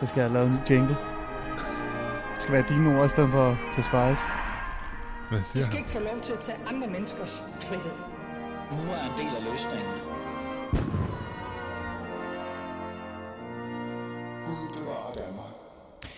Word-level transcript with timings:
Jeg 0.00 0.08
skal 0.08 0.22
have 0.22 0.32
lavet 0.32 0.48
en 0.48 0.58
jingle. 0.70 0.96
Det 2.34 2.42
skal 2.42 2.52
være 2.54 2.64
dine 2.68 2.98
ord 2.98 3.06
i 3.06 3.08
stedet 3.08 3.30
for 3.30 3.58
Tesfayes. 3.72 4.20
Hvad 5.30 5.40
I 5.40 5.42
siger 5.42 5.62
skal 5.62 5.76
han? 5.76 5.78
ikke 5.78 5.90
få 5.90 5.98
lov 5.98 6.20
til 6.22 6.32
at 6.32 6.38
tage 6.38 6.58
andre 6.70 6.86
menneskers 6.86 7.44
frihed. 7.68 7.96
Nu 8.70 8.82
er 8.96 9.02
en 9.10 9.16
del 9.20 9.32
af 9.38 9.42
løsningen. 9.50 9.94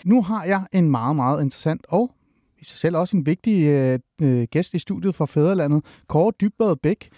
Nu 0.05 0.23
har 0.23 0.45
jeg 0.45 0.67
en 0.73 0.91
meget, 0.91 1.17
meget 1.17 1.43
interessant 1.43 1.87
og 1.89 2.11
i 2.59 2.65
sig 2.65 2.79
selv 2.79 2.97
også 2.97 3.17
en 3.17 3.27
vigtig 3.27 3.67
øh, 3.67 3.99
øh, 4.23 4.47
gæst 4.51 4.75
i 4.75 4.79
studiet 4.79 5.15
fra 5.15 5.27
Fæderlandet, 5.27 5.85
Kåre 6.09 6.33
Dybvad 6.41 6.77
Bæk, 6.77 7.11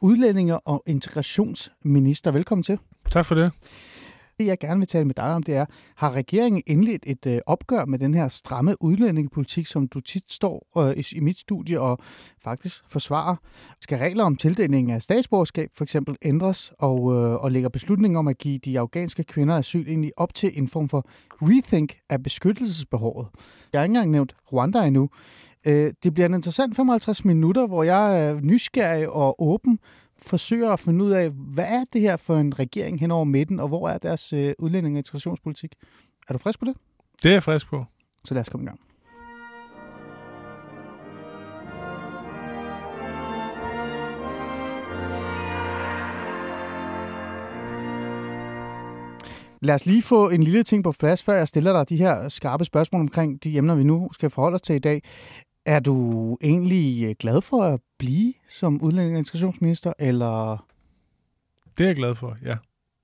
udlændinge- 0.00 0.60
og 0.60 0.82
integrationsminister. 0.86 2.30
Velkommen 2.30 2.62
til. 2.62 2.78
Tak 3.10 3.26
for 3.26 3.34
det. 3.34 3.52
Det, 4.38 4.46
jeg 4.46 4.58
gerne 4.58 4.80
vil 4.80 4.88
tale 4.88 5.04
med 5.04 5.14
dig 5.14 5.24
om, 5.24 5.42
det 5.42 5.54
er, 5.54 5.66
har 5.96 6.12
regeringen 6.12 6.62
indledt 6.66 7.02
et 7.06 7.26
øh, 7.26 7.38
opgør 7.46 7.84
med 7.84 7.98
den 7.98 8.14
her 8.14 8.28
stramme 8.28 8.82
udlændingepolitik, 8.82 9.66
som 9.66 9.88
du 9.88 10.00
tit 10.00 10.24
står 10.32 10.66
øh, 10.78 10.96
i, 10.96 11.04
i 11.12 11.20
mit 11.20 11.38
studie 11.38 11.80
og 11.80 11.98
faktisk 12.44 12.82
forsvarer? 12.88 13.36
Skal 13.80 13.98
regler 13.98 14.24
om 14.24 14.36
tildeling 14.36 14.90
af 14.90 15.02
statsborgerskab 15.02 15.70
for 15.74 15.84
eksempel 15.84 16.16
ændres, 16.22 16.72
og, 16.78 17.14
øh, 17.14 17.34
og 17.34 17.52
lægger 17.52 17.68
beslutningen 17.68 18.16
om 18.16 18.28
at 18.28 18.38
give 18.38 18.58
de 18.58 18.80
afghanske 18.80 19.24
kvinder 19.24 19.56
asyl 19.56 19.88
egentlig 19.88 20.12
op 20.16 20.34
til 20.34 20.58
en 20.58 20.68
form 20.68 20.88
for 20.88 21.06
rethink 21.42 21.98
af 22.08 22.22
beskyttelsesbehovet? 22.22 23.26
Jeg 23.72 23.80
har 23.80 23.84
ikke 23.84 23.90
engang 23.90 24.10
nævnt 24.10 24.36
Rwanda 24.52 24.86
endnu. 24.86 25.10
Øh, 25.66 25.92
det 26.02 26.14
bliver 26.14 26.26
en 26.26 26.34
interessant 26.34 26.76
55 26.76 27.24
minutter, 27.24 27.66
hvor 27.66 27.82
jeg 27.82 28.28
er 28.28 28.40
nysgerrig 28.40 29.08
og 29.08 29.42
åben 29.42 29.78
forsøger 30.26 30.70
at 30.70 30.80
finde 30.80 31.04
ud 31.04 31.10
af, 31.10 31.30
hvad 31.30 31.64
er 31.64 31.84
det 31.92 32.00
her 32.00 32.16
for 32.16 32.36
en 32.36 32.58
regering 32.58 33.00
hen 33.00 33.10
over 33.10 33.24
midten, 33.24 33.60
og 33.60 33.68
hvor 33.68 33.88
er 33.88 33.98
deres 33.98 34.32
øh, 34.32 34.54
udlænding- 34.58 34.94
og 34.94 34.98
integrationspolitik? 34.98 35.74
Er 36.28 36.32
du 36.32 36.38
frisk 36.38 36.58
på 36.58 36.64
det? 36.64 36.76
Det 37.22 37.28
er 37.28 37.32
jeg 37.32 37.42
frisk 37.42 37.66
på. 37.68 37.84
Så 38.24 38.34
lad 38.34 38.40
os 38.40 38.48
komme 38.48 38.64
i 38.64 38.66
gang. 38.66 38.80
Lad 49.62 49.74
os 49.74 49.86
lige 49.86 50.02
få 50.02 50.28
en 50.28 50.42
lille 50.42 50.62
ting 50.62 50.84
på 50.84 50.92
plads, 50.92 51.22
før 51.22 51.34
jeg 51.34 51.48
stiller 51.48 51.72
dig 51.72 51.88
de 51.88 51.96
her 51.96 52.28
skarpe 52.28 52.64
spørgsmål 52.64 53.00
omkring 53.00 53.44
de 53.44 53.56
emner, 53.56 53.74
vi 53.74 53.84
nu 53.84 54.08
skal 54.12 54.30
forholde 54.30 54.54
os 54.54 54.62
til 54.62 54.74
i 54.74 54.78
dag. 54.78 55.02
Er 55.66 55.80
du 55.80 56.38
egentlig 56.40 57.04
øh, 57.04 57.14
glad 57.18 57.40
for 57.40 57.62
at 57.62 57.80
blive 57.98 58.34
som 58.48 58.82
udlænding- 58.82 59.14
og 59.14 59.18
integrationsminister, 59.18 59.92
eller 59.98 60.66
Det 61.78 61.84
er 61.84 61.88
jeg 61.88 61.96
glad 61.96 62.14
for, 62.14 62.36
ja. 62.42 62.56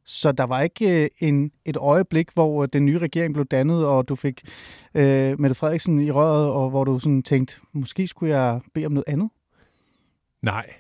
så 0.05 0.33
der 0.33 0.45
var 0.45 0.61
ikke 0.61 1.03
øh, 1.05 1.09
en, 1.19 1.53
et 1.65 1.77
øjeblik, 1.77 2.31
hvor 2.35 2.67
den 2.67 2.87
nye 2.87 2.99
regering 2.99 3.35
blev 3.35 3.47
dannet, 3.47 3.87
og 3.87 4.09
du 4.09 4.15
fik 4.17 4.43
øh, 4.95 5.41
Mette 5.41 5.55
Frederiksen 5.55 6.01
i 6.01 6.11
røret, 6.11 6.51
og 6.51 6.71
hvor 6.71 6.85
du 6.85 6.99
sådan 6.99 7.23
tænkte, 7.23 7.61
måske 7.73 8.07
skulle 8.09 8.37
jeg 8.37 8.61
bede 8.75 8.87
om 8.87 8.93
noget 8.93 9.05
andet? 9.09 9.31
Nej, 10.43 10.75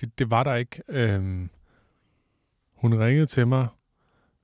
det, 0.00 0.18
det 0.18 0.30
var 0.30 0.42
der 0.44 0.54
ikke. 0.54 0.82
Øhm, 0.88 1.50
hun 2.74 2.94
ringede 2.98 3.26
til 3.26 3.46
mig, 3.46 3.66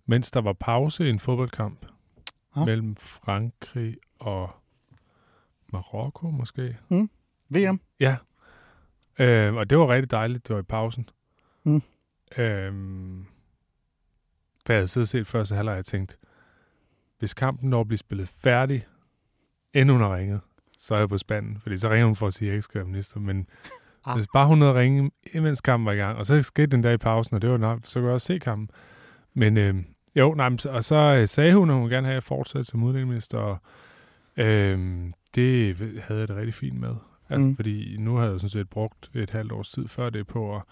mens 0.06 0.30
der 0.30 0.40
var 0.40 0.52
pause 0.52 1.06
i 1.06 1.10
en 1.10 1.18
fodboldkamp 1.18 1.86
Ah. 2.56 2.66
mellem 2.66 2.96
Frankrig 2.96 3.96
og 4.18 4.50
Marokko 5.72 6.30
måske. 6.30 6.76
VM? 7.48 7.80
Ja, 8.00 8.16
øhm, 9.18 9.56
og 9.56 9.70
det 9.70 9.78
var 9.78 9.88
rigtig 9.88 10.10
dejligt, 10.10 10.48
det 10.48 10.54
var 10.54 10.60
i 10.60 10.64
pausen. 10.64 11.08
Mm. 11.64 11.82
Øhm, 12.38 13.26
for 14.66 14.72
jeg 14.72 14.78
havde 14.78 14.88
siddet 14.88 15.04
og 15.04 15.08
set 15.08 15.26
første 15.26 15.54
halvleg, 15.54 15.72
og 15.72 15.76
jeg 15.76 15.84
tænkt, 15.84 16.18
hvis 17.18 17.34
kampen 17.34 17.70
når 17.70 17.80
at 17.80 17.88
blive 17.88 17.98
spillet 17.98 18.28
færdig, 18.28 18.86
inden 19.74 19.96
hun 19.96 20.00
har 20.00 20.16
ringet, 20.16 20.40
så 20.78 20.94
er 20.94 20.98
jeg 20.98 21.08
på 21.08 21.18
spanden. 21.18 21.58
Fordi 21.60 21.78
så 21.78 21.90
ringer 21.90 22.06
hun 22.06 22.16
for 22.16 22.26
at 22.26 22.34
sige, 22.34 22.46
at 22.46 22.50
jeg 22.50 22.54
ikke 22.56 22.62
skal 22.64 22.78
være 22.78 22.88
minister. 22.88 23.20
Men 23.20 23.46
Ah. 24.06 24.16
hvis 24.16 24.26
bare 24.32 24.46
hun 24.46 24.60
havde 24.60 24.74
ringet, 24.74 25.12
imens 25.34 25.60
kampen 25.60 25.86
var 25.86 25.92
i 25.92 25.96
gang, 25.96 26.18
og 26.18 26.26
så 26.26 26.42
skete 26.42 26.66
den 26.66 26.82
der 26.82 26.90
i 26.90 26.96
pausen, 26.96 27.34
og 27.34 27.42
det 27.42 27.50
var 27.50 27.56
nok, 27.56 27.80
så 27.84 27.94
kunne 27.94 28.06
jeg 28.06 28.14
også 28.14 28.26
se 28.26 28.38
kampen. 28.38 28.70
Men 29.34 29.56
øhm, 29.56 29.84
jo, 30.16 30.34
nej, 30.34 30.50
og 30.70 30.84
så 30.84 30.96
øh, 30.96 31.28
sagde 31.28 31.54
hun, 31.54 31.70
at 31.70 31.76
hun 31.76 31.88
gerne 31.88 32.06
have, 32.06 32.16
at 32.16 32.54
jeg 32.54 32.66
som 32.66 32.82
udlændingeminister, 32.82 33.38
og 33.38 33.58
øhm, 34.36 35.14
det 35.34 35.76
havde 36.00 36.20
jeg 36.20 36.28
det 36.28 36.36
rigtig 36.36 36.54
fint 36.54 36.80
med. 36.80 36.94
Altså, 37.28 37.46
Mm. 37.46 37.56
fordi 37.56 37.96
nu 37.98 38.14
havde 38.16 38.30
jeg 38.32 38.40
sådan 38.40 38.50
set 38.50 38.68
brugt 38.70 39.10
et 39.14 39.30
halvt 39.30 39.52
års 39.52 39.68
tid 39.68 39.88
før 39.88 40.10
det 40.10 40.26
på 40.26 40.56
at 40.56 40.62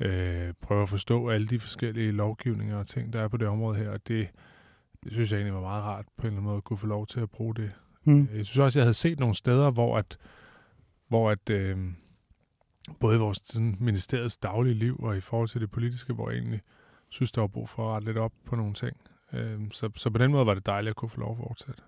øh, 0.00 0.52
prøve 0.60 0.82
at 0.82 0.88
forstå 0.88 1.28
alle 1.28 1.46
de 1.46 1.58
forskellige 1.60 2.12
lovgivninger 2.12 2.76
og 2.76 2.86
ting, 2.86 3.12
der 3.12 3.20
er 3.20 3.28
på 3.28 3.36
det 3.36 3.48
område 3.48 3.78
her, 3.78 3.90
og 3.90 4.08
det, 4.08 4.28
det 5.04 5.12
synes 5.12 5.30
jeg 5.32 5.36
egentlig 5.38 5.54
var 5.54 5.60
meget 5.60 5.84
rart 5.84 6.04
på 6.16 6.22
en 6.22 6.26
eller 6.26 6.36
anden 6.36 6.44
måde 6.44 6.56
at 6.56 6.64
kunne 6.64 6.78
få 6.78 6.86
lov 6.86 7.06
til 7.06 7.20
at 7.20 7.30
bruge 7.30 7.54
det. 7.54 7.72
Mm. 8.04 8.28
Jeg 8.34 8.46
synes 8.46 8.58
også, 8.58 8.78
jeg 8.78 8.84
havde 8.84 8.94
set 8.94 9.20
nogle 9.20 9.34
steder, 9.34 9.70
hvor 9.70 9.98
at, 9.98 10.18
hvor 11.08 11.30
at 11.30 11.50
øh, 11.50 11.78
både 13.00 13.16
i 13.16 13.18
vores 13.18 13.40
sådan, 13.44 13.76
ministeriets 13.80 14.36
daglige 14.36 14.74
liv 14.74 14.96
og 15.02 15.16
i 15.16 15.20
forhold 15.20 15.48
til 15.48 15.60
det 15.60 15.70
politiske, 15.70 16.12
hvor 16.12 16.30
jeg 16.30 16.38
egentlig 16.38 16.60
synes, 17.10 17.32
der 17.32 17.40
var 17.40 17.48
brug 17.48 17.68
for 17.68 17.88
at 17.88 17.94
rette 17.94 18.06
lidt 18.06 18.18
op 18.18 18.32
på 18.46 18.56
nogle 18.56 18.74
ting. 18.74 18.96
Øh, 19.32 19.60
så, 19.72 19.90
så 19.96 20.10
på 20.10 20.18
den 20.18 20.30
måde 20.30 20.46
var 20.46 20.54
det 20.54 20.66
dejligt 20.66 20.90
at 20.90 20.96
kunne 20.96 21.08
få 21.08 21.20
lov 21.20 21.30
at 21.32 21.38
fortsætte. 21.38 21.82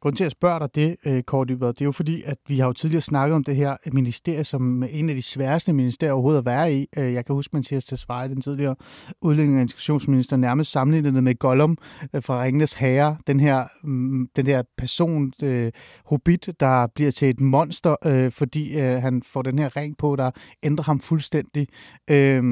Grunden 0.00 0.16
til, 0.16 0.24
at 0.24 0.26
jeg 0.26 0.32
spørger 0.32 0.58
dig 0.58 0.74
det, 0.74 0.96
øh, 1.04 1.22
Kåre 1.22 1.44
Dybvad, 1.44 1.68
det 1.68 1.80
er 1.80 1.84
jo 1.84 1.92
fordi, 1.92 2.22
at 2.22 2.38
vi 2.48 2.58
har 2.58 2.66
jo 2.66 2.72
tidligere 2.72 3.00
snakket 3.00 3.34
om 3.34 3.44
det 3.44 3.56
her 3.56 3.76
ministerie 3.92 4.44
som 4.44 4.82
en 4.82 5.08
af 5.08 5.14
de 5.14 5.22
sværeste 5.22 5.72
ministerier 5.72 6.12
overhovedet 6.12 6.38
at 6.38 6.44
være 6.44 6.74
i. 6.74 6.86
Øh, 6.96 7.12
jeg 7.12 7.24
kan 7.24 7.34
huske, 7.34 7.56
Mathias 7.56 7.84
Tesfaye, 7.84 8.28
den 8.28 8.40
tidligere 8.40 8.76
udlænding- 9.20 9.56
og 9.56 9.62
integrationsminister, 9.62 10.36
nærmest 10.36 10.72
sammenlignet 10.72 11.14
det 11.14 11.24
med 11.24 11.38
Gollum 11.38 11.78
øh, 12.14 12.22
fra 12.22 12.42
Ringenes 12.42 12.72
Herre. 12.72 13.16
Den 13.26 13.40
her, 13.40 13.66
mm, 13.82 14.28
den 14.36 14.46
her 14.46 14.62
person, 14.78 15.32
øh, 15.42 15.72
hobbit, 16.04 16.50
der 16.60 16.86
bliver 16.86 17.10
til 17.10 17.28
et 17.30 17.40
monster, 17.40 17.96
øh, 18.04 18.32
fordi 18.32 18.78
øh, 18.80 19.02
han 19.02 19.22
får 19.22 19.42
den 19.42 19.58
her 19.58 19.76
ring 19.76 19.96
på, 19.98 20.16
der 20.16 20.30
ændrer 20.62 20.84
ham 20.84 21.00
fuldstændig. 21.00 21.68
Øh, 22.10 22.42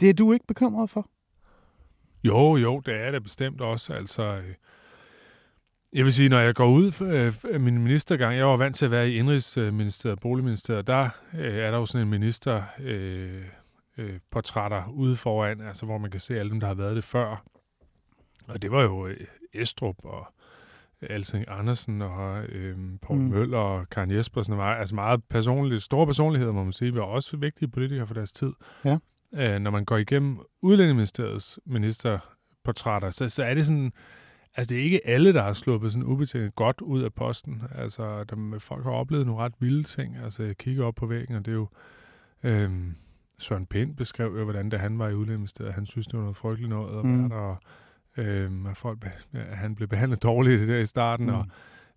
det 0.00 0.08
er 0.08 0.14
du 0.14 0.32
ikke 0.32 0.46
bekymret 0.46 0.90
for? 0.90 1.08
Jo, 2.24 2.56
jo, 2.56 2.80
det 2.86 3.06
er 3.06 3.10
det 3.10 3.22
bestemt 3.22 3.60
også. 3.60 3.92
Altså, 3.92 4.22
øh, 4.22 4.54
jeg 5.94 6.04
vil 6.04 6.12
sige, 6.12 6.28
når 6.28 6.38
jeg 6.38 6.54
går 6.54 6.66
ud 6.66 6.92
øh, 7.02 7.34
af 7.54 7.60
min 7.60 7.78
ministergang, 7.78 8.36
jeg 8.36 8.46
var 8.46 8.56
vant 8.56 8.76
til 8.76 8.84
at 8.84 8.90
være 8.90 9.10
i 9.10 9.16
Indrigsministeriet, 9.16 10.20
Boligministeriet, 10.20 10.86
der 10.86 11.08
øh, 11.34 11.54
er 11.54 11.70
der 11.70 11.78
jo 11.78 11.86
sådan 11.86 12.06
en 12.06 12.10
minister 12.10 12.62
øh, 12.80 13.44
øh, 13.98 14.18
portrætter 14.30 14.88
ude 14.88 15.16
foran, 15.16 15.60
altså 15.60 15.86
hvor 15.86 15.98
man 15.98 16.10
kan 16.10 16.20
se 16.20 16.38
alle 16.38 16.50
dem, 16.50 16.60
der 16.60 16.66
har 16.66 16.74
været 16.74 16.96
det 16.96 17.04
før. 17.04 17.44
Og 18.48 18.62
det 18.62 18.70
var 18.70 18.82
jo 18.82 19.06
øh, 19.06 19.16
Estrup 19.52 19.96
og 20.04 20.26
Alsing 21.02 21.44
Andersen 21.48 22.02
og 22.02 22.44
øh, 22.44 22.76
Poul 23.02 23.18
Mm. 23.18 23.24
Møller 23.24 23.58
og 23.58 23.88
Karen 23.90 24.10
Jespersen 24.10 24.56
var 24.56 24.74
altså 24.74 24.94
meget 24.94 25.20
personlige, 25.30 25.80
store 25.80 26.06
personligheder, 26.06 26.52
må 26.52 26.64
man 26.64 26.72
sige, 26.72 26.94
var 26.94 27.02
også 27.02 27.36
vigtige 27.36 27.68
politikere 27.68 28.06
for 28.06 28.14
deres 28.14 28.32
tid. 28.32 28.52
Ja. 28.84 28.98
Øh, 29.34 29.60
når 29.60 29.70
man 29.70 29.84
går 29.84 29.96
igennem 29.96 30.38
Udlændingeministeriets 30.62 31.60
ministerportrætter, 31.66 33.10
så, 33.10 33.28
så 33.28 33.44
er 33.44 33.54
det 33.54 33.66
sådan, 33.66 33.92
altså 34.56 34.74
det 34.74 34.78
er 34.80 34.84
ikke 34.84 35.06
alle, 35.06 35.32
der 35.34 35.42
har 35.42 35.52
sluppet 35.52 35.92
sådan 35.92 36.06
ubetinget 36.06 36.54
godt 36.54 36.80
ud 36.80 37.02
af 37.02 37.12
posten. 37.12 37.62
Altså 37.74 38.24
der, 38.24 38.56
folk 38.58 38.84
har 38.84 38.90
oplevet 38.90 39.26
nogle 39.26 39.42
ret 39.42 39.52
vilde 39.60 39.82
ting. 39.82 40.16
Altså 40.18 40.42
jeg 40.42 40.56
kigger 40.56 40.84
op 40.84 40.94
på 40.94 41.06
væggen, 41.06 41.36
og 41.36 41.44
det 41.46 41.50
er 41.50 41.56
jo, 41.56 41.68
øh, 42.42 42.70
Søren 43.38 43.66
Pind 43.66 43.96
beskrev 43.96 44.34
jo, 44.38 44.44
hvordan 44.44 44.68
da 44.68 44.76
han 44.76 44.98
var 44.98 45.08
i 45.08 45.14
Udlændingeministeriet, 45.14 45.72
han 45.74 45.86
synes, 45.86 46.06
det 46.06 46.14
var 46.14 46.20
noget 46.22 46.36
frygteligt 46.36 46.70
noget 46.70 46.98
at 46.98 47.04
Mm. 47.04 47.18
være 47.20 47.28
der, 47.28 47.34
og 47.36 47.56
øh, 48.16 48.70
at 48.70 48.76
folk, 48.76 49.06
at 49.32 49.56
han 49.56 49.74
blev 49.74 49.88
behandlet 49.88 50.22
dårligt 50.22 50.68
der 50.68 50.78
i 50.78 50.86
starten, 50.86 51.26
Mm. 51.26 51.32
og 51.34 51.46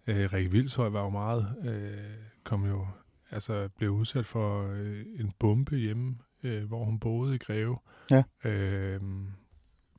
øh, 0.08 0.34
Rikke 0.34 0.52
Vilshøj 0.52 0.90
var 0.90 1.04
jo 1.04 1.10
meget, 1.10 1.56
øh, 1.66 1.98
kom 2.44 2.66
jo, 2.66 2.88
altså 3.32 3.70
blev 3.78 3.90
udsat 3.90 4.26
for 4.26 4.68
øh, 4.72 5.06
en 5.20 5.32
bombe 5.40 5.76
hjemme, 5.76 6.16
øh, 6.44 6.64
hvor 6.64 6.86
hun 6.86 7.00
boede 7.00 7.36
i 7.36 7.38
Greve. 7.38 7.78
Ja. 8.12 8.24
Øh, 8.46 9.02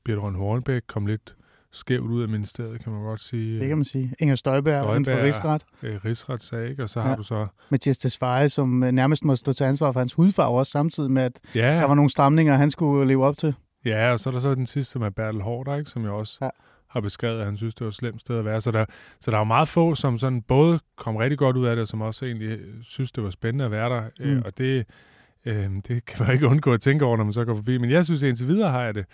Birte 0.05 0.21
Hornbæk 0.21 0.83
kom 0.87 1.07
lidt 1.07 1.37
skævt 1.73 2.11
ud 2.11 2.23
af 2.23 2.29
ministeriet, 2.29 2.81
kan 2.85 2.93
man 2.93 3.03
godt 3.03 3.21
sige. 3.21 3.61
Det 3.61 3.69
kan 3.69 3.77
man 3.79 3.85
sige. 3.85 4.15
Inger 4.19 4.35
Støjberg, 4.35 4.73
Støjberg. 4.83 4.97
inden 4.97 5.17
for 5.19 5.23
rigsret. 5.25 5.63
Øh, 5.83 6.05
rigsretssag, 6.05 6.69
ikke? 6.71 6.83
Og 6.83 6.91
så 6.91 7.01
Ja. 7.01 7.07
har 7.07 7.17
du 7.17 7.23
så... 7.23 7.47
Mathias 7.71 7.99
Tesfaye, 7.99 8.49
som 8.49 8.83
øh, 8.83 8.93
nærmest 8.93 9.25
må 9.25 9.37
stå 9.37 9.53
til 9.53 9.65
ansvar 9.65 9.93
for 9.93 10.01
hans 10.01 10.15
hudfarve 10.15 10.59
også, 10.59 10.71
samtidig 10.71 11.11
med, 11.11 11.23
at 11.23 11.41
Ja, 11.55 11.75
der 11.81 11.85
var 11.85 11.95
nogle 11.95 12.11
stramninger, 12.11 12.57
han 12.57 12.71
skulle 12.71 13.09
leve 13.09 13.27
op 13.27 13.39
til. 13.39 13.55
Ja, 13.85 14.13
og 14.13 14.21
så 14.21 14.31
er 14.31 14.33
der 14.33 14.41
så 14.41 14.55
den 14.55 14.67
sidste, 14.67 14.93
som 14.93 15.03
er 15.03 15.11
Bertel 15.11 15.41
Hård, 15.41 15.79
ikke? 15.79 15.91
som 15.91 16.03
jeg 16.03 16.11
også 16.13 16.39
Ja. 16.43 16.49
har 16.91 17.01
beskrevet, 17.01 17.39
at 17.41 17.45
han 17.45 17.57
synes, 17.57 17.75
det 17.75 17.85
var 17.85 17.89
et 17.89 17.95
slemt 17.95 18.21
sted 18.21 18.39
at 18.39 18.45
være. 18.45 18.61
Så 18.61 18.71
der, 18.71 18.85
så 19.21 19.31
der 19.31 19.37
er 19.37 19.41
jo 19.41 19.45
meget 19.45 19.69
få, 19.69 19.95
som 19.95 20.19
sådan 20.19 20.43
både 20.43 20.81
kom 20.97 21.17
rigtig 21.17 21.39
godt 21.39 21.57
ud 21.57 21.67
af 21.67 21.77
det, 21.77 21.83
og 21.83 21.89
som 21.89 22.01
også 22.01 22.25
egentlig 22.27 22.49
øh, 22.49 22.75
synes, 22.83 23.13
det 23.13 23.25
var 23.25 23.31
spændende 23.31 23.65
at 23.65 23.71
være 23.71 23.89
der. 23.91 24.03
Mm. 24.21 24.27
Mm. 24.27 24.31
Øh, 24.37 24.43
og 24.45 24.59
det, 24.59 24.87
øh, 25.45 25.71
det 25.89 26.05
kan 26.05 26.25
man 26.27 26.33
ikke 26.35 26.47
undgå 26.47 26.73
at 26.73 26.81
tænke 26.81 27.05
over, 27.05 27.17
når 27.17 27.25
man 27.25 27.33
så 27.33 27.45
går 27.45 27.55
forbi. 27.55 27.79
Men 27.79 27.91
jeg 27.91 28.05
synes, 28.05 28.23
indtil 28.23 28.47
videre 28.49 28.71
har 28.71 28.83
jeg 28.83 28.95
det 28.95 29.05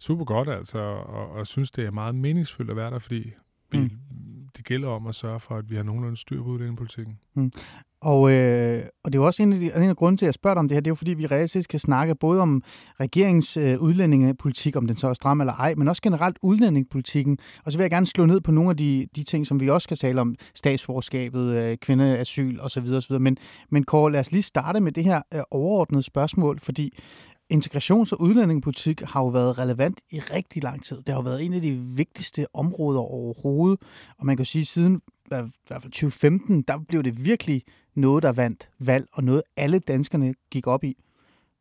super 0.00 0.24
godt, 0.24 0.48
altså, 0.48 0.78
og, 0.78 1.30
og 1.30 1.46
synes, 1.46 1.70
det 1.70 1.86
er 1.86 1.90
meget 1.90 2.14
meningsfyldt 2.14 2.70
at 2.70 2.76
være 2.76 2.90
der, 2.90 2.98
fordi 2.98 3.32
vi, 3.70 3.78
Mm. 3.78 3.82
mm. 3.82 3.90
det 4.56 4.64
gælder 4.64 4.88
om 4.88 5.06
at 5.06 5.14
sørge 5.14 5.40
for, 5.40 5.56
at 5.56 5.70
vi 5.70 5.76
har 5.76 5.82
nogenlunde 5.82 6.16
styr 6.16 6.42
på 6.42 6.48
udlændingepolitikken. 6.48 7.18
Og, 8.02 8.32
øh, 8.32 8.82
og 9.04 9.12
det 9.12 9.18
er 9.18 9.22
jo 9.22 9.26
også 9.26 9.42
en 9.42 9.52
af, 9.52 9.58
de, 9.58 9.66
en 9.66 9.88
af 9.88 9.96
grunden 9.96 10.16
til, 10.16 10.26
at 10.26 10.28
jeg 10.28 10.34
spørger 10.34 10.54
dig 10.54 10.58
om 10.58 10.68
det 10.68 10.76
her, 10.76 10.80
det 10.80 10.86
er 10.86 10.90
jo 10.90 10.94
fordi, 10.94 11.14
vi 11.14 11.26
reelt 11.26 11.50
set 11.50 11.64
skal 11.64 11.80
snakke 11.80 12.14
både 12.14 12.40
om 12.40 12.62
regeringens 13.00 13.56
øh, 13.56 13.82
udlændingepolitik, 13.82 14.76
om 14.76 14.86
den 14.86 14.96
så 14.96 15.08
er 15.08 15.12
stram 15.14 15.40
eller 15.40 15.52
ej, 15.52 15.74
men 15.74 15.88
også 15.88 16.02
generelt 16.02 16.38
udlændingepolitikken. 16.42 17.38
Og 17.64 17.72
så 17.72 17.78
vil 17.78 17.82
jeg 17.84 17.90
gerne 17.90 18.06
slå 18.06 18.26
ned 18.26 18.40
på 18.40 18.50
nogle 18.50 18.70
af 18.70 18.76
de, 18.76 19.06
de 19.16 19.22
ting, 19.22 19.46
som 19.46 19.60
vi 19.60 19.68
også 19.70 19.84
skal 19.84 19.96
tale 19.96 20.20
om, 20.20 20.34
statsforskabet, 20.54 21.54
øh, 21.54 21.76
kvindeasyl 21.76 22.58
osv. 22.60 22.86
osv. 22.94 23.18
Men, 23.18 23.36
men 23.70 23.84
Kåre, 23.84 24.12
lad 24.12 24.20
os 24.20 24.32
lige 24.32 24.42
starte 24.42 24.80
med 24.80 24.92
det 24.92 25.04
her 25.04 25.22
øh, 25.34 25.40
overordnede 25.50 26.02
spørgsmål, 26.02 26.60
fordi 26.60 26.98
integrations- 27.52 28.12
og 28.12 28.20
udlændingepolitik 28.20 29.00
har 29.00 29.20
jo 29.20 29.26
været 29.26 29.58
relevant 29.58 30.00
i 30.10 30.20
rigtig 30.20 30.62
lang 30.62 30.84
tid. 30.84 30.96
Det 30.96 31.08
har 31.08 31.14
jo 31.14 31.20
været 31.20 31.44
en 31.44 31.52
af 31.52 31.62
de 31.62 31.72
vigtigste 31.72 32.46
områder 32.54 33.00
overhovedet, 33.00 33.80
og 34.18 34.26
man 34.26 34.36
kan 34.36 34.46
sige, 34.46 34.64
siden 34.64 35.02
i 35.24 35.28
hvert 35.28 35.82
fald 35.82 35.82
2015, 35.82 36.62
der 36.62 36.78
blev 36.88 37.02
det 37.02 37.24
virkelig 37.24 37.62
noget, 37.94 38.22
der 38.22 38.32
vandt 38.32 38.70
valg, 38.78 39.06
og 39.12 39.24
noget 39.24 39.42
alle 39.56 39.78
danskerne 39.78 40.34
gik 40.50 40.66
op 40.66 40.84
i. 40.84 40.96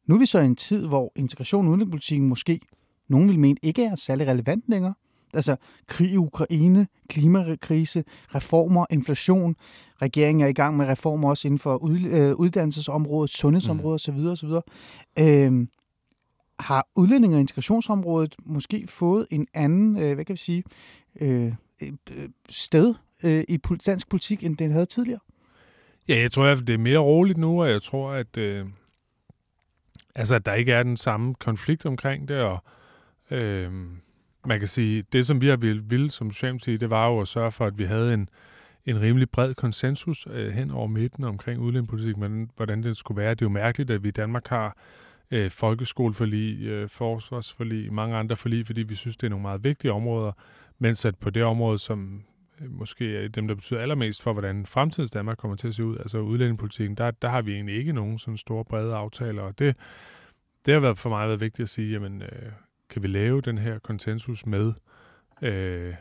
Nu 0.05 0.15
er 0.15 0.19
vi 0.19 0.25
så 0.25 0.39
i 0.39 0.45
en 0.45 0.55
tid, 0.55 0.87
hvor 0.87 1.11
integration 1.15 1.65
og 1.65 1.71
udlændingepolitikken 1.71 2.29
måske, 2.29 2.59
nogen 3.07 3.29
vil 3.29 3.39
mene, 3.39 3.59
ikke 3.61 3.85
er 3.85 3.95
særlig 3.95 4.27
relevant 4.27 4.63
længere. 4.67 4.93
Altså 5.33 5.55
krig 5.87 6.11
i 6.11 6.17
Ukraine, 6.17 6.87
klimakrise, 7.09 8.03
reformer, 8.35 8.85
inflation. 8.89 9.55
Regeringen 10.01 10.43
er 10.43 10.47
i 10.47 10.53
gang 10.53 10.77
med 10.77 10.85
reformer 10.85 11.29
også 11.29 11.47
inden 11.47 11.59
for 11.59 11.75
uddannelsesområdet, 12.35 13.31
sundhedsområdet 13.31 14.07
mm. 14.07 14.15
osv. 14.15 14.27
osv. 14.27 14.61
Øhm, 15.19 15.69
har 16.59 16.87
udlændinge- 16.95 17.35
og 17.35 17.41
integrationsområdet 17.41 18.35
måske 18.45 18.87
fået 18.87 19.27
en 19.29 19.47
anden, 19.53 19.97
øh, 19.97 20.13
hvad 20.13 20.25
kan 20.25 20.33
vi 20.33 20.37
sige, 20.37 20.63
øh, 21.21 21.53
øh 21.81 22.29
sted 22.49 22.95
øh, 23.23 23.43
i 23.47 23.57
dansk 23.85 24.09
politik, 24.09 24.43
end 24.43 24.57
den 24.57 24.71
havde 24.71 24.85
tidligere? 24.85 25.19
Ja, 26.07 26.19
jeg 26.19 26.31
tror, 26.31 26.45
at 26.45 26.67
det 26.67 26.73
er 26.73 26.77
mere 26.77 26.97
roligt 26.97 27.37
nu, 27.37 27.61
og 27.61 27.69
jeg 27.69 27.81
tror, 27.81 28.11
at, 28.11 28.37
øh, 28.37 28.65
altså, 30.15 30.35
at 30.35 30.45
der 30.45 30.53
ikke 30.53 30.71
er 30.71 30.83
den 30.83 30.97
samme 30.97 31.35
konflikt 31.35 31.85
omkring 31.85 32.27
det, 32.27 32.41
og 32.41 32.63
øh, 33.31 33.71
man 34.45 34.59
kan 34.59 34.67
sige, 34.67 35.03
det 35.13 35.27
som 35.27 35.41
vi 35.41 35.47
har 35.47 35.55
ville, 35.55 35.83
ville 35.83 36.11
som 36.11 36.31
Socialdemokratiet, 36.31 36.81
det 36.81 36.89
var 36.89 37.07
jo 37.07 37.19
at 37.19 37.27
sørge 37.27 37.51
for, 37.51 37.65
at 37.65 37.77
vi 37.77 37.83
havde 37.83 38.13
en, 38.13 38.29
en 38.85 39.01
rimelig 39.01 39.29
bred 39.29 39.53
konsensus 39.53 40.27
øh, 40.31 40.51
hen 40.51 40.71
over 40.71 40.87
midten 40.87 41.23
omkring 41.23 41.61
udlændingepolitik, 41.61 42.17
men 42.17 42.51
hvordan 42.55 42.83
det 42.83 42.97
skulle 42.97 43.21
være. 43.21 43.29
Det 43.29 43.41
er 43.41 43.45
jo 43.45 43.49
mærkeligt, 43.49 43.91
at 43.91 44.03
vi 44.03 44.07
i 44.07 44.11
Danmark 44.11 44.47
har 44.47 44.67
øh, 44.67 44.73
Øh, 45.31 45.51
folkeskoleforlig, 45.51 46.61
øh, 46.61 46.89
forsvarsforlig, 46.89 47.93
mange 47.93 48.15
andre 48.15 48.35
forlig, 48.35 48.65
fordi 48.65 48.83
vi 48.83 48.95
synes, 48.95 49.17
det 49.17 49.27
er 49.27 49.29
nogle 49.29 49.41
meget 49.41 49.63
vigtige 49.63 49.91
områder, 49.91 50.31
mens 50.79 51.05
at 51.05 51.17
på 51.17 51.29
det 51.29 51.43
område, 51.43 51.79
som 51.79 52.23
øh, 52.61 52.71
måske 52.71 53.17
er 53.17 53.27
dem, 53.27 53.47
der 53.47 53.55
betyder 53.55 53.79
allermest 53.79 54.21
for, 54.21 54.33
hvordan 54.33 54.65
fremtidens 54.65 55.11
Danmark 55.11 55.37
kommer 55.37 55.57
til 55.57 55.67
at 55.67 55.73
se 55.73 55.85
ud, 55.85 55.97
altså 55.97 56.17
udlændingepolitikken, 56.17 56.97
der, 56.97 57.11
der 57.11 57.29
har 57.29 57.41
vi 57.41 57.53
egentlig 57.53 57.75
ikke 57.75 57.93
nogen 57.93 58.19
sådan 58.19 58.37
store 58.37 58.65
brede 58.65 58.95
aftaler, 58.95 59.41
og 59.41 59.59
det, 59.59 59.75
det 60.65 60.73
har 60.73 60.81
været 60.81 60.97
for 60.97 61.09
mig 61.09 61.27
været 61.27 61.39
vigtigt 61.39 61.63
at 61.63 61.69
sige, 61.69 61.91
jamen, 61.91 62.21
øh, 62.21 62.51
kan 62.89 63.03
vi 63.03 63.07
lave 63.07 63.41
den 63.41 63.57
her 63.57 63.79
konsensus 63.79 64.45
med 64.45 64.73
øh, 65.41 65.93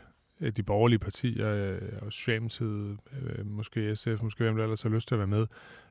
de 0.55 0.63
borgerlige 0.63 0.99
partier, 0.99 1.49
øh, 1.49 1.81
og 2.01 2.13
Socialdemokratiet, 2.13 2.97
øh, 3.21 3.45
måske 3.45 3.95
SF, 3.95 4.21
måske 4.21 4.43
hvem 4.43 4.55
der 4.55 4.63
ellers 4.63 4.81
har 4.81 4.89
lyst 4.89 5.07
til 5.07 5.15
at 5.15 5.19
være 5.19 5.27
med, 5.27 5.47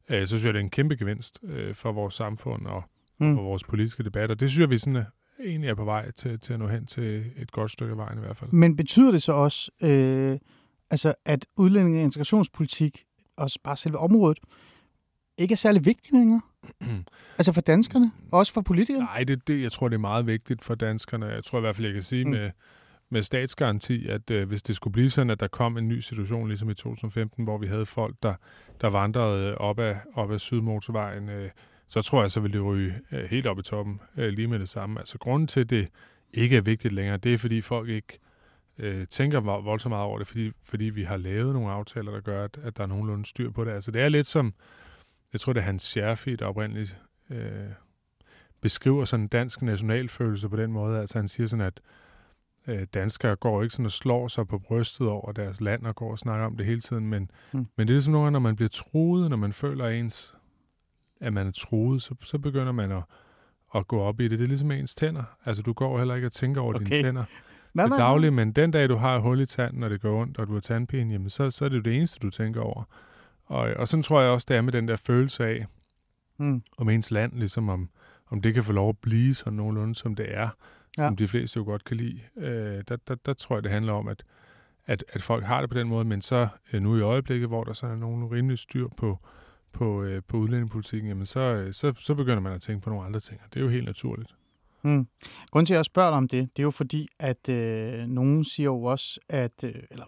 øh, 0.09 0.21
så 0.21 0.27
synes 0.27 0.45
jeg, 0.45 0.55
det 0.55 0.61
er 0.61 0.65
en 0.65 0.71
kæmpe 0.71 0.97
gevinst 0.97 1.39
øh, 1.43 1.75
for 1.75 1.93
vores 1.93 2.15
samfund, 2.15 2.67
og 2.67 2.85
mm. 3.21 3.35
for 3.35 3.43
vores 3.43 3.65
politiske 3.65 4.03
debatter. 4.03 4.35
Det 4.35 4.51
synes 4.51 4.61
jeg, 4.61 4.71
vi 4.71 4.79
sådan 4.79 4.97
er, 4.97 5.05
egentlig 5.45 5.71
er 5.71 5.75
på 5.75 5.85
vej 5.85 6.11
til, 6.11 6.41
til 6.41 6.53
at 6.53 6.59
nå 6.59 6.69
hen 6.69 6.87
til 6.87 7.25
et 7.37 7.53
godt 7.53 7.71
stykke 7.71 7.91
af 7.91 7.97
vejen 7.97 8.19
i 8.19 8.21
hvert 8.21 8.37
fald. 8.37 8.51
Men 8.53 8.77
betyder 8.77 9.11
det 9.11 9.23
så 9.23 9.33
også, 9.33 9.71
øh, 9.83 10.39
altså, 10.91 11.15
at 11.25 11.47
udlænding- 11.57 11.97
og 11.97 12.03
integrationspolitik, 12.03 13.05
og 13.37 13.51
bare 13.65 13.77
selve 13.77 13.99
området, 13.99 14.39
ikke 15.39 15.53
er 15.53 15.57
særlig 15.57 15.85
vigtigt 15.85 16.13
længere? 16.13 16.41
altså 17.39 17.53
for 17.53 17.61
danskerne, 17.61 18.13
og 18.33 18.39
også 18.39 18.53
for 18.53 18.61
politikerne? 18.61 19.05
Nej, 19.05 19.25
det, 19.25 19.49
det, 19.49 19.63
jeg 19.63 19.73
tror, 19.73 19.89
det 19.89 19.95
er 19.95 20.01
meget 20.01 20.27
vigtigt 20.27 20.65
for 20.65 20.75
danskerne. 20.75 21.27
Jeg 21.27 21.45
tror 21.45 21.59
i 21.59 21.61
hvert 21.61 21.77
fald, 21.77 21.87
jeg 21.87 21.95
kan 21.95 22.03
sige 22.03 22.25
mm. 22.25 22.31
med, 22.31 22.51
med 23.11 23.23
statsgaranti, 23.23 24.07
at 24.09 24.31
øh, 24.31 24.49
hvis 24.49 24.63
det 24.63 24.77
skulle 24.77 24.93
blive 24.93 25.11
sådan, 25.11 25.31
at 25.31 25.41
der 25.41 25.49
kom 25.49 25.79
en 25.79 25.89
ny 25.89 26.01
situation, 26.01 26.49
ligesom 26.49 26.71
i 26.71 26.75
2015, 26.75 27.45
hvor 27.45 27.59
vi 27.59 27.67
havde 27.67 27.87
folk, 27.87 28.17
der, 28.23 28.35
der 28.81 28.91
vandrede 28.91 29.59
op 29.59 29.79
ad, 29.79 29.97
op 30.15 30.31
ad 30.31 30.39
Sydmotorvejen, 30.39 31.29
øh, 31.29 31.51
så 31.89 32.03
tror 32.03 32.21
jeg, 32.21 32.31
så 32.31 32.41
vil 32.41 32.53
det 32.53 32.65
ryge 32.65 32.95
øh, 33.13 33.25
helt 33.25 33.47
op 33.47 33.59
i 33.59 33.63
toppen 33.63 34.01
øh, 34.17 34.29
lige 34.29 34.49
med 34.49 34.59
det 34.59 34.69
samme. 34.69 35.01
Altså 35.01 35.19
grunden 35.19 35.47
til, 35.47 35.61
at 35.61 35.71
det 35.71 35.89
ikke 36.33 36.57
er 36.57 36.61
vigtigt 36.61 36.95
længere, 36.95 37.17
det 37.17 37.35
er, 37.35 37.39
fordi 37.39 37.61
folk 37.61 37.89
ikke 37.89 38.19
øh, 38.79 39.07
tænker 39.07 39.41
voldsomt 39.41 39.91
meget 39.91 40.05
over 40.05 40.19
det, 40.19 40.27
fordi, 40.27 40.53
fordi 40.65 40.85
vi 40.85 41.03
har 41.03 41.17
lavet 41.17 41.55
nogle 41.55 41.71
aftaler, 41.71 42.13
der 42.13 42.21
gør, 42.21 42.45
at, 42.45 42.59
at 42.63 42.77
der 42.77 42.83
er 42.83 42.87
nogenlunde 42.87 43.27
styr 43.27 43.51
på 43.51 43.65
det. 43.65 43.71
Altså 43.71 43.91
det 43.91 44.03
er 44.03 44.09
lidt 44.09 44.27
som, 44.27 44.55
jeg 45.33 45.41
tror, 45.41 45.53
det 45.53 45.61
er 45.61 45.65
Hans 45.65 45.83
Scherfi, 45.83 46.37
der 46.37 46.47
oprindeligt 46.47 46.99
øh, 47.31 47.69
beskriver 48.61 49.05
sådan 49.05 49.25
en 49.25 49.29
dansk 49.29 49.63
nationalfølelse 49.63 50.49
på 50.49 50.57
den 50.57 50.73
måde. 50.73 51.01
Altså 51.01 51.19
han 51.19 51.29
siger 51.29 51.47
sådan, 51.47 51.67
at 51.67 51.81
øh, 52.67 52.87
danskere 52.95 53.37
går 53.37 53.63
ikke 53.63 53.73
sådan 53.73 53.87
og 53.87 53.93
slår 53.93 54.29
sig 54.29 54.49
på 54.49 54.59
brystet 54.59 55.09
over 55.09 55.33
deres 55.33 55.61
land 55.61 55.87
og 55.87 55.97
går 55.97 56.11
og 56.11 56.19
snakker 56.19 56.47
om 56.47 56.57
det 56.57 56.67
hele 56.67 56.81
tiden, 56.81 57.07
men, 57.07 57.31
mm. 57.53 57.67
men 57.77 57.89
det 57.89 57.93
er 57.93 57.97
ligesom 57.97 58.13
nogle 58.13 58.25
gange, 58.25 58.33
når 58.33 58.41
man 58.41 58.57
bliver 58.57 58.69
truet, 58.69 59.31
når 59.31 59.37
man 59.37 59.53
føler, 59.53 59.85
at 59.85 59.95
ens 59.95 60.35
at 61.21 61.33
man 61.33 61.47
er 61.47 61.51
troet, 61.51 62.03
så, 62.03 62.15
så 62.23 62.39
begynder 62.39 62.73
man 62.73 62.93
at, 62.93 63.03
at 63.75 63.87
gå 63.87 64.01
op 64.01 64.21
i 64.21 64.29
det. 64.29 64.39
Det 64.39 64.45
er 64.45 64.49
ligesom 64.49 64.71
ens 64.71 64.95
tænder. 64.95 65.25
Altså, 65.45 65.63
du 65.63 65.73
går 65.73 65.99
heller 65.99 66.15
ikke 66.15 66.27
og 66.27 66.33
tænker 66.33 66.61
over 66.61 66.75
okay. 66.75 66.87
dine 66.87 67.03
tænder 67.03 67.25
nej, 67.75 67.87
det 67.87 67.99
daglige, 67.99 68.31
men 68.31 68.53
den 68.53 68.71
dag, 68.71 68.89
du 68.89 68.97
har 68.97 69.19
hul 69.19 69.41
i 69.41 69.47
tanden, 69.47 69.83
og 69.83 69.91
det 69.91 70.01
går 70.01 70.21
ondt, 70.21 70.39
og 70.39 70.47
du 70.47 70.53
har 70.53 70.61
tandpine, 70.61 71.13
jamen, 71.13 71.31
så, 71.31 71.51
så 71.51 71.65
er 71.65 71.69
det 71.69 71.77
jo 71.77 71.83
det 71.83 71.97
eneste, 71.97 72.19
du 72.19 72.31
tænker 72.31 72.61
over. 72.61 72.85
Og, 73.45 73.61
og 73.77 73.89
sådan 73.89 74.03
tror 74.03 74.21
jeg 74.21 74.31
også, 74.31 74.47
det 74.49 74.57
er 74.57 74.61
med 74.61 74.73
den 74.73 74.89
der 74.89 74.97
følelse 74.97 75.47
af, 75.47 75.67
mm. 76.39 76.63
om 76.79 76.89
ens 76.89 77.11
land, 77.11 77.33
ligesom 77.33 77.69
om, 77.69 77.89
om 78.31 78.43
det 78.43 78.55
kan 78.55 78.65
få 78.65 78.73
lov 78.73 78.89
at 78.89 78.99
blive 78.99 79.35
sådan 79.35 79.57
nogenlunde, 79.57 79.95
som 79.95 80.15
det 80.15 80.27
er, 80.29 80.49
ja. 80.99 81.09
som 81.09 81.17
de 81.17 81.29
fleste 81.29 81.57
jo 81.57 81.65
godt 81.65 81.85
kan 81.85 81.97
lide. 81.97 82.21
Øh, 82.37 82.85
der, 82.89 82.97
der, 83.09 83.15
der 83.15 83.33
tror 83.33 83.57
jeg, 83.57 83.63
det 83.63 83.73
handler 83.73 83.93
om, 83.93 84.09
at, 84.09 84.23
at, 84.87 85.05
at 85.09 85.23
folk 85.23 85.45
har 85.45 85.61
det 85.61 85.71
på 85.71 85.79
den 85.79 85.89
måde, 85.89 86.05
men 86.05 86.23
så 86.23 86.49
øh, 86.73 86.83
nu 86.83 86.97
i 86.97 87.01
øjeblikket, 87.01 87.49
hvor 87.49 87.65
der 87.65 87.73
så 87.73 87.87
er 87.87 87.97
nogen 87.97 88.31
rimelig 88.31 88.59
styr 88.59 88.89
på, 88.97 89.19
på, 89.79 90.03
øh, 90.03 90.23
på 90.29 90.37
udlændingepolitikken, 90.37 91.09
jamen 91.09 91.27
så, 91.27 91.41
øh, 91.41 91.75
så, 91.75 91.93
så 91.97 92.15
begynder 92.15 92.41
man 92.41 92.53
at 92.53 92.61
tænke 92.61 92.83
på 92.83 92.91
nogle 92.91 93.05
andre 93.05 93.21
ting, 93.21 93.41
og 93.45 93.55
det 93.55 93.61
er 93.61 93.65
jo 93.65 93.71
helt 93.71 93.85
naturligt. 93.85 94.35
Hmm. 94.81 95.07
Grunden 95.51 95.67
til, 95.67 95.75
at 95.75 95.77
jeg 95.77 95.85
spørger 95.85 96.11
dig 96.11 96.17
om 96.17 96.29
det, 96.29 96.49
det 96.57 96.63
er 96.63 96.65
jo 96.65 96.71
fordi, 96.71 97.09
at 97.19 97.49
øh, 97.49 98.07
nogen 98.07 98.45
siger 98.45 98.65
jo 98.65 98.83
også, 98.83 99.21
at, 99.29 99.65
øh, 99.65 99.75
eller 99.91 100.05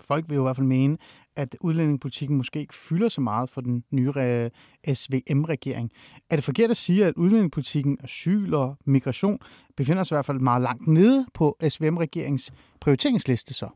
folk 0.00 0.24
vil 0.28 0.34
jo 0.34 0.42
i 0.42 0.44
hvert 0.44 0.56
fald 0.56 0.66
mene, 0.66 0.98
at 1.36 1.56
udlændingepolitikken 1.60 2.36
måske 2.36 2.60
ikke 2.60 2.74
fylder 2.74 3.08
så 3.08 3.20
meget 3.20 3.50
for 3.50 3.60
den 3.60 3.84
nye 3.90 4.12
øh, 4.16 4.50
SVM-regering. 4.94 5.90
Er 6.30 6.36
det 6.36 6.44
forkert 6.44 6.70
at 6.70 6.76
sige, 6.76 7.06
at 7.06 7.14
udlændingepolitikken, 7.14 7.98
asyl 8.02 8.54
og 8.54 8.76
migration 8.84 9.38
befinder 9.76 10.04
sig 10.04 10.14
i 10.14 10.16
hvert 10.16 10.26
fald 10.26 10.38
meget 10.38 10.62
langt 10.62 10.86
nede 10.86 11.26
på 11.34 11.58
SVM-regeringens 11.68 12.52
prioriteringsliste 12.80 13.54
så? 13.54 13.68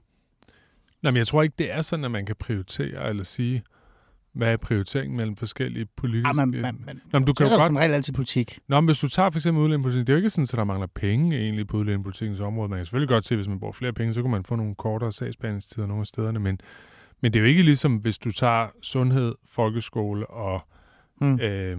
Nej, 1.02 1.10
men 1.10 1.16
jeg 1.16 1.26
tror 1.26 1.42
ikke, 1.42 1.54
det 1.58 1.72
er 1.72 1.82
sådan, 1.82 2.04
at 2.04 2.10
man 2.10 2.26
kan 2.26 2.36
prioritere 2.36 3.08
eller 3.08 3.24
sige, 3.24 3.62
hvad 4.36 4.52
er 4.52 4.56
prioriteringen 4.56 5.16
mellem 5.16 5.36
forskellige 5.36 5.86
politiske... 5.96 6.28
Ja, 6.28 6.32
men, 6.44 6.50
men, 6.50 6.62
men, 6.86 7.00
Nå, 7.12 7.18
men 7.18 7.26
du 7.26 7.32
kan 7.32 7.46
jo 7.46 7.56
godt... 7.56 7.66
som 7.66 7.76
regel 7.76 7.94
altid 7.94 8.12
politik. 8.12 8.58
Nå, 8.68 8.80
men 8.80 8.88
hvis 8.88 8.98
du 8.98 9.08
tager 9.08 9.30
for 9.30 9.38
eksempel 9.38 9.62
udlændingepolitik, 9.62 10.06
det 10.06 10.12
er 10.12 10.14
jo 10.14 10.16
ikke 10.16 10.30
sådan, 10.30 10.42
at 10.42 10.52
der 10.52 10.64
mangler 10.64 10.86
penge 10.86 11.38
egentlig 11.38 11.66
på 11.66 11.76
udlændingepolitikens 11.76 12.40
område. 12.40 12.68
Man 12.68 12.78
kan 12.78 12.86
selvfølgelig 12.86 13.08
godt 13.08 13.24
se, 13.24 13.34
at 13.34 13.38
hvis 13.38 13.48
man 13.48 13.60
bruger 13.60 13.72
flere 13.72 13.92
penge, 13.92 14.14
så 14.14 14.22
kan 14.22 14.30
man 14.30 14.44
få 14.44 14.56
nogle 14.56 14.74
kortere 14.74 15.12
sagsbehandlingstider 15.12 15.86
nogle 15.86 16.00
af 16.00 16.06
stederne, 16.06 16.38
men, 16.38 16.60
men 17.22 17.32
det 17.32 17.38
er 17.38 17.42
jo 17.42 17.48
ikke 17.48 17.62
ligesom, 17.62 17.96
hvis 17.96 18.18
du 18.18 18.32
tager 18.32 18.68
sundhed, 18.82 19.34
folkeskole 19.48 20.26
og 20.26 20.60
hmm. 21.20 21.40
øh, 21.40 21.78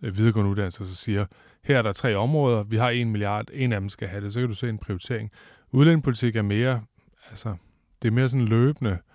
videregående 0.00 0.50
uddannelse, 0.50 0.86
så 0.86 0.94
siger, 0.94 1.26
her 1.64 1.78
er 1.78 1.82
der 1.82 1.92
tre 1.92 2.14
områder, 2.14 2.62
vi 2.62 2.76
har 2.76 2.90
en 2.90 3.10
milliard, 3.10 3.48
en 3.52 3.72
af 3.72 3.80
dem 3.80 3.88
skal 3.88 4.08
have 4.08 4.24
det, 4.24 4.32
så 4.32 4.40
kan 4.40 4.48
du 4.48 4.54
se 4.54 4.68
en 4.68 4.78
prioritering. 4.78 5.30
Udlændingepolitik 5.72 6.36
er 6.36 6.42
mere, 6.42 6.80
altså, 7.30 7.54
det 8.02 8.08
er 8.08 8.12
mere 8.12 8.28
sådan 8.28 8.46
løbende 8.46 8.90
øh, 8.90 9.11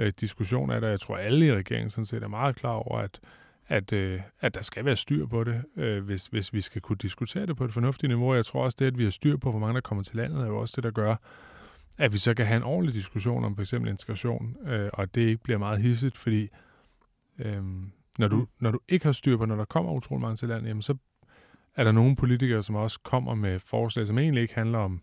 Øh, 0.00 0.12
diskussion 0.20 0.70
af 0.70 0.80
det. 0.80 0.88
Jeg 0.88 1.00
tror, 1.00 1.16
alle 1.16 1.46
i 1.46 1.52
regeringen 1.52 1.90
sådan 1.90 2.04
set 2.04 2.22
er 2.22 2.28
meget 2.28 2.56
klar 2.56 2.72
over, 2.72 2.98
at, 2.98 3.20
at, 3.68 3.92
øh, 3.92 4.20
at 4.40 4.54
der 4.54 4.62
skal 4.62 4.84
være 4.84 4.96
styr 4.96 5.26
på 5.26 5.44
det, 5.44 5.64
øh, 5.76 6.04
hvis, 6.04 6.26
hvis 6.26 6.52
vi 6.52 6.60
skal 6.60 6.80
kunne 6.80 6.96
diskutere 6.96 7.46
det 7.46 7.56
på 7.56 7.64
et 7.64 7.72
fornuftigt 7.72 8.10
niveau. 8.10 8.34
Jeg 8.34 8.46
tror 8.46 8.64
også, 8.64 8.76
det, 8.78 8.86
at 8.86 8.98
vi 8.98 9.04
har 9.04 9.10
styr 9.10 9.36
på, 9.36 9.50
hvor 9.50 9.60
mange 9.60 9.74
der 9.74 9.80
kommer 9.80 10.04
til 10.04 10.16
landet, 10.16 10.42
er 10.42 10.46
jo 10.46 10.58
også 10.58 10.72
det, 10.76 10.84
der 10.84 10.90
gør, 10.90 11.16
at 11.98 12.12
vi 12.12 12.18
så 12.18 12.34
kan 12.34 12.46
have 12.46 12.56
en 12.56 12.62
ordentlig 12.62 12.94
diskussion 12.94 13.44
om 13.44 13.56
for 13.56 13.62
eksempel 13.62 13.90
integration, 13.90 14.56
øh, 14.66 14.90
og 14.92 15.14
det 15.14 15.20
ikke 15.20 15.42
bliver 15.42 15.58
meget 15.58 15.80
hisset, 15.80 16.16
fordi 16.16 16.48
øh, 17.38 17.62
når, 18.18 18.28
du, 18.28 18.46
når 18.60 18.70
du 18.70 18.80
ikke 18.88 19.04
har 19.04 19.12
styr 19.12 19.36
på, 19.36 19.44
når 19.44 19.56
der 19.56 19.64
kommer 19.64 19.92
utrolig 19.92 20.20
mange 20.20 20.36
til 20.36 20.48
landet, 20.48 20.68
jamen 20.68 20.82
så 20.82 20.96
er 21.76 21.84
der 21.84 21.92
nogle 21.92 22.16
politikere, 22.16 22.62
som 22.62 22.74
også 22.74 23.00
kommer 23.02 23.34
med 23.34 23.58
forslag, 23.58 24.06
som 24.06 24.18
egentlig 24.18 24.42
ikke 24.42 24.54
handler 24.54 24.78
om, 24.78 25.02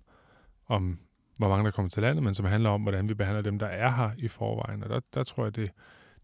om 0.68 1.00
hvor 1.38 1.50
mange 1.50 1.66
der 1.66 1.72
kommer 1.72 1.90
til 1.90 2.02
landet, 2.02 2.24
men 2.24 2.34
som 2.34 2.46
handler 2.46 2.70
om, 2.70 2.82
hvordan 2.82 3.10
vi 3.10 3.14
behandler 3.14 3.42
dem, 3.42 3.60
der 3.60 3.68
er 3.68 3.92
her 3.92 4.12
i 4.18 4.28
forvejen. 4.28 4.84
Og 4.84 4.90
der, 4.90 5.00
der 5.14 5.24
tror 5.24 5.44
jeg, 5.44 5.56
det, 5.56 5.72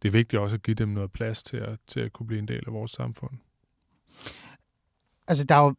det 0.01 0.07
er 0.07 0.11
vigtigt 0.11 0.41
også 0.41 0.55
at 0.55 0.63
give 0.63 0.75
dem 0.75 0.89
noget 0.89 1.11
plads 1.11 1.43
til 1.43 1.57
at, 1.57 1.79
til 1.87 1.99
at 1.99 2.13
kunne 2.13 2.27
blive 2.27 2.39
en 2.39 2.47
del 2.47 2.63
af 2.67 2.73
vores 2.73 2.91
samfund. 2.91 3.31
Altså, 5.27 5.43
der 5.43 5.55
er 5.55 5.63
jo, 5.63 5.75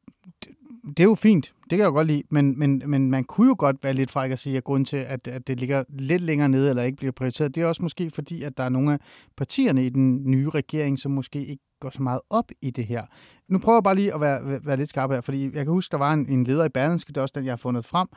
det 0.89 1.01
er 1.01 1.05
jo 1.05 1.15
fint. 1.15 1.45
det 1.45 1.71
kan 1.71 1.79
jeg 1.79 1.87
jo 1.87 1.91
godt 1.91 2.07
lide, 2.07 2.23
men, 2.31 2.59
men, 2.59 2.83
men 2.87 3.11
man 3.11 3.25
kunne 3.25 3.49
jo 3.49 3.57
godt 3.59 3.77
være 3.83 3.95
lidt 3.95 4.11
fræk 4.11 4.31
at 4.31 4.39
sige, 4.39 4.57
at 4.57 4.65
grund 4.65 4.87
til, 4.87 4.97
at, 4.97 5.29
at 5.29 5.47
det 5.47 5.61
ligger 5.61 5.85
lidt 5.89 6.23
længere 6.23 6.49
nede 6.49 6.71
eller 6.71 6.83
ikke 6.83 6.97
bliver 6.97 7.13
prioriteret, 7.13 7.55
det 7.55 7.63
er 7.63 7.67
også 7.67 7.83
måske 7.83 8.11
fordi, 8.11 8.43
at 8.43 8.57
der 8.57 8.65
er 8.65 8.69
nogle 8.69 8.93
af 8.93 8.99
partierne 9.37 9.87
i 9.87 9.89
den 9.89 10.31
nye 10.31 10.49
regering, 10.51 10.99
som 10.99 11.13
måske 11.13 11.47
ikke 11.47 11.63
går 11.81 11.91
så 11.91 12.03
meget 12.03 12.21
op 12.31 12.51
i 12.63 12.71
det 12.71 12.87
her. 12.87 13.07
Nu 13.49 13.59
prøver 13.59 13.77
jeg 13.77 13.83
bare 13.83 13.95
lige 13.95 14.15
at 14.15 14.21
være, 14.21 14.61
være 14.65 14.77
lidt 14.77 14.89
skarp 14.89 15.11
her, 15.11 15.21
fordi 15.21 15.45
jeg 15.45 15.65
kan 15.65 15.69
huske, 15.69 15.93
der 15.93 15.99
var 15.99 16.13
en, 16.13 16.29
en 16.29 16.45
leder 16.45 16.65
i 16.65 16.69
Berlinske, 16.69 17.09
det 17.09 17.17
er 17.17 17.23
også 17.23 17.33
den, 17.37 17.45
jeg 17.45 17.53
har 17.53 17.57
fundet 17.57 17.85
frem, 17.85 18.09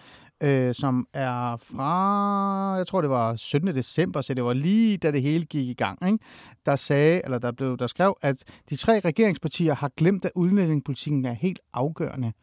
øh, 0.42 0.76
som 0.76 1.08
er 1.14 1.58
fra, 1.58 2.74
jeg 2.76 2.88
tror 2.88 3.02
det 3.02 3.10
var 3.10 3.36
17. 3.36 3.68
december, 3.76 4.22
så 4.22 4.34
det 4.34 4.44
var 4.44 4.54
lige 4.54 4.98
da 4.98 5.12
det 5.12 5.22
hele 5.22 5.46
gik 5.46 5.68
i 5.68 5.74
gang, 5.74 6.12
ikke? 6.12 6.26
der 6.66 6.76
sagde, 6.76 7.22
eller 7.24 7.40
der 7.40 7.52
blev 7.52 7.78
der 7.78 7.88
skrev, 7.88 8.18
at 8.22 8.44
de 8.70 8.76
tre 8.76 9.00
regeringspartier 9.00 9.76
har 9.76 9.92
glemt, 9.98 10.26
at 10.26 10.32
udlændingepolitikken 10.36 11.26
er 11.26 11.34
helt 11.34 11.60
afgørende. 11.74 12.34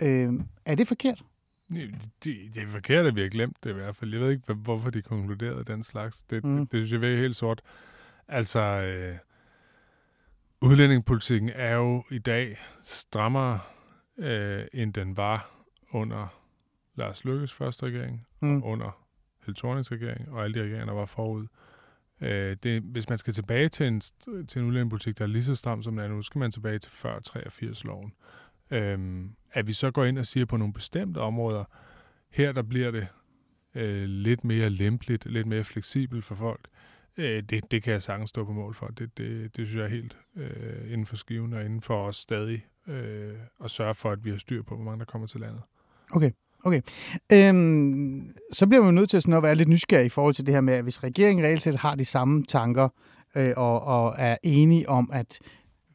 Øh, 0.00 0.32
er 0.64 0.74
det 0.74 0.88
forkert? 0.88 1.22
Det, 2.24 2.54
det 2.54 2.62
er 2.62 2.66
forkert, 2.66 3.06
at 3.06 3.16
vi 3.16 3.20
har 3.20 3.28
glemt 3.28 3.64
det 3.64 3.70
i 3.70 3.72
hvert 3.72 3.96
fald. 3.96 4.12
Jeg 4.12 4.20
ved 4.20 4.30
ikke, 4.30 4.54
hvorfor 4.54 4.90
de 4.90 5.02
konkluderede 5.02 5.64
den 5.64 5.84
slags. 5.84 6.22
Det, 6.22 6.44
mm. 6.44 6.58
det, 6.58 6.72
det 6.72 6.88
synes 6.88 7.02
jeg 7.02 7.12
er 7.12 7.16
helt 7.16 7.36
sort. 7.36 7.60
Altså, 8.28 8.60
øh, 8.60 9.16
udlændingepolitikken 10.60 11.50
er 11.54 11.74
jo 11.74 12.04
i 12.10 12.18
dag 12.18 12.58
strammere, 12.82 13.60
øh, 14.18 14.64
end 14.72 14.94
den 14.94 15.16
var 15.16 15.50
under 15.90 16.37
Lars 16.98 17.24
Lykkes 17.24 17.52
første 17.52 17.86
regering, 17.86 18.26
mm. 18.40 18.62
og 18.62 18.68
under 18.68 19.04
Held 19.46 19.64
regering, 19.64 20.30
og 20.30 20.44
alle 20.44 20.54
de 20.54 20.64
regeringer, 20.64 20.86
der 20.86 20.92
var 20.92 21.06
forud. 21.06 21.46
Øh, 22.20 22.56
det, 22.62 22.82
hvis 22.82 23.08
man 23.08 23.18
skal 23.18 23.34
tilbage 23.34 23.68
til 23.68 23.86
en, 23.86 24.00
til 24.48 24.60
en 24.60 24.66
udlændingepolitik, 24.66 25.18
der 25.18 25.24
er 25.24 25.28
lige 25.28 25.44
så 25.44 25.54
stram 25.54 25.82
som 25.82 25.96
den 25.96 26.04
er 26.04 26.08
nu, 26.08 26.22
skal 26.22 26.38
man 26.38 26.52
tilbage 26.52 26.78
til 26.78 26.92
før 26.92 27.18
83-loven. 27.28 28.12
Øhm, 28.70 29.36
at 29.52 29.66
vi 29.66 29.72
så 29.72 29.90
går 29.90 30.04
ind 30.04 30.18
og 30.18 30.26
siger 30.26 30.46
på 30.46 30.56
nogle 30.56 30.74
bestemte 30.74 31.18
områder, 31.18 31.64
her 32.30 32.52
der 32.52 32.62
bliver 32.62 32.90
det 32.90 33.06
øh, 33.74 34.04
lidt 34.04 34.44
mere 34.44 34.70
lempeligt, 34.70 35.26
lidt 35.26 35.46
mere 35.46 35.64
fleksibelt 35.64 36.24
for 36.24 36.34
folk, 36.34 36.68
øh, 37.16 37.42
det, 37.42 37.70
det 37.70 37.82
kan 37.82 37.92
jeg 37.92 38.02
sagtens 38.02 38.30
stå 38.30 38.44
på 38.44 38.52
mål 38.52 38.74
for. 38.74 38.86
Det, 38.86 39.18
det, 39.18 39.56
det 39.56 39.66
synes 39.66 39.74
jeg 39.74 39.84
er 39.84 39.88
helt 39.88 40.18
øh, 40.36 40.92
inden 40.92 41.06
for 41.06 41.16
skiven 41.16 41.52
og 41.52 41.64
inden 41.64 41.80
for 41.80 42.04
os 42.04 42.16
stadig 42.16 42.66
øh, 42.86 43.34
at 43.64 43.70
sørge 43.70 43.94
for, 43.94 44.10
at 44.10 44.24
vi 44.24 44.30
har 44.30 44.38
styr 44.38 44.62
på, 44.62 44.74
hvor 44.74 44.84
mange 44.84 44.98
der 44.98 45.04
kommer 45.04 45.26
til 45.26 45.40
landet. 45.40 45.62
Okay. 46.10 46.30
Okay. 46.64 46.80
Øhm, 47.32 48.34
så 48.52 48.66
bliver 48.66 48.82
man 48.84 48.94
nødt 48.94 49.10
til 49.10 49.22
sådan 49.22 49.34
at 49.34 49.42
være 49.42 49.54
lidt 49.54 49.68
nysgerrig 49.68 50.06
i 50.06 50.08
forhold 50.08 50.34
til 50.34 50.46
det 50.46 50.54
her 50.54 50.60
med, 50.60 50.74
at 50.74 50.82
hvis 50.82 51.04
regeringen 51.04 51.44
reelt 51.44 51.62
set 51.62 51.76
har 51.76 51.94
de 51.94 52.04
samme 52.04 52.44
tanker 52.44 52.88
øh, 53.36 53.52
og, 53.56 53.82
og 53.82 54.14
er 54.18 54.36
enige 54.42 54.88
om, 54.88 55.10
at 55.12 55.38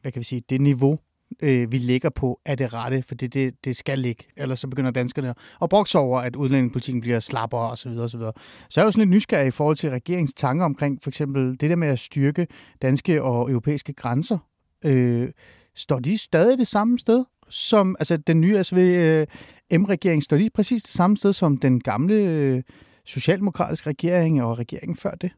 hvad 0.02 0.12
kan 0.12 0.20
vi 0.20 0.24
sige, 0.24 0.42
det 0.50 0.60
niveau, 0.60 0.98
øh, 1.42 1.72
vi 1.72 1.78
ligger 1.78 2.10
på, 2.10 2.40
er 2.44 2.54
det 2.54 2.74
rette, 2.74 3.02
for 3.08 3.14
det, 3.14 3.34
det, 3.34 3.64
det 3.64 3.76
skal 3.76 3.98
ligge. 3.98 4.24
Ellers 4.36 4.60
så 4.60 4.68
begynder 4.68 4.90
danskerne 4.90 5.34
at 5.62 5.68
brokse 5.68 5.98
over, 5.98 6.20
at 6.20 6.36
udlændingepolitikken 6.36 7.00
bliver 7.00 7.20
slappere 7.20 7.70
osv. 7.70 7.88
osv. 7.88 8.08
Så, 8.08 8.32
så 8.70 8.80
er 8.80 8.84
jeg 8.84 8.86
jo 8.86 8.90
sådan 8.90 9.00
lidt 9.00 9.10
nysgerrig 9.10 9.46
i 9.46 9.50
forhold 9.50 9.76
til 9.76 9.90
regeringens 9.90 10.34
tanker 10.34 10.64
omkring 10.64 11.02
for 11.02 11.10
eksempel 11.10 11.60
det 11.60 11.70
der 11.70 11.76
med 11.76 11.88
at 11.88 11.98
styrke 11.98 12.46
danske 12.82 13.22
og 13.22 13.50
europæiske 13.50 13.92
grænser. 13.92 14.38
Øh, 14.84 15.28
står 15.74 15.98
de 15.98 16.18
stadig 16.18 16.58
det 16.58 16.66
samme 16.66 16.98
sted? 16.98 17.24
Som, 17.48 17.96
altså 17.98 18.16
den 18.16 18.40
nye 18.40 18.64
SVM-regering, 18.64 20.22
står 20.22 20.36
de 20.36 20.50
præcis 20.54 20.82
det 20.82 20.92
samme 20.92 21.16
sted 21.16 21.32
som 21.32 21.56
den 21.56 21.80
gamle 21.80 22.14
øh, 22.14 22.62
socialdemokratiske 23.04 23.90
regering 23.90 24.42
og 24.42 24.58
regeringen 24.58 24.96
før 24.96 25.10
det? 25.10 25.30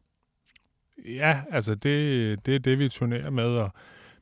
Ja, 1.05 1.41
altså 1.51 1.75
det, 1.75 2.45
det 2.45 2.55
er 2.55 2.59
det, 2.59 2.79
vi 2.79 2.89
turnerer 2.89 3.29
med, 3.29 3.45
og 3.45 3.71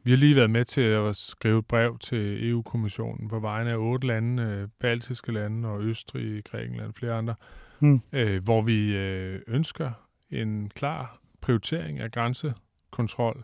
vi 0.04 0.12
har 0.12 0.18
lige 0.18 0.36
været 0.36 0.50
med 0.50 0.66
til 0.66 0.82
at 0.82 1.16
skrive 1.16 1.60
et 1.60 1.66
brev 1.66 1.98
til 2.00 2.50
EU-kommissionen 2.50 3.30
på 3.30 3.40
vegne 3.40 3.72
af 3.72 3.78
otte 3.78 4.08
lande, 4.08 4.44
øh, 4.44 4.68
baltiske 4.80 5.32
lande 5.32 5.70
og 5.70 5.82
Østrig, 5.82 6.44
Grækenland 6.44 6.88
og 6.88 6.96
flere 6.96 7.14
andre, 7.14 7.36
hmm. 7.80 8.02
øh, 8.14 8.44
hvor 8.44 8.62
vi 8.62 8.96
øh, 8.98 9.42
ønsker 9.48 9.92
en 10.30 10.70
klar 10.70 11.20
prioritering 11.42 12.00
af 12.00 12.12
grænsekontrol, 12.12 13.44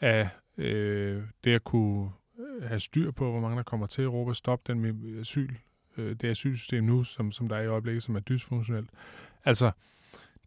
af 0.00 0.28
øh, 0.58 1.22
det 1.44 1.54
at 1.54 1.64
kunne 1.64 2.04
øh, 2.04 2.10
have 2.62 2.80
styr 2.80 3.10
på, 3.10 3.30
hvor 3.30 3.40
mange 3.40 3.56
der 3.56 3.62
kommer 3.62 3.86
til 3.86 4.04
Europa, 4.04 4.32
stoppe 4.32 4.72
den 4.72 4.80
med 4.80 5.20
asyl, 5.20 5.54
øh, 5.96 6.16
det 6.16 6.28
asylsystem 6.28 6.84
nu, 6.84 7.04
som, 7.04 7.32
som 7.32 7.48
der 7.48 7.56
er 7.56 7.62
i 7.62 7.66
øjeblikket, 7.66 8.02
som 8.02 8.16
er 8.16 8.20
dysfunktionelt. 8.20 8.90
Altså, 9.44 9.70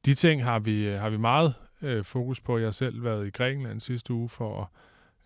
de 0.06 0.14
ting 0.14 0.44
har 0.44 0.60
vi, 0.60 0.86
har 0.86 1.10
vi 1.10 1.18
meget 1.18 1.54
øh, 1.82 2.04
fokus 2.04 2.42
på. 2.42 2.58
Jeg 2.58 2.66
har 2.66 2.72
selv 2.72 3.04
været 3.04 3.28
i 3.28 3.30
Grækenland 3.30 3.80
sidste 3.80 4.14
uge 4.14 4.30
for 4.30 4.62
at 4.62 4.68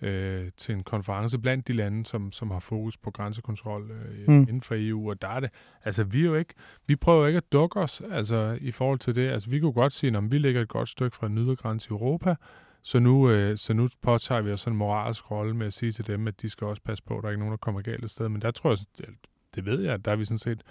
øh, 0.02 0.50
til 0.58 0.76
en 0.76 0.84
konference 0.84 1.40
blandt 1.40 1.68
de 1.68 1.74
lande, 1.74 2.06
som, 2.06 2.32
som 2.32 2.52
har 2.52 2.60
fokus 2.60 2.98
på 2.98 3.12
grænsekontrol 3.12 3.92
øh, 3.92 4.28
mm. 4.28 4.42
inden 4.42 4.62
for 4.62 4.76
EU, 4.78 5.10
og 5.10 5.22
der 5.22 5.28
er 5.28 5.40
det, 5.40 5.50
altså 5.84 6.04
vi 6.04 6.20
er 6.22 6.26
jo 6.26 6.36
ikke, 6.36 6.54
vi 6.88 6.96
prøver 6.96 7.28
ikke 7.28 7.38
at 7.38 7.52
dukke 7.52 7.80
os, 7.80 8.02
altså 8.12 8.58
i 8.62 8.72
forhold 8.72 9.00
til 9.00 9.16
det, 9.16 9.30
altså 9.30 9.50
vi 9.50 9.60
kunne 9.60 9.74
godt 9.74 9.94
sige, 9.94 10.18
at 10.18 10.32
vi 10.32 10.38
ligger 10.38 10.62
et 10.62 10.68
godt 10.68 10.90
stykke 10.90 11.16
fra 11.16 11.28
en 11.28 11.38
ydergrænse 11.38 11.88
i 11.90 11.92
Europa, 11.92 12.36
så 12.86 13.00
nu, 13.00 13.30
øh, 13.30 13.58
så 13.58 13.74
nu 13.74 13.90
påtager 14.02 14.42
vi 14.42 14.52
os 14.52 14.68
en 14.68 14.76
moralsk 14.76 15.32
rolle 15.32 15.56
med 15.56 15.68
at 15.68 15.74
sige 15.74 15.92
til 15.92 16.08
dem, 16.08 16.28
at 16.28 16.42
de 16.42 16.50
skal 16.50 16.68
også 16.68 16.82
passe 16.86 17.04
på, 17.04 17.18
at 17.18 17.22
der 17.22 17.28
er 17.28 17.32
ikke 17.32 17.40
nogen, 17.40 17.52
der 17.52 17.58
kommer 17.58 17.82
galt 17.82 18.04
et 18.04 18.10
sted, 18.10 18.30
men 18.30 18.42
der 18.42 18.52
tror 18.52 18.70
jeg, 18.70 19.08
det 19.56 19.66
ved 19.66 19.82
jeg, 19.82 20.06
der 20.06 20.12
har 20.12 20.16
vi 20.16 20.26
sådan 20.26 20.38
set 20.38 20.62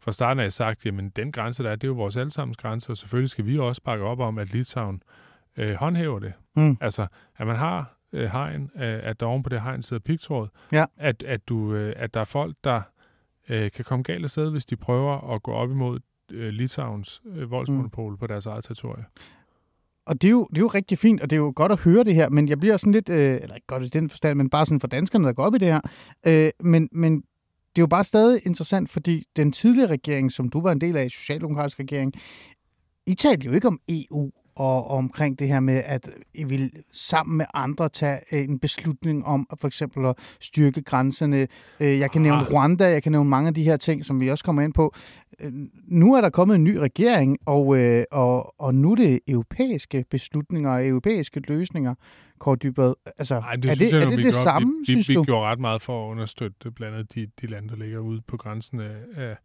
fra 0.00 0.12
starten 0.12 0.42
af 0.42 0.52
sagt, 0.52 0.86
jamen 0.86 1.10
den 1.10 1.32
grænse, 1.32 1.62
der 1.62 1.70
er, 1.70 1.76
det 1.76 1.84
er 1.84 1.88
jo 1.88 1.94
vores 1.94 2.16
allesammens 2.16 2.56
grænse, 2.56 2.92
og 2.92 2.96
selvfølgelig 2.96 3.30
skal 3.30 3.46
vi 3.46 3.58
også 3.58 3.82
bakke 3.82 4.04
op 4.04 4.20
om, 4.20 4.38
at 4.38 4.52
Litauen 4.52 5.02
øh, 5.56 5.74
håndhæver 5.74 6.18
det. 6.18 6.32
Mm. 6.56 6.76
Altså, 6.80 7.06
at 7.36 7.46
man 7.46 7.56
har 7.56 7.96
øh, 8.12 8.30
hegn, 8.30 8.70
øh, 8.76 9.00
at 9.02 9.20
der 9.20 9.26
oven 9.26 9.42
på 9.42 9.48
det 9.48 9.62
hegn 9.62 9.82
sidder 9.82 10.00
pigtråd, 10.00 10.48
ja. 10.72 10.84
at, 10.96 11.22
at, 11.22 11.48
du, 11.48 11.74
øh, 11.74 11.92
at 11.96 12.14
der 12.14 12.20
er 12.20 12.24
folk, 12.24 12.56
der 12.64 12.82
øh, 13.48 13.70
kan 13.70 13.84
komme 13.84 14.02
galt 14.02 14.24
af 14.24 14.30
sted, 14.30 14.50
hvis 14.50 14.66
de 14.66 14.76
prøver 14.76 15.34
at 15.34 15.42
gå 15.42 15.52
op 15.52 15.70
imod 15.70 16.00
øh, 16.32 16.48
Litauens 16.48 17.22
øh, 17.26 17.50
voldsmonopol 17.50 18.12
mm. 18.12 18.18
på 18.18 18.26
deres 18.26 18.46
eget 18.46 18.64
territorie. 18.64 19.04
Og 20.06 20.22
det 20.22 20.28
er, 20.28 20.30
jo, 20.30 20.46
det 20.50 20.58
er 20.58 20.60
jo 20.60 20.66
rigtig 20.66 20.98
fint, 20.98 21.20
og 21.20 21.30
det 21.30 21.36
er 21.36 21.40
jo 21.40 21.52
godt 21.56 21.72
at 21.72 21.80
høre 21.80 22.04
det 22.04 22.14
her, 22.14 22.28
men 22.28 22.48
jeg 22.48 22.60
bliver 22.60 22.76
sådan 22.76 22.92
lidt, 22.92 23.08
øh, 23.08 23.38
eller 23.42 23.54
ikke 23.54 23.66
godt 23.66 23.84
i 23.84 23.88
den 23.88 24.10
forstand, 24.10 24.36
men 24.36 24.50
bare 24.50 24.66
sådan 24.66 24.80
for 24.80 24.88
danskerne, 24.88 25.26
der 25.26 25.32
går 25.32 25.44
op 25.44 25.54
i 25.54 25.58
det 25.58 25.68
her, 25.68 25.80
øh, 26.26 26.50
men, 26.60 26.88
men 26.92 27.16
det 27.76 27.78
er 27.78 27.82
jo 27.82 27.86
bare 27.86 28.04
stadig 28.04 28.40
interessant, 28.46 28.90
fordi 28.90 29.24
den 29.36 29.52
tidligere 29.52 29.90
regering, 29.90 30.32
som 30.32 30.48
du 30.48 30.60
var 30.60 30.72
en 30.72 30.80
del 30.80 30.96
af, 30.96 31.10
Socialdemokratisk 31.10 31.80
regering, 31.80 32.12
I 33.06 33.14
talte 33.14 33.46
jo 33.46 33.52
ikke 33.52 33.68
om 33.68 33.80
EU 33.88 34.30
og, 34.60 34.90
omkring 34.90 35.38
det 35.38 35.48
her 35.48 35.60
med, 35.60 35.82
at 35.86 36.10
I 36.34 36.44
vil 36.44 36.72
sammen 36.92 37.36
med 37.36 37.46
andre 37.54 37.88
tage 37.88 38.20
en 38.32 38.58
beslutning 38.58 39.26
om 39.26 39.46
for 39.60 39.66
eksempel 39.66 40.06
at 40.06 40.18
styrke 40.40 40.82
grænserne. 40.82 41.48
Øh, 41.80 41.98
jeg 41.98 42.10
kan 42.10 42.22
nævne. 42.22 42.44
Rwanda, 42.52 42.90
jeg 42.90 43.02
kan 43.02 43.12
nævne 43.12 43.30
mange 43.30 43.48
af 43.48 43.54
de 43.54 43.62
her 43.62 43.76
ting, 43.76 44.04
som 44.04 44.20
vi 44.20 44.30
også 44.30 44.44
kommer 44.44 44.62
ind 44.62 44.72
på. 44.72 44.94
Øh, 45.40 45.52
nu 45.88 46.14
er 46.14 46.20
der 46.20 46.30
kommet 46.30 46.54
en 46.54 46.64
ny 46.64 46.76
regering, 46.76 47.38
og, 47.46 47.78
øh, 47.78 48.04
og, 48.10 48.60
og 48.60 48.74
nu 48.74 48.92
er 48.92 48.96
det 48.96 49.20
europæiske 49.28 50.04
beslutninger 50.10 50.70
og 50.70 50.88
europæiske 50.88 51.40
løsninger, 51.48 51.94
Kåre 52.38 52.56
Dybred. 52.56 52.94
Altså, 53.18 53.34
Ej, 53.34 53.56
det 53.56 53.70
er 53.70 53.74
det, 53.74 53.92
jeg, 53.92 54.02
er 54.02 54.10
det, 54.10 54.18
det 54.18 54.34
samme, 54.34 54.72
vi, 54.78 54.84
synes 54.84 55.08
vi, 55.08 55.14
du? 55.14 55.20
Vi 55.20 55.24
gjorde 55.24 55.46
ret 55.46 55.60
meget 55.60 55.82
for 55.82 56.06
at 56.06 56.10
understøtte 56.10 56.70
blandt 56.70 56.94
andet 56.94 57.14
de, 57.14 57.26
de 57.40 57.46
lande, 57.46 57.68
der 57.68 57.76
ligger 57.76 57.98
ude 57.98 58.20
på 58.26 58.36
grænsen 58.36 58.80
af, 58.80 58.96
af 59.16 59.36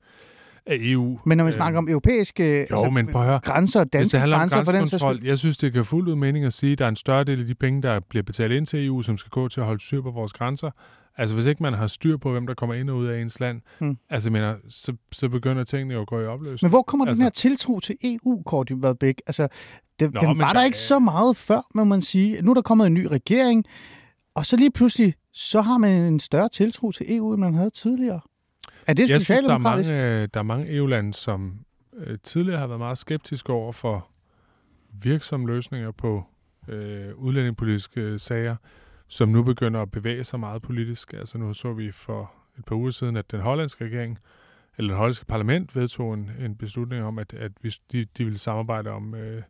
af 0.65 0.77
EU. 0.79 1.19
Men 1.25 1.37
når 1.37 1.43
vi 1.43 1.49
øh, 1.49 1.53
snakker 1.53 1.77
om 1.77 1.89
europæiske 1.89 2.67
jo, 2.71 2.75
altså, 2.75 2.89
men 2.89 3.09
høre. 3.09 3.39
grænser, 3.39 3.83
danske 3.83 4.17
det 4.17 4.29
grænser 4.29 4.63
for 4.63 4.71
den 4.71 4.87
så 4.87 5.19
Jeg 5.23 5.39
synes, 5.39 5.57
det 5.57 5.73
kan 5.73 5.85
fuldt 5.85 6.09
ud 6.09 6.15
mening 6.15 6.45
at 6.45 6.53
sige, 6.53 6.71
at 6.71 6.79
der 6.79 6.85
er 6.85 6.89
en 6.89 6.95
større 6.95 7.23
del 7.23 7.39
af 7.39 7.47
de 7.47 7.55
penge, 7.55 7.81
der 7.81 7.99
bliver 7.99 8.23
betalt 8.23 8.53
ind 8.53 8.65
til 8.65 8.85
EU, 8.85 9.01
som 9.01 9.17
skal 9.17 9.29
gå 9.29 9.47
til 9.47 9.59
at 9.59 9.65
holde 9.65 9.81
styr 9.81 10.01
på 10.01 10.11
vores 10.11 10.33
grænser. 10.33 10.71
Altså 11.17 11.35
hvis 11.35 11.45
ikke 11.45 11.63
man 11.63 11.73
har 11.73 11.87
styr 11.87 12.17
på, 12.17 12.31
hvem 12.31 12.47
der 12.47 12.53
kommer 12.53 12.73
ind 12.73 12.89
og 12.89 12.97
ud 12.97 13.07
af 13.07 13.21
ens 13.21 13.39
land, 13.39 13.61
hmm. 13.79 13.97
altså 14.09 14.29
mener, 14.29 14.55
så, 14.69 14.93
så 15.11 15.29
begynder 15.29 15.63
tingene 15.63 15.93
jo 15.93 16.01
at 16.01 16.07
gå 16.07 16.19
i 16.19 16.25
opløsning. 16.25 16.59
Men 16.67 16.69
hvor 16.69 16.81
kommer 16.81 17.05
altså, 17.05 17.17
den 17.17 17.23
her 17.23 17.29
tiltro 17.29 17.79
til 17.79 17.95
EU, 18.03 18.43
Korti 18.45 18.73
Vadbæk? 18.77 19.21
Altså, 19.27 19.47
det, 19.99 20.13
Nå, 20.13 20.21
den 20.21 20.39
var 20.39 20.47
der, 20.47 20.53
der 20.53 20.65
ikke 20.65 20.77
så 20.77 20.99
meget 20.99 21.37
før, 21.37 21.61
må 21.75 21.83
man 21.83 22.01
sige. 22.01 22.41
Nu 22.41 22.51
er 22.51 22.55
der 22.55 22.61
kommet 22.61 22.87
en 22.87 22.93
ny 22.93 23.05
regering, 23.05 23.65
og 24.35 24.45
så 24.45 24.57
lige 24.57 24.71
pludselig, 24.71 25.15
så 25.33 25.61
har 25.61 25.77
man 25.77 25.91
en 25.91 26.19
større 26.19 26.49
tiltro 26.49 26.91
til 26.91 27.15
EU, 27.15 27.33
end 27.33 27.41
man 27.41 27.53
havde 27.53 27.69
tidligere. 27.69 28.19
Er 28.87 28.93
det 28.93 29.09
jeg 29.09 29.21
synes, 29.21 29.41
der 29.41 29.53
er 29.53 29.57
mange, 29.57 29.93
øh, 29.93 30.27
der 30.33 30.39
er 30.39 30.43
mange 30.43 30.75
EU-lande, 30.75 31.13
som 31.13 31.65
øh, 31.97 32.17
tidligere 32.23 32.59
har 32.59 32.67
været 32.67 32.79
meget 32.79 32.97
skeptiske 32.97 33.53
over 33.53 33.71
for 33.71 34.07
virksomme 34.91 35.47
løsninger 35.47 35.91
på 35.91 36.23
øh, 36.67 37.15
udlændingepolitiske 37.15 38.19
sager, 38.19 38.55
som 39.07 39.29
nu 39.29 39.43
begynder 39.43 39.81
at 39.81 39.91
bevæge 39.91 40.23
sig 40.23 40.39
meget 40.39 40.61
politisk. 40.61 41.13
Altså 41.13 41.37
nu 41.37 41.53
så 41.53 41.73
vi 41.73 41.91
for 41.91 42.31
et 42.57 42.65
par 42.65 42.75
uger 42.75 42.91
siden, 42.91 43.17
at 43.17 43.31
den 43.31 43.39
hollandske 43.39 43.85
regering, 43.85 44.19
eller 44.77 44.89
det 44.89 44.97
hollandske 44.97 45.25
parlament 45.25 45.75
vedtog 45.75 46.13
en, 46.13 46.31
en 46.39 46.55
beslutning 46.55 47.03
om, 47.03 47.19
at, 47.19 47.33
at 47.33 47.51
vi, 47.61 47.75
de, 47.91 48.05
de 48.17 48.23
ville 48.23 48.39
samarbejde 48.39 48.89
om 48.89 49.15
øh, 49.15 49.41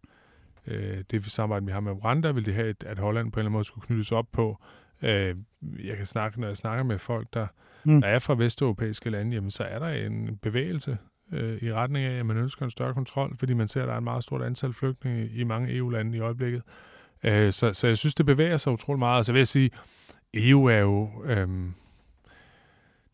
øh, 0.68 1.04
det 1.12 1.26
samarbejde, 1.26 1.66
vi 1.66 1.72
har 1.72 1.80
med 1.80 1.92
Rwanda, 1.92 2.32
ville 2.32 2.52
de 2.52 2.56
have, 2.56 2.70
at, 2.70 2.84
at 2.84 3.00
Holland 3.00 3.32
på 3.32 3.40
en 3.40 3.42
eller 3.42 3.50
anden 3.50 3.54
måde 3.54 3.66
skulle 3.66 3.86
knyttes 3.86 4.12
op 4.12 4.28
på. 4.32 4.58
Øh, 5.02 5.36
jeg 5.84 5.98
kan 5.98 6.06
snakke, 6.06 6.42
når 6.42 6.48
jeg 6.48 6.58
snakker 6.58 6.84
med 6.84 7.00
folk, 7.00 7.28
der 7.34 7.48
mm. 7.86 8.02
der 8.02 8.08
er 8.08 8.20
fra 8.20 8.36
vesteuropæiske 8.36 9.10
lande, 9.10 9.36
jamen, 9.36 9.52
så 9.52 9.64
er 9.64 9.80
der 9.80 9.88
en 9.88 10.38
bevægelse 10.42 10.98
øh, 11.32 11.58
i 11.62 11.74
retning 11.74 12.06
af, 12.06 12.20
at 12.20 12.26
man 12.26 12.38
ønsker 12.38 12.66
en 12.66 12.72
større 12.72 12.94
kontrol, 12.94 13.38
fordi 13.38 13.54
man 13.54 13.68
ser, 13.68 13.82
at 13.82 13.88
der 13.88 13.94
er 13.94 13.98
et 13.98 14.04
meget 14.04 14.24
stort 14.24 14.42
antal 14.42 14.74
flygtninge 14.74 15.30
i 15.30 15.44
mange 15.44 15.76
EU-lande 15.76 16.18
i 16.18 16.20
øjeblikket. 16.20 16.62
Øh, 17.24 17.54
så, 17.54 17.74
så 17.74 17.88
jeg 17.88 17.98
synes, 17.98 18.16
det 18.16 18.26
bevæger 18.26 18.58
sig 18.58 18.74
utrolig 18.74 19.00
meget. 19.00 19.18
Altså, 19.18 19.30
så 19.30 19.34
vil 19.34 19.40
jeg 19.40 19.48
sige, 19.48 19.70
EU 20.34 20.66
er 20.66 20.80
jo... 20.80 21.10
Øh, 21.26 21.48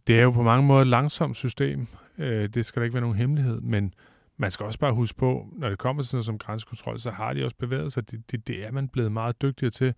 det 0.07 0.19
er 0.19 0.23
jo 0.23 0.31
på 0.31 0.43
mange 0.43 0.67
måder 0.67 0.81
et 0.81 0.87
langsomt 0.87 1.35
system. 1.35 1.87
Øh, 2.17 2.49
det 2.49 2.65
skal 2.65 2.79
der 2.79 2.83
ikke 2.83 2.93
være 2.93 3.01
nogen 3.01 3.17
hemmelighed, 3.17 3.61
men 3.61 3.93
man 4.37 4.51
skal 4.51 4.65
også 4.65 4.79
bare 4.79 4.93
huske 4.93 5.17
på, 5.17 5.47
når 5.57 5.69
det 5.69 5.77
kommer 5.77 6.03
til 6.03 6.09
sådan 6.09 6.15
noget 6.17 6.25
som 6.25 6.37
grænsekontrol, 6.37 6.99
så 6.99 7.11
har 7.11 7.33
de 7.33 7.45
også 7.45 7.57
bevæget 7.57 7.93
sig. 7.93 8.11
Det, 8.11 8.31
det, 8.31 8.47
det 8.47 8.65
er 8.65 8.71
man 8.71 8.87
blevet 8.87 9.11
meget 9.11 9.41
dygtigere 9.41 9.71
til. 9.71 9.93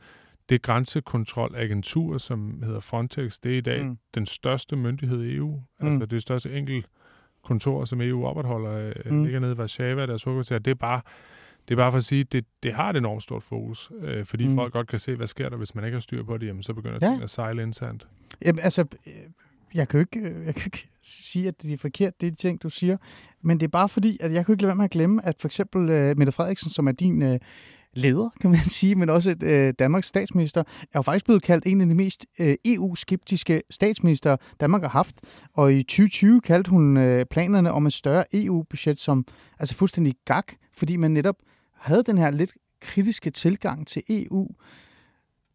Det 0.49 0.61
grænsekontrolagentur, 0.61 2.17
som 2.17 2.63
hedder 2.63 2.79
Frontex, 2.79 3.39
det 3.43 3.53
er 3.53 3.57
i 3.57 3.61
dag 3.61 3.85
Mm. 3.85 3.97
den 4.15 4.25
største 4.25 4.75
myndighed 4.75 5.23
i 5.23 5.35
EU. 5.35 5.61
Altså 5.79 5.99
Mm. 5.99 6.07
det 6.07 6.21
største 6.21 6.57
enkelt 6.57 6.87
kontor, 7.43 7.85
som 7.85 8.01
EU 8.01 8.25
opretholder, 8.25 8.93
Mm. 9.05 9.15
mm. 9.15 9.23
ligger 9.23 9.39
nede 9.39 9.51
i 9.51 9.55
Warszawa, 9.55 10.05
deres 10.05 10.23
hovedkvarter. 10.23 10.59
Det 10.59 10.71
er 10.71 10.75
bare, 10.75 11.01
det 11.67 11.73
er 11.73 11.77
bare 11.77 11.91
for 11.91 11.97
at 11.97 12.03
sige, 12.05 12.21
at 12.21 12.31
det, 12.31 12.45
det 12.63 12.73
har 12.73 12.89
et 12.89 12.95
enormt 12.97 13.23
stort 13.23 13.43
fokus, 13.43 13.91
øh, 14.01 14.25
fordi 14.25 14.47
Mm. 14.47 14.55
folk 14.55 14.73
godt 14.73 14.87
kan 14.87 14.99
se, 14.99 15.15
hvad 15.15 15.27
sker 15.27 15.49
der, 15.49 15.57
hvis 15.57 15.75
man 15.75 15.83
ikke 15.85 15.95
har 15.95 15.99
styr 16.01 16.23
på 16.23 16.37
det, 16.37 16.47
jamen, 16.47 16.63
så 16.63 16.73
begynder 16.73 16.99
Ja. 17.01 17.19
at 17.23 17.29
sejle 17.29 17.63
internt. 17.63 18.07
Jamen, 18.45 18.59
altså, 18.59 18.81
øh, 19.07 19.13
jeg 19.73 19.87
kan 19.87 19.99
jo 19.99 20.05
ikke, 20.13 20.29
øh, 20.29 20.45
jeg 20.45 20.55
kan 20.55 20.63
ikke 20.65 20.89
sige, 21.01 21.47
at 21.47 21.61
det 21.61 21.73
er 21.73 21.77
forkert, 21.77 22.21
det 22.21 22.27
er 22.27 22.31
de 22.31 22.37
ting, 22.37 22.63
du 22.63 22.69
siger. 22.69 22.97
Men 23.41 23.59
det 23.59 23.63
er 23.65 23.71
bare 23.71 23.89
fordi, 23.89 24.17
at 24.21 24.33
jeg 24.33 24.45
kan 24.45 24.53
ikke 24.53 24.61
lade 24.61 24.67
være 24.67 24.75
med 24.75 24.85
at 24.85 24.91
glemme, 24.91 25.25
at 25.25 25.35
for 25.39 25.47
eksempel 25.47 25.81
uh, 25.81 26.17
Mette 26.17 26.31
Frederiksen, 26.31 26.69
som 26.69 26.87
er 26.87 26.91
din 26.91 27.21
uh, 27.33 27.37
leder, 27.93 28.29
kan 28.41 28.49
man 28.49 28.59
sige, 28.79 28.95
men 28.95 29.09
også 29.09 29.31
et, 29.31 29.43
øh, 29.43 29.73
Danmarks 29.79 30.07
statsminister, 30.07 30.63
er 30.81 30.95
jo 30.95 31.01
faktisk 31.01 31.25
blevet 31.25 31.43
kaldt 31.43 31.65
en 31.65 31.81
af 31.81 31.87
de 31.87 31.95
mest 31.95 32.25
øh, 32.39 32.55
EU-skeptiske 32.65 33.61
statsminister, 33.69 34.37
Danmark 34.59 34.81
har 34.81 34.89
haft. 34.89 35.15
Og 35.53 35.73
i 35.73 35.83
2020 35.83 36.41
kaldte 36.41 36.69
hun 36.69 36.97
øh, 36.97 37.25
planerne 37.25 37.71
om 37.71 37.85
et 37.85 37.93
større 37.93 38.23
EU-budget 38.33 38.99
som 38.99 39.25
altså 39.59 39.75
fuldstændig 39.75 40.15
gak, 40.25 40.53
fordi 40.73 40.95
man 40.95 41.11
netop 41.11 41.35
havde 41.73 42.03
den 42.03 42.17
her 42.17 42.31
lidt 42.31 42.53
kritiske 42.81 43.29
tilgang 43.29 43.87
til 43.87 44.03
EU 44.09 44.47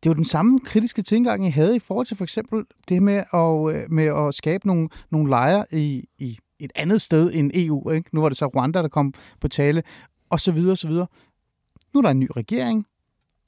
det 0.03 0.09
er 0.09 0.11
jo 0.11 0.15
den 0.15 0.25
samme 0.25 0.61
kritiske 0.61 1.03
tilgang, 1.03 1.47
I 1.47 1.51
havde 1.51 1.77
i 1.77 1.79
forhold 1.79 2.07
til 2.07 2.17
for 2.17 2.25
eksempel 2.25 2.65
det 2.89 3.03
med 3.03 3.25
at, 3.33 3.77
øh, 3.77 3.93
med 3.93 4.05
at 4.05 4.35
skabe 4.35 4.67
nogle, 4.67 4.89
nogle 5.11 5.29
lejre 5.29 5.65
i, 5.73 6.09
i 6.19 6.39
et 6.59 6.73
andet 6.75 7.01
sted 7.01 7.31
end 7.35 7.51
EU. 7.55 7.91
Ikke? 7.91 8.11
Nu 8.13 8.21
var 8.21 8.29
det 8.29 8.39
så 8.39 8.47
Rwanda, 8.47 8.83
der 8.83 8.89
kom 8.89 9.15
på 9.41 9.49
tale, 9.49 9.83
og 10.31 10.41
så 10.41 10.53
videre, 10.53 10.73
og 10.73 10.79
så 10.79 10.89
videre. 10.89 11.07
Nu 11.99 12.01
er 12.01 12.03
der 12.03 12.11
en 12.11 12.21
ny 12.21 12.29
regering, 12.37 12.87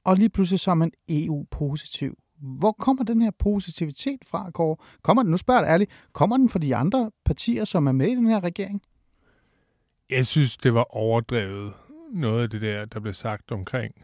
og 0.05 0.17
lige 0.17 0.29
pludselig 0.29 0.61
så 0.61 0.71
er 0.71 0.75
man 0.75 0.93
EU-positiv. 1.09 2.19
Hvor 2.41 2.73
kommer 2.73 3.05
den 3.05 3.23
her 3.23 3.31
positivitet 3.39 4.21
fra, 4.27 4.51
Kåre? 4.51 4.77
Kommer 5.03 5.23
den, 5.23 5.31
nu 5.31 5.37
spørger 5.37 5.61
jeg 5.61 5.69
ærligt, 5.73 5.91
kommer 6.13 6.37
den 6.37 6.49
fra 6.49 6.59
de 6.59 6.77
andre 6.77 7.11
partier, 7.25 7.65
som 7.65 7.87
er 7.87 7.93
med 7.93 8.07
i 8.09 8.15
den 8.15 8.27
her 8.27 8.45
regering? 8.45 8.83
Jeg 10.11 10.27
synes, 10.27 10.57
det 10.57 10.75
var 10.75 10.97
overdrevet, 10.97 11.73
noget 12.13 12.43
af 12.43 12.51
det 12.51 12.61
der, 12.63 12.85
der 12.85 13.01
blev 13.01 13.13
sagt 13.15 13.53
omkring, 13.53 13.95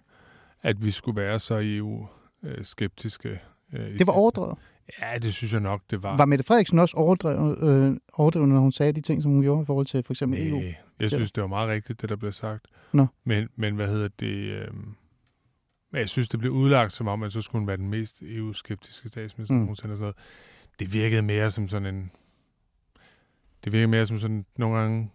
at 0.63 0.85
vi 0.85 0.91
skulle 0.91 1.21
være 1.21 1.39
så 1.39 1.59
EU-skeptiske. 1.63 3.41
Øh, 3.73 3.99
Det 3.99 4.07
var 4.07 4.13
overdrevet. 4.13 4.59
Ja, 5.01 5.19
det 5.19 5.35
synes 5.35 5.53
jeg 5.53 5.61
nok, 5.61 5.83
det 5.91 6.03
var. 6.03 6.17
Var 6.17 6.25
Mette 6.25 6.45
Frederiksen 6.45 6.79
også 6.79 6.97
overdrevet, 6.97 7.59
øh, 7.63 7.97
overdrevet, 8.13 8.49
når 8.49 8.61
hun 8.61 8.73
sagde 8.73 8.93
de 8.93 9.01
ting, 9.01 9.23
som 9.23 9.31
hun 9.31 9.43
gjorde 9.43 9.63
i 9.63 9.67
forhold 9.67 9.87
til 9.87 10.03
for 10.03 10.13
eksempel 10.13 10.49
EU? 10.49 10.61
Jeg 11.01 11.11
synes, 11.11 11.33
det 11.33 11.41
var 11.41 11.47
meget 11.49 11.69
rigtigt, 11.69 12.01
det 12.03 12.09
der 12.09 12.17
blev 12.17 12.33
sagt. 12.33 12.67
Nå. 12.93 13.07
Men, 13.25 13.49
men 13.57 13.75
hvad 13.75 13.89
hedder 13.89 14.09
det? 14.21 14.27
Øh, 14.37 14.69
jeg 15.93 16.09
synes, 16.09 16.29
det 16.29 16.41
blev 16.41 16.53
udlagt 16.53 16.93
som 16.93 17.09
om, 17.09 17.23
at 17.23 17.33
så 17.33 17.43
skulle 17.43 17.61
hun 17.61 17.67
være 17.69 17.77
den 17.77 17.89
mest 17.89 18.23
EU-skeptiske 18.23 19.09
statsminister 19.09 19.55
Mm. 19.55 19.61
nogensinde. 19.61 19.93
og 19.93 19.97
Sådan 19.99 20.03
noget. 20.05 20.17
Det 20.79 20.93
virkede 20.93 21.23
mere 21.23 21.51
som 21.51 21.69
sådan 21.69 21.95
en... 21.95 22.11
Det 23.65 23.73
virkede 23.73 23.89
mere 23.89 24.07
som 24.07 24.19
sådan 24.19 24.45
nogle 24.57 24.79
gange... 24.79 25.11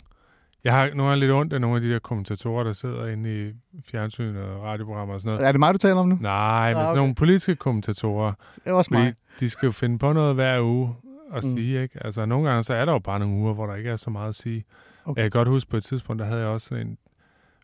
Jeg 0.64 0.74
har 0.74 0.88
nogle 0.94 1.04
gange 1.10 1.20
lidt 1.20 1.32
ondt 1.32 1.54
af 1.54 1.62
nogle 1.62 1.76
af 1.76 1.82
de 1.82 1.92
der 1.94 2.00
kommentatorer, 2.00 2.64
der 2.64 2.74
sidder 2.74 3.08
inde 3.08 3.50
i 3.50 3.82
fjernsyn 3.86 4.36
og 4.36 4.64
radioprogrammer 4.64 5.14
og 5.14 5.22
sådan 5.22 5.36
noget. 5.36 5.48
Er 5.48 5.52
det 5.52 5.60
mig, 5.60 5.74
du 5.74 5.78
taler 5.78 5.96
om 5.96 6.08
nu? 6.08 6.18
Nej, 6.22 6.70
men 6.70 6.78
Ah, 6.78 6.82
sådan 6.84 6.90
okay. 6.90 6.98
nogle 6.98 7.16
politiske 7.16 7.56
kommentatorer. 7.56 8.34
Det 8.56 8.62
er 8.66 8.72
også 8.74 8.94
mig. 8.94 9.14
de 9.40 9.50
skal 9.50 9.66
jo 9.68 9.72
finde 9.72 10.00
på 10.00 10.14
noget 10.14 10.36
hver 10.36 10.62
uge 10.62 10.96
at 11.34 11.44
mm. 11.44 11.50
sige, 11.58 11.82
ikke? 11.82 12.06
Altså, 12.06 12.26
nogle 12.26 12.50
gange 12.50 12.64
så 12.64 12.74
er 12.74 12.86
der 12.86 12.92
jo 12.92 13.00
bare 13.00 13.20
nogle 13.20 13.36
uger, 13.36 13.54
hvor 13.54 13.66
der 13.68 13.76
ikke 13.76 13.90
er 13.90 13.96
så 13.96 14.10
meget 14.10 14.28
at 14.28 14.36
sige. 14.36 14.64
Okay. 15.06 15.22
Jeg 15.22 15.32
kan 15.32 15.40
godt 15.40 15.48
huske 15.48 15.70
på 15.70 15.78
et 15.78 15.84
tidspunkt, 15.84 16.20
der 16.20 16.26
havde 16.26 16.40
jeg 16.40 16.50
også 16.50 16.68
sådan 16.68 16.88
en 16.88 16.98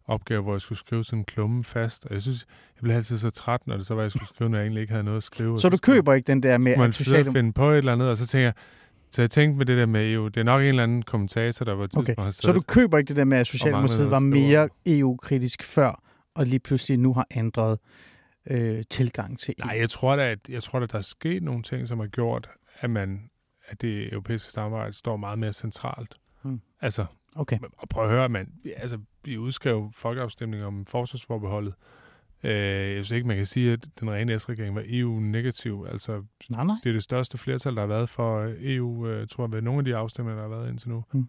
opgave, 0.07 0.41
hvor 0.41 0.53
jeg 0.53 0.61
skulle 0.61 0.79
skrive 0.79 1.03
sådan 1.03 1.19
en 1.19 1.25
klumme 1.25 1.63
fast. 1.63 2.05
Og 2.05 2.13
jeg 2.13 2.21
synes, 2.21 2.45
jeg 2.75 2.83
blev 2.83 2.95
altid 2.95 3.17
så 3.17 3.29
træt, 3.29 3.67
når 3.67 3.77
det 3.77 3.85
så 3.85 3.95
var, 3.95 4.01
jeg 4.01 4.11
skulle 4.11 4.27
skrive, 4.27 4.49
når 4.49 4.57
jeg 4.57 4.63
egentlig 4.63 4.81
ikke 4.81 4.91
havde 4.91 5.03
noget 5.03 5.17
at 5.17 5.23
skrive. 5.23 5.59
Så 5.59 5.69
du 5.69 5.77
køber 5.77 6.13
ikke 6.13 6.27
den 6.27 6.43
der 6.43 6.57
med, 6.57 6.77
man 6.77 6.93
socialdemokrater... 6.93 7.39
finde 7.39 7.53
på 7.53 7.69
et 7.69 7.77
eller 7.77 7.93
andet, 7.93 8.09
og 8.09 8.17
så 8.17 8.27
tænker 8.27 8.43
jeg, 8.43 8.53
så 9.09 9.21
jeg 9.21 9.31
tænkte 9.31 9.57
med 9.57 9.65
det 9.65 9.77
der 9.77 9.85
med 9.85 10.13
EU, 10.13 10.27
det 10.27 10.37
er 10.37 10.43
nok 10.43 10.61
en 10.61 10.67
eller 10.67 10.83
anden 10.83 11.01
kommentator, 11.01 11.65
der 11.65 11.73
var 11.73 11.87
Okay, 11.97 12.15
har 12.17 12.31
så 12.31 12.51
du 12.51 12.61
køber 12.61 12.97
ikke 12.97 13.07
det 13.07 13.15
der 13.15 13.23
med, 13.23 13.37
at 13.37 13.47
Socialdemokratiet 13.47 14.11
var 14.11 14.19
mere 14.19 14.69
EU-kritisk 14.85 15.63
før, 15.63 16.01
og 16.35 16.45
lige 16.45 16.59
pludselig 16.59 16.99
nu 16.99 17.13
har 17.13 17.27
ændret 17.31 17.79
øh, 18.49 18.83
tilgang 18.89 19.39
til 19.39 19.55
EU? 19.59 19.65
Nej, 19.65 19.77
jeg 19.79 19.89
tror 19.89 20.15
da, 20.15 20.31
at 20.31 20.39
jeg 20.49 20.63
tror, 20.63 20.79
at 20.79 20.91
der 20.91 20.97
er 20.97 21.01
sket 21.01 21.43
nogle 21.43 21.63
ting, 21.63 21.87
som 21.87 21.99
har 21.99 22.07
gjort, 22.07 22.49
at 22.79 22.89
man 22.89 23.29
at 23.67 23.81
det 23.81 24.13
europæiske 24.13 24.51
samarbejde 24.51 24.93
står 24.93 25.17
meget 25.17 25.39
mere 25.39 25.53
centralt. 25.53 26.15
Hmm. 26.41 26.61
Altså, 26.81 27.05
Okay. 27.37 27.59
og 27.77 27.89
prøv 27.89 28.03
at 28.03 28.09
høre, 28.09 28.29
man, 28.29 28.47
altså, 28.77 28.97
vi 29.25 29.37
udskrev 29.37 29.89
folkeafstemning 29.93 30.63
om 30.63 30.85
forsvarsforbeholdet. 30.85 31.73
Øh, 32.43 32.51
jeg 32.51 33.05
synes 33.05 33.11
ikke, 33.11 33.27
man 33.27 33.37
kan 33.37 33.45
sige, 33.45 33.73
at 33.73 33.87
den 33.99 34.11
rene 34.11 34.39
S-regering 34.39 34.75
var 34.75 34.83
EU-negativ. 34.87 35.85
Altså, 35.91 36.23
Nej, 36.49 36.63
nej. 36.63 36.75
det 36.83 36.89
er 36.89 36.93
det 36.93 37.03
største 37.03 37.37
flertal, 37.37 37.75
der 37.75 37.81
har 37.81 37.87
været 37.87 38.09
for 38.09 38.39
øh, 38.39 38.53
EU, 38.59 39.07
øh, 39.07 39.27
tror 39.27 39.43
jeg, 39.43 39.51
ved 39.51 39.61
nogle 39.61 39.79
af 39.79 39.85
de 39.85 39.95
afstemninger, 39.95 40.41
der 40.43 40.49
har 40.49 40.55
været 40.57 40.69
indtil 40.69 40.89
nu. 40.89 41.03
Hmm. 41.11 41.27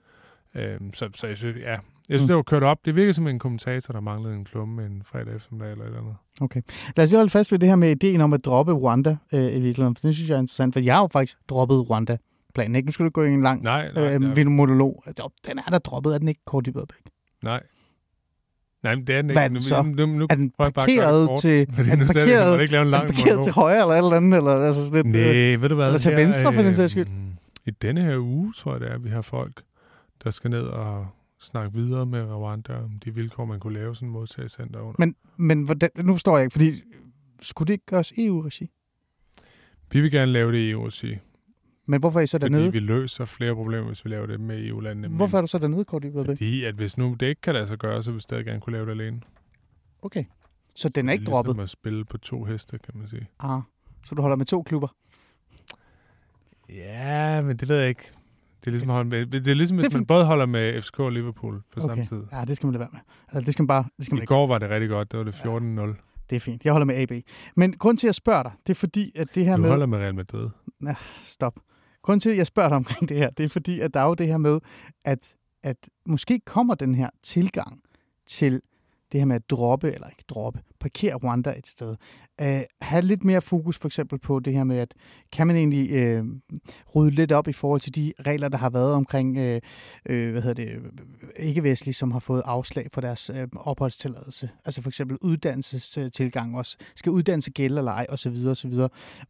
Øh, 0.55 0.81
så, 0.95 1.09
så 1.15 1.27
jeg 1.27 1.37
synes, 1.37 1.57
ja, 1.57 1.71
jeg 1.71 1.79
synes, 2.09 2.23
Hmm. 2.23 2.27
det 2.27 2.37
var 2.37 2.43
kørt 2.43 2.63
op. 2.63 2.79
Det 2.85 2.95
virker 2.95 3.13
som 3.13 3.27
en 3.27 3.39
kommentator, 3.39 3.93
der 3.93 4.01
manglede 4.01 4.35
en 4.35 4.45
klumme 4.45 4.87
en 4.87 5.03
fredag 5.05 5.37
eftermiddag 5.37 5.73
eller 5.73 5.85
et 5.85 5.89
eller 5.89 6.01
andet. 6.01 6.15
Okay. 6.41 6.63
Lad 6.97 7.05
os 7.05 7.11
lige 7.11 7.19
holde 7.19 7.31
fast 7.31 7.53
ved 7.53 7.59
det 7.59 7.69
her 7.69 7.77
med 7.77 7.91
ideen 7.91 8.21
om 8.21 8.33
at 8.33 8.45
droppe 8.45 8.73
Rwanda 8.73 9.17
øh, 9.33 9.41
i 9.41 9.61
virkeligheden, 9.61 9.97
for 9.97 10.01
det 10.03 10.15
synes 10.15 10.31
jeg 10.31 10.37
er 10.37 10.41
interessant, 10.41 10.73
for 10.73 10.81
jeg 10.81 10.95
har 10.95 11.03
jo 11.03 11.09
faktisk 11.13 11.39
droppet 11.49 11.91
Rwanda-planen. 12.57 12.77
Ikke? 12.77 12.87
Nu 12.87 12.93
skal 12.93 13.05
du 13.05 13.11
gå 13.11 13.23
i 13.23 13.29
en 13.31 13.43
lang 13.43 13.63
Nej, 13.63 13.93
nej, 13.93 14.15
øh, 14.15 14.21
nej. 14.21 14.45
monolog. 14.45 15.05
Den 15.47 15.59
er 15.59 15.71
der 15.71 15.79
droppet, 15.79 16.15
er 16.15 16.19
den 16.19 16.29
ikke, 16.29 16.41
Kåre 16.47 16.63
Dybvad 16.63 16.87
Bæk? 16.87 17.13
nej. 17.43 17.63
Nej, 18.83 18.95
men 18.95 19.07
det 19.07 19.15
er 19.17 19.23
den 19.23 19.31
Hvad 19.31 19.35
ikke. 19.37 19.41
er 19.45 19.49
den 19.49 19.55
Nu- 19.55 19.61
så? 19.61 19.83
Nu, 19.83 20.07
nu, 20.19 20.27
Er 20.31 20.35
den 20.35 20.51
parkeret 20.59 21.29
kort, 21.29 21.41
til, 21.41 21.61
er 21.63 21.67
nu 21.97 22.01
den 22.01 22.07
parkeret, 22.07 22.61
ikke 22.61 22.73
lave 22.73 22.83
en 22.83 22.87
er 22.87 22.91
lang 22.91 23.09
den 23.09 23.17
parkeret 23.17 23.43
til 23.45 23.53
højre 23.53 23.81
eller 23.81 23.95
et 23.95 23.99
eller 23.99 24.17
andet? 24.17 24.37
Eller, 24.39 24.51
altså, 24.53 24.87
sådan 24.87 25.13
lidt, 25.13 25.17
øh, 25.17 25.33
Nej, 25.35 25.57
ved 25.61 25.69
du 25.69 25.75
hvad? 25.75 25.87
eller 25.87 25.99
til 25.99 26.11
her, 26.11 26.19
venstre, 26.25 26.53
for 26.55 26.63
den 26.63 26.75
sags 26.75 26.97
øh, 26.97 27.05
skyld. 27.05 27.15
I 27.67 27.71
denne 27.71 28.01
her 28.03 28.19
uge, 28.19 28.53
tror 28.57 28.73
jeg 28.73 28.81
det 28.81 28.89
er, 28.91 28.95
at 28.95 29.05
vi 29.05 29.09
har 29.09 29.23
folk, 29.23 29.63
der 30.25 30.31
skal 30.31 30.51
ned 30.51 30.63
og 30.63 31.07
snakke 31.41 31.73
videre 31.79 32.07
med 32.07 32.23
Rwanda 32.23 32.73
om 32.77 32.91
de 33.05 33.15
vilkår, 33.15 33.45
man 33.45 33.61
kunne 33.61 33.75
lave 33.75 33.95
sådan 33.95 34.09
et 34.09 34.13
modtagscenter 34.13 34.81
under. 34.81 34.95
Men, 34.99 35.15
men 35.37 35.63
hvordan, 35.63 35.91
nu 35.97 36.13
forstår 36.15 36.37
jeg 36.39 36.45
ikke, 36.45 36.53
fordi 36.53 36.73
skulle 37.41 37.67
det 37.67 37.73
ikke 37.73 37.87
gøres 37.87 38.13
EU-regi? 38.19 38.71
Vi 39.93 40.01
vil 40.01 40.11
gerne 40.11 40.33
lave 40.33 40.53
det 40.53 40.59
i 40.59 40.71
EU, 40.71 40.91
sige, 40.91 41.21
Men 41.91 42.01
hvorfor 42.01 42.19
er 42.19 42.23
I 42.23 42.27
så 42.27 42.39
fordi 42.39 42.53
dernede? 42.53 42.73
vi 42.73 42.79
løser 42.79 43.25
flere 43.25 43.55
problemer, 43.55 43.87
hvis 43.87 44.05
vi 44.05 44.11
laver 44.11 44.27
det 44.27 44.41
med 44.41 44.67
EU-landene. 44.67 45.09
Hvorfor 45.17 45.37
er 45.37 45.41
du 45.41 45.47
så 45.47 45.59
dernede, 45.59 45.85
Kåre 45.85 46.01
Dybvad? 46.01 46.25
Fordi 46.25 46.65
at 46.65 46.75
hvis 46.75 46.99
nu 46.99 47.17
det 47.21 47.27
ikke 47.27 47.41
kan 47.41 47.55
lade 47.55 47.67
sig 47.69 47.79
gøre, 47.79 48.03
så 48.03 48.11
vil 48.11 48.17
vi 48.17 48.21
stadig 48.21 48.45
gerne 48.45 48.61
kunne 48.61 48.73
lave 48.73 48.87
det 48.87 48.91
alene. 48.91 49.21
Okay. 50.03 50.25
Så 50.75 50.89
den 50.89 51.09
er 51.09 51.13
ikke 51.13 51.23
det 51.23 51.29
er 51.29 51.33
droppet? 51.33 51.51
Ligesom 51.51 51.63
at 51.63 51.71
spille 51.71 52.05
på 52.05 52.19
to 52.19 52.45
heste, 52.45 52.79
kan 52.79 52.99
man 52.99 53.09
sige. 53.09 53.29
Ah, 53.41 53.61
så 54.05 54.15
du 54.15 54.23
holder 54.23 54.37
med 54.37 54.47
to 54.47 54.63
klubber? 54.63 54.89
Ja, 56.69 57.43
men 57.43 57.57
det 57.57 57.69
ved 57.69 57.77
jeg 57.79 57.89
ikke. 57.89 58.11
Det 58.61 58.67
er 58.67 58.71
ligesom, 58.71 58.91
at 58.91 58.95
holde 58.95 59.09
med, 59.11 59.27
det 59.27 59.47
er 59.47 59.55
ligesom 59.55 59.77
Det 59.77 59.85
er 59.85 59.89
hvis 59.89 59.95
man 59.95 60.07
både 60.07 60.25
holder 60.25 60.47
med 60.47 60.83
FCK 60.83 61.01
og 61.01 61.13
Liverpool 61.13 61.63
på 61.75 61.81
samme 61.81 62.07
tid. 62.07 62.23
Ja, 62.33 62.45
det 62.45 62.57
skal 62.57 62.67
man 62.67 62.73
lade 62.73 62.81
være 62.81 62.89
med. 62.93 63.01
Altså, 63.29 63.41
det 63.41 63.53
skal 63.53 63.63
man 63.63 63.67
bare... 63.67 63.85
Det 63.97 64.05
skal 64.07 64.15
man 64.15 64.19
I 64.19 64.23
ikke. 64.23 64.29
går 64.29 64.47
var 64.47 64.59
det 64.59 64.71
rigtig 64.71 64.89
godt. 64.89 65.13
Det 65.13 65.19
var 65.19 65.25
det 65.25 65.35
14-0. 65.35 66.25
Det 66.31 66.37
er 66.37 66.41
fint. 66.41 66.65
Jeg 66.65 66.73
holder 66.73 66.85
med 66.85 66.95
AB. 66.95 67.13
Men 67.57 67.73
grund 67.73 67.99
til, 67.99 68.07
at 68.07 68.09
jeg 68.09 68.15
spørger 68.15 68.43
dig, 68.43 68.53
det 68.67 68.71
er 68.71 68.75
fordi, 68.75 69.13
at 69.17 69.35
det 69.35 69.45
her 69.45 69.57
Du 69.57 69.63
med... 69.63 69.71
holder 69.71 69.87
med 69.87 69.99
Real 69.99 70.15
Madrid. 70.15 70.49
Stop. 71.25 71.61
Grunden 72.03 72.21
til, 72.21 72.31
at 72.31 72.37
jeg 72.37 72.47
spørger 72.47 72.69
dig 72.69 72.77
omkring 72.77 73.09
det 73.09 73.17
her, 73.17 73.31
det 73.31 73.45
er 73.45 73.49
fordi, 73.49 73.81
at 73.81 73.95
der 73.95 74.01
er 74.01 74.07
jo 74.07 74.15
det 74.15 74.27
her 74.27 74.37
med, 74.37 74.61
at, 75.05 75.37
at 75.63 75.89
måske 76.07 76.41
kommer 76.41 76.75
den 76.75 76.95
her 76.95 77.11
tilgang 77.23 77.83
til 78.27 78.63
det 79.13 79.21
her 79.21 79.25
med 79.25 79.37
at 79.37 79.51
droppe, 79.51 79.93
eller 79.93 80.09
ikke 80.09 80.25
droppe, 80.29 80.63
parkere 80.81 81.15
Rwanda 81.15 81.55
et 81.59 81.67
sted. 81.69 81.97
Uh, 82.43 82.61
have 82.81 83.03
lidt 83.03 83.25
mere 83.25 83.41
fokus 83.41 83.79
for 83.79 83.89
eksempel 83.89 84.19
på 84.19 84.41
det 84.41 84.53
her 84.53 84.65
med, 84.65 84.77
at 84.77 84.95
kan 85.33 85.47
man 85.47 85.57
egentlig 85.57 86.19
uh, 86.21 86.27
rydde 86.95 87.11
lidt 87.11 87.33
op 87.33 87.49
i 87.49 87.53
forhold 87.53 87.81
til 87.81 87.95
de 87.95 88.13
regler, 88.27 88.49
der 88.49 88.59
har 88.59 88.71
været 88.71 88.95
omkring, 88.95 89.39
uh, 89.39 89.43
uh, 89.45 90.31
hvad 90.31 90.43
hedder 90.43 90.55
det, 90.55 90.81
ikke-vestlige, 91.37 91.95
som 91.95 92.11
har 92.11 92.19
fået 92.19 92.43
afslag 92.45 92.91
på 92.91 93.01
deres 93.01 93.31
uh, 93.31 93.37
opholdstilladelse. 93.55 94.51
Altså 94.65 94.83
for 94.83 94.91
eksempel 94.91 95.17
uddannelsestilgang 95.21 96.57
også. 96.57 96.77
Skal 96.97 97.13
uddannelse 97.13 97.51
gælde 97.51 97.79
eller 97.79 97.93
ej, 97.93 98.07
osv. 98.09 98.47
osv. 98.47 98.73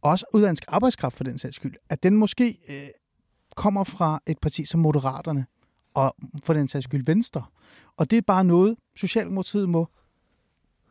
Også 0.01 0.25
udenlandsk 0.33 0.63
arbejdskraft 0.67 1.15
for 1.15 1.23
den 1.23 1.37
sags 1.37 1.55
skyld. 1.55 1.75
At 1.89 2.03
den 2.03 2.15
måske 2.15 2.57
øh, 2.69 2.87
kommer 3.55 3.83
fra 3.83 4.21
et 4.27 4.39
parti 4.39 4.65
som 4.65 4.79
Moderaterne, 4.79 5.45
og 5.93 6.15
for 6.43 6.53
den 6.53 6.67
sags 6.67 6.83
skyld 6.83 7.05
Venstre. 7.05 7.43
Og 7.97 8.11
det 8.11 8.17
er 8.17 8.21
bare 8.21 8.43
noget, 8.43 8.75
Socialdemokratiet 8.95 9.69
må 9.69 9.87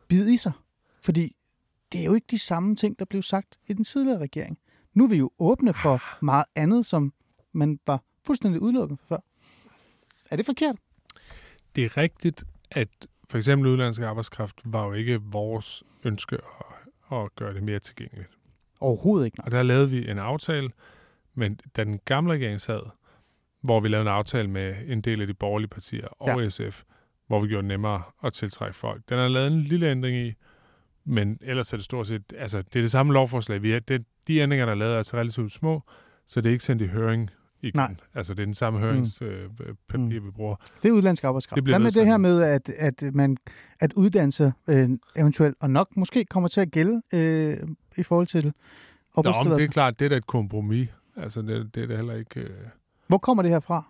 bide 0.09 0.33
i 0.33 0.37
sig. 0.37 0.51
Fordi 1.01 1.35
det 1.91 2.01
er 2.01 2.05
jo 2.05 2.13
ikke 2.13 2.27
de 2.31 2.39
samme 2.39 2.75
ting, 2.75 2.99
der 2.99 3.05
blev 3.05 3.21
sagt 3.21 3.59
i 3.67 3.73
den 3.73 3.83
tidligere 3.83 4.19
regering. 4.19 4.57
Nu 4.93 5.03
er 5.03 5.07
vi 5.07 5.17
jo 5.17 5.31
åbne 5.39 5.73
for 5.73 6.03
meget 6.25 6.45
andet, 6.55 6.85
som 6.85 7.13
man 7.51 7.79
var 7.87 8.03
fuldstændig 8.25 8.61
udelukket 8.61 8.99
for 8.99 9.05
før. 9.07 9.17
Er 10.31 10.35
det 10.35 10.45
forkert? 10.45 10.75
Det 11.75 11.83
er 11.83 11.97
rigtigt, 11.97 12.43
at 12.71 12.87
for 13.29 13.37
eksempel 13.37 13.67
udenlandsk 13.67 14.01
arbejdskraft 14.01 14.61
var 14.65 14.85
jo 14.85 14.93
ikke 14.93 15.21
vores 15.21 15.83
ønske 16.03 16.35
at, 16.35 17.17
at 17.17 17.35
gøre 17.35 17.53
det 17.53 17.63
mere 17.63 17.79
tilgængeligt. 17.79 18.29
Overhovedet 18.79 19.25
ikke. 19.25 19.37
Nej. 19.37 19.45
Og 19.45 19.51
der 19.51 19.63
lavede 19.63 19.89
vi 19.89 20.09
en 20.09 20.19
aftale, 20.19 20.69
men 21.33 21.59
da 21.75 21.83
den 21.83 21.99
gamle 22.05 22.33
regering 22.33 22.61
sad, 22.61 22.81
hvor 23.61 23.79
vi 23.79 23.87
lavede 23.87 24.01
en 24.09 24.15
aftale 24.15 24.47
med 24.49 24.75
en 24.87 25.01
del 25.01 25.21
af 25.21 25.27
de 25.27 25.33
borgerlige 25.33 25.69
partier 25.69 26.07
og 26.07 26.41
Ja. 26.41 26.49
SF, 26.49 26.83
hvor 27.29 27.39
vi 27.41 27.47
gjorde 27.47 27.61
det 27.61 27.67
nemmere 27.67 28.01
at 28.23 28.33
tiltrække 28.33 28.75
folk. 28.77 29.01
Den 29.09 29.19
er 29.19 29.27
lavet 29.27 29.47
en 29.47 29.61
lille 29.61 29.87
ændring 29.91 30.17
i, 30.27 30.33
men 31.05 31.37
ellers 31.41 31.73
er 31.73 31.77
det 31.77 31.83
stort 31.85 32.07
set, 32.07 32.33
altså 32.37 32.57
det 32.61 32.75
er 32.75 32.81
det 32.83 32.91
samme 32.91 33.13
lovforslag. 33.13 33.61
Vi 33.63 33.71
er, 33.71 33.79
det, 33.79 34.05
de 34.27 34.37
ændringer, 34.37 34.65
der 34.65 34.73
er 34.73 34.77
lavet, 34.77 34.93
er 34.93 34.97
altså 34.97 35.17
relativt 35.17 35.51
små, 35.51 35.81
så 36.25 36.41
det 36.41 36.49
er 36.49 36.53
ikke 36.53 36.63
sendt 36.63 36.81
i 36.81 36.87
høring 36.87 37.29
igen. 37.61 37.71
Nej. 37.75 37.95
Altså 38.13 38.33
det 38.33 38.41
er 38.41 38.45
den 38.45 38.53
samme 38.53 38.79
høringspapir, 38.79 39.67
øh, 39.67 39.75
papir, 39.89 40.19
vi 40.19 40.31
bruger. 40.31 40.55
Det 40.83 40.89
er 40.89 40.93
udlandsk 40.93 41.23
arbejdskraft. 41.23 41.55
Det 41.55 41.63
Hvad 41.63 41.79
med 41.79 41.91
det 41.91 42.05
her 42.05 42.17
med, 42.17 42.41
at, 42.41 42.69
at, 42.69 43.03
man, 43.13 43.37
at 43.79 43.93
uddannelse 43.93 44.53
øh, 44.67 44.89
eventuelt, 45.15 45.57
og 45.59 45.69
nok 45.69 45.97
måske 45.97 46.25
kommer 46.25 46.47
til 46.49 46.61
at 46.61 46.71
gælde 46.71 47.01
øh, 47.13 47.57
i 47.97 48.03
forhold 48.03 48.27
til 48.27 48.43
Nå, 48.43 48.51
men 49.15 49.23
det 49.23 49.29
er 49.29 49.29
opholdstilladelse? 49.29 49.67
klart, 49.73 49.99
det 49.99 50.05
er 50.05 50.09
da 50.09 50.15
et 50.15 50.27
kompromis. 50.27 50.87
Altså 51.17 51.41
det, 51.41 51.75
det 51.75 51.83
er 51.83 51.87
da 51.87 51.95
heller 51.95 52.15
ikke... 52.15 52.39
Øh, 52.39 52.49
Hvor 53.07 53.17
kommer 53.17 53.43
det 53.43 53.51
her 53.51 53.59
fra? 53.59 53.83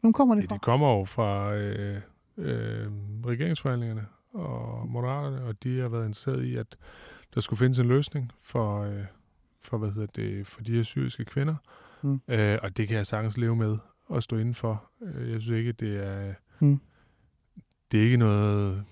Hvem 0.00 0.12
kommer 0.12 0.34
det 0.34 0.42
Ja, 0.42 0.46
fra? 0.48 0.54
de 0.54 0.58
kommer 0.58 0.98
jo 0.98 1.04
fra 1.04 1.54
øh, 1.56 2.00
øh, 2.40 2.86
regeringsforhandlingerne 3.26 4.06
og 4.34 4.88
Moderaterne, 4.88 5.42
og 5.44 5.62
de 5.62 5.80
har 5.80 5.88
været 5.88 6.06
interesseret 6.06 6.44
i, 6.44 6.56
at 6.56 6.76
der 7.34 7.40
skulle 7.40 7.58
findes 7.58 7.78
en 7.78 7.88
løsning 7.88 8.32
for, 8.40 8.82
øh, 8.82 9.04
for, 9.62 9.78
hvad 9.78 9.90
hedder 9.90 10.06
det, 10.06 10.46
for 10.46 10.60
de 10.62 10.72
her 10.76 10.82
syriske 10.82 11.24
kvinder. 11.24 11.54
Mm. 12.02 12.20
Øh, 12.28 12.58
og 12.62 12.76
det 12.76 12.88
kan 12.88 12.96
jeg 12.96 13.06
sagtens 13.06 13.36
leve 13.36 13.56
med 13.56 13.78
og 14.06 14.22
stå 14.22 14.36
indenfor. 14.36 14.84
Øh, 15.02 15.30
jeg 15.32 15.42
synes 15.42 15.58
ikke, 15.58 15.72
det 15.72 16.06
er, 16.06 16.34
Mm. 16.60 16.80
det 17.92 18.00
er 18.00 18.04
ikke 18.04 18.16
noget, 18.16 18.84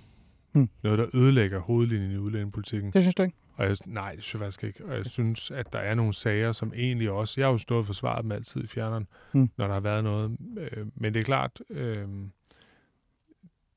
Mm. 0.52 0.68
noget, 0.82 0.98
der 0.98 1.06
ødelægger 1.14 1.58
hovedlinjen 1.60 2.10
i 2.10 2.16
udlændingepolitikken. 2.16 2.92
Det 2.92 3.02
synes 3.02 3.14
du 3.14 3.22
ikke? 3.22 3.36
Og 3.56 3.64
jeg, 3.64 3.76
nej, 3.86 4.14
det 4.14 4.22
synes 4.24 4.34
jeg 4.34 4.46
faktisk 4.46 4.64
ikke. 4.64 4.84
Og 4.84 4.96
jeg 4.96 5.06
synes, 5.06 5.50
at 5.50 5.72
der 5.72 5.78
er 5.78 5.94
nogle 5.94 6.12
sager, 6.14 6.52
som 6.52 6.72
egentlig 6.76 7.10
også... 7.10 7.40
Jeg 7.40 7.46
har 7.46 7.52
jo 7.52 7.58
stået 7.58 7.78
og 7.80 7.86
forsvaret 7.86 8.22
dem 8.22 8.32
altid 8.32 8.64
i 8.64 8.66
fjerneren, 8.66 9.06
Mm. 9.32 9.50
når 9.56 9.66
der 9.66 9.74
har 9.74 9.80
været 9.80 10.04
noget. 10.04 10.36
Øh, 10.58 10.86
men 10.94 11.14
det 11.14 11.20
er 11.20 11.24
klart, 11.24 11.60
øh, 11.70 12.08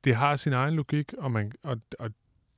det 0.04 0.16
har 0.16 0.36
sin 0.36 0.54
egen 0.54 0.74
logik, 0.74 1.14
og, 1.18 1.32
man, 1.32 1.52
og, 1.64 1.78
og 2.00 2.12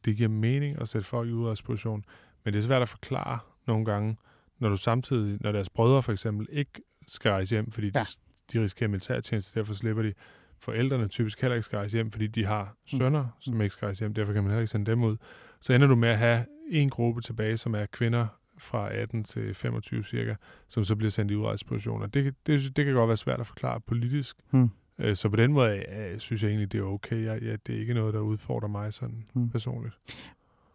det 0.06 0.17
giver 0.17 0.29
mening 0.29 0.82
at 0.82 0.89
sætte 0.89 1.08
folk 1.08 1.29
i 1.29 1.32
udrejseposition. 1.32 2.06
Men 2.43 2.53
det 2.53 2.60
er 2.60 2.63
svært 2.63 2.82
at 2.82 2.89
forklare 2.89 3.39
nogle 3.67 3.86
gange, 3.86 4.17
når 4.60 4.69
du 4.69 4.77
samtidig, 4.77 5.38
når 5.41 5.51
deres 5.51 5.69
brødre 5.69 6.03
for 6.03 6.12
eksempel 6.12 6.47
ikke 6.51 6.82
skal 7.08 7.32
rejse 7.32 7.56
hjem, 7.56 7.71
fordi 7.71 7.91
ja. 7.95 8.06
De, 8.53 8.60
de 8.60 8.63
risikerer 8.63 8.89
militærtjeneste, 8.89 9.60
derfor 9.60 9.73
slipper 9.73 10.03
de. 10.03 10.13
Forældrene 10.60 11.08
typisk 11.08 11.41
heller 11.41 11.56
ikke 11.56 11.65
skal 11.65 11.77
rejse 11.77 11.97
hjem, 11.97 12.12
fordi 12.12 12.27
de 12.27 12.45
har 12.45 12.75
sønner, 12.86 13.27
som 13.39 13.62
ikke 13.62 13.73
skal 13.73 13.86
rejse 13.86 13.99
hjem, 13.99 14.13
derfor 14.13 14.34
kan 14.34 14.43
man 14.43 14.49
heller 14.49 14.62
ikke 14.62 14.71
sende 14.71 14.91
dem 14.91 15.03
ud. 15.03 15.17
Så 15.60 15.73
ender 15.73 15.88
du 15.88 15.95
med 15.95 16.10
at 16.10 16.17
have 16.17 16.45
en 16.69 16.89
gruppe 16.89 17.21
tilbage, 17.21 17.58
som 17.58 17.75
er 17.75 17.86
kvinder 17.86 18.27
fra 18.58 18.93
18 18.93 19.23
til 19.23 19.56
25 19.56 20.03
cirka, 20.03 20.36
som 20.69 20.84
så 20.84 20.95
bliver 20.95 21.12
sendt 21.12 21.32
i 21.32 21.36
udrejsepositioner. 21.36 22.08
Det, 22.08 22.36
det, 22.47 22.77
det 22.77 22.86
kan 22.86 22.93
godt 22.93 23.08
være 23.08 23.17
svært 23.17 23.39
at 23.39 23.47
forklare 23.47 23.82
politisk. 23.82 24.38
Hmm. 24.49 24.69
Øh, 25.03 25.15
Så 25.15 25.29
på 25.29 25.35
den 25.35 25.53
måde 25.53 25.77
øh, 25.77 26.19
synes 26.19 26.43
jeg 26.43 26.49
egentlig, 26.49 26.71
det 26.71 26.79
er 26.79 26.83
okay. 26.83 27.23
Jeg, 27.23 27.41
ja, 27.41 27.55
det 27.67 27.75
er 27.75 27.79
ikke 27.79 27.93
noget, 27.93 28.13
der 28.13 28.19
udfordrer 28.19 28.67
mig 28.69 28.93
sådan 28.93 29.25
Hmm. 29.33 29.49
personligt. 29.49 29.93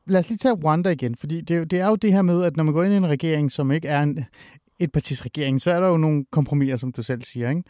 Lad 0.06 0.18
os 0.18 0.28
lige 0.28 0.38
tage 0.38 0.54
Rwanda 0.54 0.90
igen, 0.90 1.14
fordi 1.14 1.40
det, 1.40 1.58
jo- 1.58 1.64
det 1.64 1.80
er 1.80 1.86
jo 1.86 1.96
det 1.96 2.12
her 2.12 2.22
med, 2.22 2.42
at 2.44 2.56
når 2.56 2.64
man 2.64 2.74
går 2.74 2.82
ind 2.84 2.94
i 2.94 2.96
en 2.96 3.06
regering, 3.06 3.52
som 3.52 3.72
ikke 3.72 3.88
er 3.88 4.02
en 4.02 4.24
et 4.80 4.92
partis 4.92 5.24
regering, 5.24 5.62
så 5.62 5.70
er 5.70 5.80
der 5.80 5.88
jo 5.88 5.96
nogle 5.96 6.24
kompromiser, 6.30 6.76
som 6.76 6.92
du 6.92 7.02
selv 7.02 7.22
siger. 7.22 7.50
Ikke? 7.50 7.62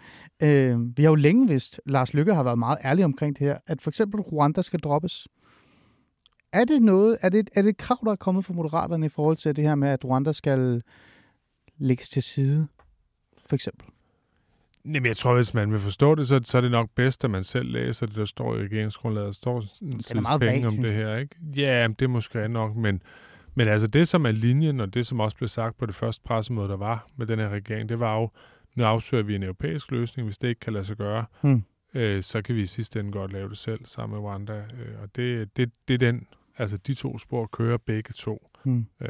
Øh, 0.71 0.97
vi 0.97 1.03
har 1.03 1.11
jo 1.11 1.15
længe 1.15 1.49
vidst, 1.49 1.81
Lars 1.87 2.15
Lykke 2.15 2.35
har 2.35 2.43
været 2.43 2.59
meget 2.59 2.79
ærlig 2.85 3.05
omkring 3.05 3.39
det 3.39 3.47
her, 3.47 3.59
at 3.67 3.83
for 3.83 3.91
eksempel 3.91 4.21
Rwanda 4.21 4.63
skal 4.63 4.81
droppes. 4.81 5.29
Er 6.53 6.65
det 6.65 6.83
noget, 6.83 7.19
er 7.21 7.29
det, 7.29 7.51
er 7.55 7.63
det 7.63 7.69
et 7.69 7.77
krav, 7.77 7.99
der 8.05 8.11
er 8.13 8.17
kommet 8.17 8.45
fra 8.45 8.55
Moderaterne 8.55 9.07
i 9.07 9.09
forhold 9.09 9.37
til 9.37 9.57
det 9.57 9.65
her 9.65 9.75
med, 9.75 9.89
at 9.89 10.05
Rwanda 10.05 10.33
skal 10.33 10.83
lægges 11.79 12.09
til 12.09 12.23
side, 12.23 12.67
for 13.47 13.55
eksempel? 13.55 13.87
Jamen, 14.85 15.07
jeg 15.07 15.17
tror, 15.17 15.35
hvis 15.35 15.55
man 15.55 15.73
vil 15.73 15.81
forstå 15.81 16.15
det, 16.15 16.29
så, 16.29 16.41
så 16.45 16.57
er 16.57 16.61
det 16.61 16.71
nok 16.71 16.91
bedst, 16.95 17.25
at 17.25 17.31
man 17.31 17.45
selv 17.45 17.71
læser 17.73 18.07
det, 18.07 18.17
der 18.17 18.25
står 18.25 18.57
i 18.57 18.59
regeringsgrundlaget. 18.63 19.27
Der 19.27 19.33
står 19.33 19.65
en 19.83 20.01
side 20.03 20.23
penge 20.41 20.67
om 20.67 20.77
det 20.77 20.93
her, 20.95 21.17
ikke? 21.17 21.37
Ja, 21.57 21.89
det 21.89 22.03
er 22.03 22.09
måske 22.09 22.49
nok, 22.49 22.77
men, 22.77 23.03
men 23.55 23.69
altså 23.69 23.87
det, 23.87 24.09
som 24.09 24.27
er 24.27 24.31
linjen, 24.33 24.81
og 24.81 24.95
det, 24.95 25.07
som 25.07 25.21
også 25.21 25.37
blev 25.37 25.49
sagt 25.49 25.79
på 25.79 25.87
det 25.87 25.95
første 25.95 26.23
pressemøde, 26.25 26.69
der 26.69 26.77
var 26.77 27.09
med 27.17 27.27
den 27.27 27.39
her 27.39 27.49
regering, 27.49 27.89
det 27.89 28.01
var 28.01 28.17
jo, 28.21 28.31
nu 28.75 28.85
afsøger 28.85 29.23
vi 29.25 29.35
en 29.35 29.43
europæisk 29.43 29.91
løsning, 29.91 30.27
hvis 30.27 30.39
det 30.39 30.49
ikke 30.49 30.61
kan 30.61 30.73
lade 30.73 30.85
sig 30.85 30.97
gøre, 30.97 31.25
Hmm. 31.41 31.63
øh, 31.95 32.23
så 32.23 32.43
kan 32.43 32.55
vi 32.55 32.63
i 32.63 32.67
sidste 32.67 33.01
ende 33.01 33.13
godt 33.13 33.33
lave 33.33 33.49
det 33.49 33.59
selv 33.59 33.81
sammen 33.85 34.21
med 34.21 34.29
Rwanda. 34.29 34.53
Øh, 34.53 35.03
og 35.03 35.09
det, 35.17 35.57
det, 35.57 35.71
det 35.89 35.95
er 35.95 35.99
den, 35.99 36.27
altså 36.59 36.77
de 36.77 36.95
to 36.95 37.19
spor 37.19 37.47
kører 37.47 37.77
begge 37.77 38.13
to. 38.17 38.51
Hmm. 38.65 38.87
Øh, 39.03 39.09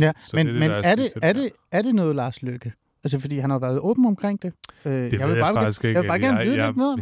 Ja, 0.00 0.12
men, 0.32 0.46
det 0.46 0.52
det, 0.54 0.60
men 0.60 0.70
er 0.70 0.74
er, 0.74 0.94
det, 0.94 1.12
er, 1.22 1.32
det, 1.32 1.50
er 1.72 1.82
det 1.82 1.94
noget, 1.94 2.16
Lars 2.16 2.42
Lykke? 2.42 2.72
Altså, 3.06 3.18
fordi 3.18 3.38
han 3.38 3.50
har 3.50 3.58
været 3.58 3.78
åben 3.80 4.06
omkring 4.06 4.42
det. 4.42 4.52
Øh, 4.84 4.92
Det 4.92 5.12
jeg 5.12 5.28
ved 5.28 5.34
jeg 5.36 5.42
bare, 5.44 5.54
faktisk 5.54 5.84
ikke. 5.84 5.94
Jeg 5.96 6.02
vil 6.02 6.08
bare 6.08 6.18
gerne 6.20 6.38
jeg, 6.38 6.46
vide 6.46 6.56
jeg, 6.58 6.66
lidt 6.66 6.76
mere 6.76 6.88
om. 6.92 7.00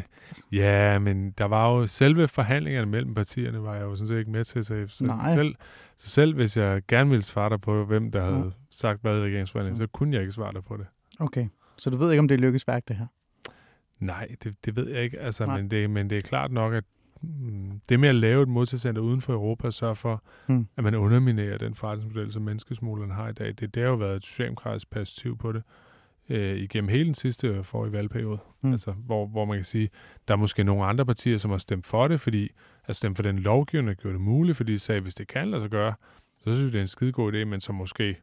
Ja, 0.52 0.98
men 0.98 1.30
der 1.30 1.44
var 1.44 1.70
jo 1.74 1.86
selve 1.86 2.28
forhandlingerne 2.28 2.90
mellem 2.90 3.14
partierne, 3.14 3.62
var 3.62 3.74
jeg 3.74 3.82
jo 3.82 3.96
sådan 3.96 4.08
set 4.08 4.18
ikke 4.18 4.30
med 4.30 4.44
til. 4.44 4.64
Så, 4.64 4.84
så, 4.88 5.04
Nej. 5.06 5.36
selv, 5.36 5.54
så 5.96 6.08
selv 6.10 6.34
hvis 6.34 6.56
jeg 6.56 6.82
gerne 6.88 7.10
ville 7.10 7.24
svare 7.24 7.50
dig 7.50 7.60
på, 7.60 7.84
hvem 7.84 8.10
der 8.12 8.24
havde 8.24 8.36
Ja. 8.44 8.50
sagt 8.70 9.00
hvad 9.00 9.18
i 9.18 9.22
regeringsforhandlingen, 9.22 9.80
Ja. 9.80 9.84
så 9.86 9.90
kunne 9.92 10.12
jeg 10.14 10.20
ikke 10.22 10.32
svare 10.32 10.52
dig 10.52 10.64
på 10.64 10.76
det. 10.76 10.86
Okay, 11.20 11.46
så 11.78 11.90
du 11.90 11.96
ved 11.96 12.10
ikke, 12.10 12.18
om 12.20 12.28
det 12.28 12.34
er 12.34 12.38
lykkes 12.38 12.66
værk, 12.68 12.88
det 12.88 12.96
her? 12.96 13.06
Nej, 13.98 14.28
det, 14.44 14.54
det 14.64 14.76
ved 14.76 14.88
jeg 14.88 15.02
ikke. 15.02 15.18
Altså, 15.20 15.46
Nej. 15.46 15.56
men, 15.56 15.70
det, 15.70 15.90
men 15.90 16.10
det 16.10 16.18
er 16.18 16.22
klart 16.22 16.52
nok, 16.52 16.74
at 16.74 16.84
mm, 17.22 17.80
det 17.88 18.00
med 18.00 18.08
at 18.08 18.14
lave 18.14 18.42
et 18.42 18.48
modtagscenter 18.48 19.02
uden 19.02 19.20
for 19.20 19.32
Europa, 19.32 19.70
sørger 19.70 19.94
for, 19.94 20.22
Hmm. 20.46 20.66
at 20.76 20.84
man 20.84 20.94
underminerer 20.94 21.58
den 21.58 21.74
forretningsmodel, 21.74 22.32
som 22.32 22.42
menneskesmuglerne 22.42 23.14
har 23.14 23.28
i 23.28 23.32
dag. 23.32 23.46
Det, 23.48 23.74
det 23.74 23.82
har 23.82 23.90
jo 23.90 23.96
været 23.96 24.16
et 24.16 24.24
socialdemokratisk 24.24 24.90
perspektiv 24.90 25.38
på 25.38 25.52
det 25.52 25.62
øh, 26.28 26.56
igennem 26.56 26.88
hele 26.88 27.04
den 27.04 27.14
sidste 27.14 27.64
forrige 27.64 27.92
valgperiode. 27.92 28.38
Hmm. 28.60 28.72
Altså, 28.72 28.92
hvor, 28.92 29.26
hvor 29.26 29.44
man 29.44 29.56
kan 29.56 29.64
sige, 29.64 29.90
der 30.28 30.34
er 30.34 30.38
måske 30.38 30.64
nogle 30.64 30.84
andre 30.84 31.06
partier, 31.06 31.38
som 31.38 31.50
har 31.50 31.58
stemt 31.58 31.86
for 31.86 32.08
det, 32.08 32.20
fordi 32.20 32.48
at 32.86 32.96
stemme 32.96 33.16
for 33.16 33.22
den 33.22 33.38
lovgivning, 33.38 33.88
der 33.88 34.02
gjorde 34.02 34.14
det 34.14 34.20
muligt, 34.20 34.56
fordi 34.56 34.72
de 34.72 34.78
sagde, 34.78 35.00
hvis 35.00 35.14
det 35.14 35.28
kan 35.28 35.50
lade 35.50 35.62
sig 35.62 35.70
gøre, 35.70 35.94
så 36.38 36.44
synes 36.44 36.60
vi, 36.60 36.66
det 36.66 36.76
er 36.76 36.82
en 36.82 36.88
skide 36.88 37.12
god 37.12 37.32
idé, 37.32 37.44
men 37.44 37.60
som 37.60 37.74
måske, 37.74 38.16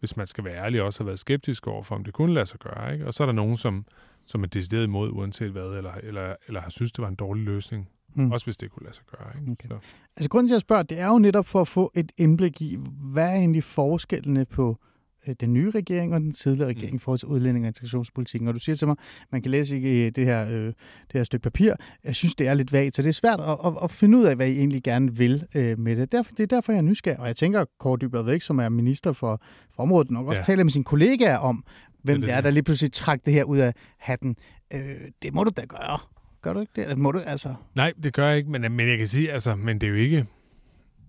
hvis 0.00 0.16
man 0.16 0.26
skal 0.26 0.44
være 0.44 0.56
ærlig, 0.56 0.82
også 0.82 1.00
har 1.00 1.04
været 1.04 1.18
skeptisk 1.18 1.66
over 1.66 1.82
for, 1.82 1.94
om 1.94 2.04
det 2.04 2.14
kunne 2.14 2.34
lade 2.34 2.46
sig 2.46 2.60
gøre. 2.60 2.92
Ikke? 2.92 3.06
Og 3.06 3.14
så 3.14 3.22
er 3.22 3.26
der 3.26 3.32
nogen, 3.32 3.56
som, 3.56 3.84
som 4.26 4.42
er 4.42 4.46
decideret 4.46 4.84
imod, 4.84 5.10
uanset 5.10 5.50
hvad, 5.50 5.66
eller, 5.76 5.92
eller, 5.92 6.36
eller 6.46 6.60
har 6.60 6.70
synes, 6.70 6.92
det 6.92 7.02
var 7.02 7.08
en 7.08 7.14
dårlig 7.14 7.44
løsning. 7.44 7.88
Hmm. 8.14 8.32
Også 8.32 8.46
hvis 8.46 8.56
det 8.56 8.70
kunne 8.70 8.84
lade 8.84 8.94
sig 8.94 9.04
gøre. 9.18 9.40
Ikke? 9.40 9.52
Okay. 9.52 9.68
Så. 9.68 9.78
Altså, 10.16 10.30
grunden 10.30 10.48
til, 10.48 10.52
at 10.52 10.56
jeg 10.56 10.60
spørger, 10.60 10.82
det 10.82 10.98
er 10.98 11.08
jo 11.08 11.18
netop 11.18 11.46
for 11.46 11.60
at 11.60 11.68
få 11.68 11.92
et 11.94 12.12
indblik 12.16 12.62
i, 12.62 12.78
hvad 13.12 13.28
er 13.28 13.34
egentlig 13.34 13.64
forskellene 13.64 14.44
på 14.44 14.70
øh, 14.70 14.93
den 15.40 15.52
nye 15.52 15.70
regering 15.70 16.14
og 16.14 16.20
den 16.20 16.32
tidligere 16.32 16.68
regering 16.68 16.92
Mm. 16.92 16.96
i 16.96 16.98
forhold 16.98 17.18
til 17.18 17.28
udlænding 17.28 17.64
og 17.64 17.68
integrationspolitikken. 17.68 18.48
Og 18.48 18.54
du 18.54 18.58
siger 18.58 18.76
til 18.76 18.88
mig, 18.88 18.96
man 19.32 19.42
kan 19.42 19.50
læse 19.50 19.76
i 20.06 20.10
det 20.10 20.24
her, 20.24 20.46
øh, 20.50 20.66
det 20.66 20.74
her 21.14 21.24
stykke 21.24 21.42
papir. 21.42 21.74
Jeg 22.04 22.14
synes, 22.14 22.34
det 22.34 22.46
er 22.48 22.54
lidt 22.54 22.72
vagt, 22.72 22.96
så 22.96 23.02
det 23.02 23.08
er 23.08 23.12
svært 23.12 23.40
at, 23.40 23.58
at, 23.66 23.72
at 23.82 23.90
finde 23.90 24.18
ud 24.18 24.24
af, 24.24 24.36
hvad 24.36 24.48
I 24.48 24.58
egentlig 24.58 24.82
gerne 24.82 25.16
vil 25.16 25.44
øh, 25.54 25.78
med 25.78 25.96
det. 25.96 26.12
Derfor, 26.12 26.32
det 26.32 26.42
er 26.42 26.46
derfor, 26.46 26.72
jeg 26.72 26.78
er 26.78 26.82
nysgerrig. 26.82 27.20
Og 27.20 27.26
jeg 27.26 27.36
tænker, 27.36 27.64
Kåre 27.80 27.98
Dybvad 28.00 28.22
Væk, 28.24 28.42
som 28.42 28.58
er 28.58 28.68
minister 28.68 29.12
for, 29.12 29.42
for 29.74 29.82
området, 29.82 30.10
nok 30.10 30.26
også 30.26 30.38
Ja. 30.38 30.44
taler 30.44 30.64
med 30.64 30.70
sine 30.72 30.84
kollegaer 30.84 31.36
om, 31.38 31.64
hvem 32.02 32.16
Det 32.16 32.22
det, 32.22 32.30
er 32.30 32.34
det 32.34 32.38
er, 32.38 32.40
der 32.42 32.50
lige 32.50 32.62
pludselig 32.62 32.92
trak 32.92 33.20
det 33.26 33.32
her 33.32 33.44
ud 33.44 33.58
af 33.58 33.72
hatten. 33.98 34.36
Øh, 34.74 34.80
det 35.22 35.34
må 35.34 35.44
du 35.44 35.50
da 35.56 35.64
gøre. 35.64 35.98
Gør 36.42 36.52
du 36.52 36.60
ikke 36.60 36.72
det? 36.76 36.82
Eller 36.84 36.96
Må 36.96 37.10
du, 37.12 37.18
altså... 37.18 37.54
Nej, 37.74 37.92
det 38.02 38.12
gør 38.12 38.28
jeg 38.28 38.36
ikke, 38.38 38.50
men, 38.50 38.72
men 38.72 38.88
jeg 38.88 38.98
kan 38.98 39.08
sige, 39.08 39.32
altså, 39.32 39.56
men 39.56 39.80
det 39.80 39.86
er 39.86 39.90
jo 39.90 39.96
ikke, 39.96 40.26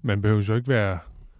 man 0.01 0.21
behøver 0.21 0.41
jo 0.47 0.55
ikke 0.55 0.67
være, 0.67 0.99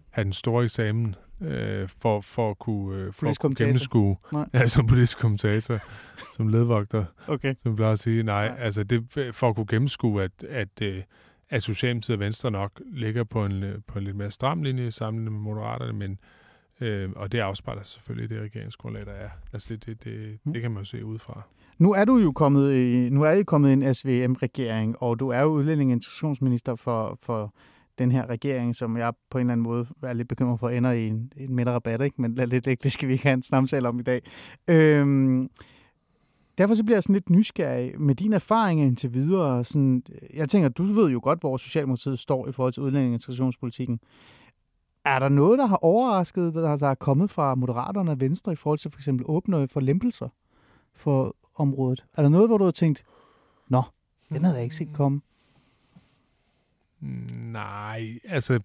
have 0.10 0.24
den 0.26 0.34
store 0.34 0.64
eksamen 0.64 1.16
øh, 1.42 1.90
for, 2.02 2.22
for 2.22 2.52
at 2.52 2.60
kunne, 2.60 2.98
øh, 2.98 3.14
for 3.14 3.28
at 3.28 3.40
kunne 3.40 3.42
kommentator. 3.42 3.66
gennemskue, 3.68 4.18
Nej. 4.34 4.50
ja, 4.54 4.68
som 4.68 4.88
politisk 4.88 5.20
kommentator, 5.20 5.80
som 6.36 6.48
ledvogter, 6.48 7.06
Okay. 7.28 7.56
som 7.64 7.76
plejer 7.76 7.92
at 7.94 8.00
sige, 8.00 8.24
nej, 8.24 8.48
Nej. 8.48 8.58
altså 8.60 8.84
det, 8.84 9.30
for 9.32 9.50
at 9.50 9.56
kunne 9.56 9.66
gennemskue, 9.70 10.24
at, 10.24 10.44
at, 10.50 10.82
øh, 10.82 11.02
at 11.50 11.64
Socialdemokratiet 11.64 12.16
og 12.16 12.20
Venstre 12.20 12.52
nok 12.52 12.82
ligger 12.86 13.24
på 13.24 13.46
en, 13.46 13.64
øh, 13.64 13.78
på 13.88 14.00
en 14.00 14.06
lidt 14.06 14.16
mere 14.18 14.32
stram 14.32 14.64
linje 14.64 14.92
sammenlignet 14.92 15.32
med 15.32 15.40
Moderaterne, 15.42 15.94
men 15.94 16.20
øh, 16.82 17.10
og 17.16 17.32
det 17.32 17.40
afspejler 17.40 17.84
selvfølgelig 17.84 18.30
det 18.30 18.42
regeringsgrundlag, 18.42 19.06
der 19.06 19.12
er. 19.12 19.30
Altså 19.54 19.68
det, 19.74 19.86
det, 19.86 20.04
det, 20.04 20.40
Mm. 20.44 20.54
det 20.54 20.62
kan 20.62 20.72
man 20.72 20.80
jo 20.82 20.86
se 20.86 21.06
udefra. 21.06 21.42
Nu 21.78 21.94
er 21.94 22.06
du 22.06 22.18
jo 22.18 22.32
kommet 22.32 22.74
i, 22.76 23.10
nu 23.10 23.24
er 23.24 23.32
I 23.32 23.44
kommet 23.44 23.70
i 23.70 23.74
en 23.74 23.94
SVM-regering, 23.94 24.96
og 25.02 25.20
du 25.20 25.30
er 25.30 25.42
jo 25.42 25.48
udlænding- 25.48 25.90
og 25.92 25.94
integrationsminister 25.94 26.76
for, 26.76 27.20
for 27.24 27.54
den 27.98 28.12
her 28.12 28.30
regering, 28.30 28.76
som 28.76 28.98
jeg 28.98 29.14
på 29.30 29.38
en 29.38 29.42
eller 29.42 29.52
anden 29.52 29.64
måde 29.64 29.88
er 30.04 30.14
lidt 30.14 30.28
bekymret 30.28 30.60
for, 30.60 30.70
ender 30.70 30.92
i 30.92 31.08
en, 31.08 31.32
en 31.38 31.56
mindre 31.56 31.74
rabat, 31.74 32.02
ikke? 32.02 32.22
men 32.22 32.36
lad 32.36 32.48
lidt 32.48 32.84
det 32.84 32.92
skal 32.92 33.08
vi 33.08 33.14
ikke 33.14 33.24
have 33.24 33.34
en 33.34 33.44
samtale 33.44 33.88
om 33.88 34.00
i 34.00 34.04
dag. 34.04 34.22
Øhm, 34.68 35.50
derfor 36.58 36.74
så 36.74 36.84
bliver 36.84 36.96
jeg 36.96 37.04
sådan 37.04 37.14
lidt 37.14 37.30
nysgerrig 37.30 38.02
med 38.02 38.16
dine 38.16 38.36
erfaringer 38.36 38.86
indtil 38.86 39.14
videre. 39.14 39.64
Sådan, 39.64 40.04
jeg 40.34 40.50
tænker, 40.50 40.70
du 40.70 40.84
ved 40.84 41.10
jo 41.10 41.20
godt, 41.24 41.40
hvor 41.40 41.58
Socialdemokratiet 41.58 42.20
står 42.20 42.48
i 42.48 42.52
forhold 42.52 42.74
til 42.74 42.84
udlænding- 42.84 43.10
og 43.10 43.14
integrationspolitikken. 43.14 44.00
Er 45.06 45.20
der 45.20 45.30
noget, 45.30 45.60
der 45.60 45.66
har 45.66 45.78
overrasket, 45.78 46.54
der, 46.54 46.78
der 46.78 46.88
er 46.88 46.96
kommet 46.96 47.32
fra 47.32 47.56
Moderaterne 47.56 48.12
og 48.12 48.20
Venstre 48.20 48.52
i 48.52 48.56
forhold 48.56 48.80
til 48.80 48.92
for 48.92 49.00
eksempel 49.00 49.26
åbne 49.30 49.68
for 49.68 49.80
lempelser 49.80 50.30
for 50.94 51.36
området? 51.56 52.06
Er 52.18 52.22
der 52.22 52.30
noget, 52.30 52.50
hvor 52.50 52.58
du 52.58 52.64
har 52.64 52.72
tænkt, 52.72 53.04
nå, 53.68 53.82
den 54.30 54.44
havde 54.44 54.56
jeg 54.56 54.64
ikke 54.64 54.76
set 54.76 54.90
komme? 54.94 55.22
Nej, 57.00 58.20
altså 58.24 58.60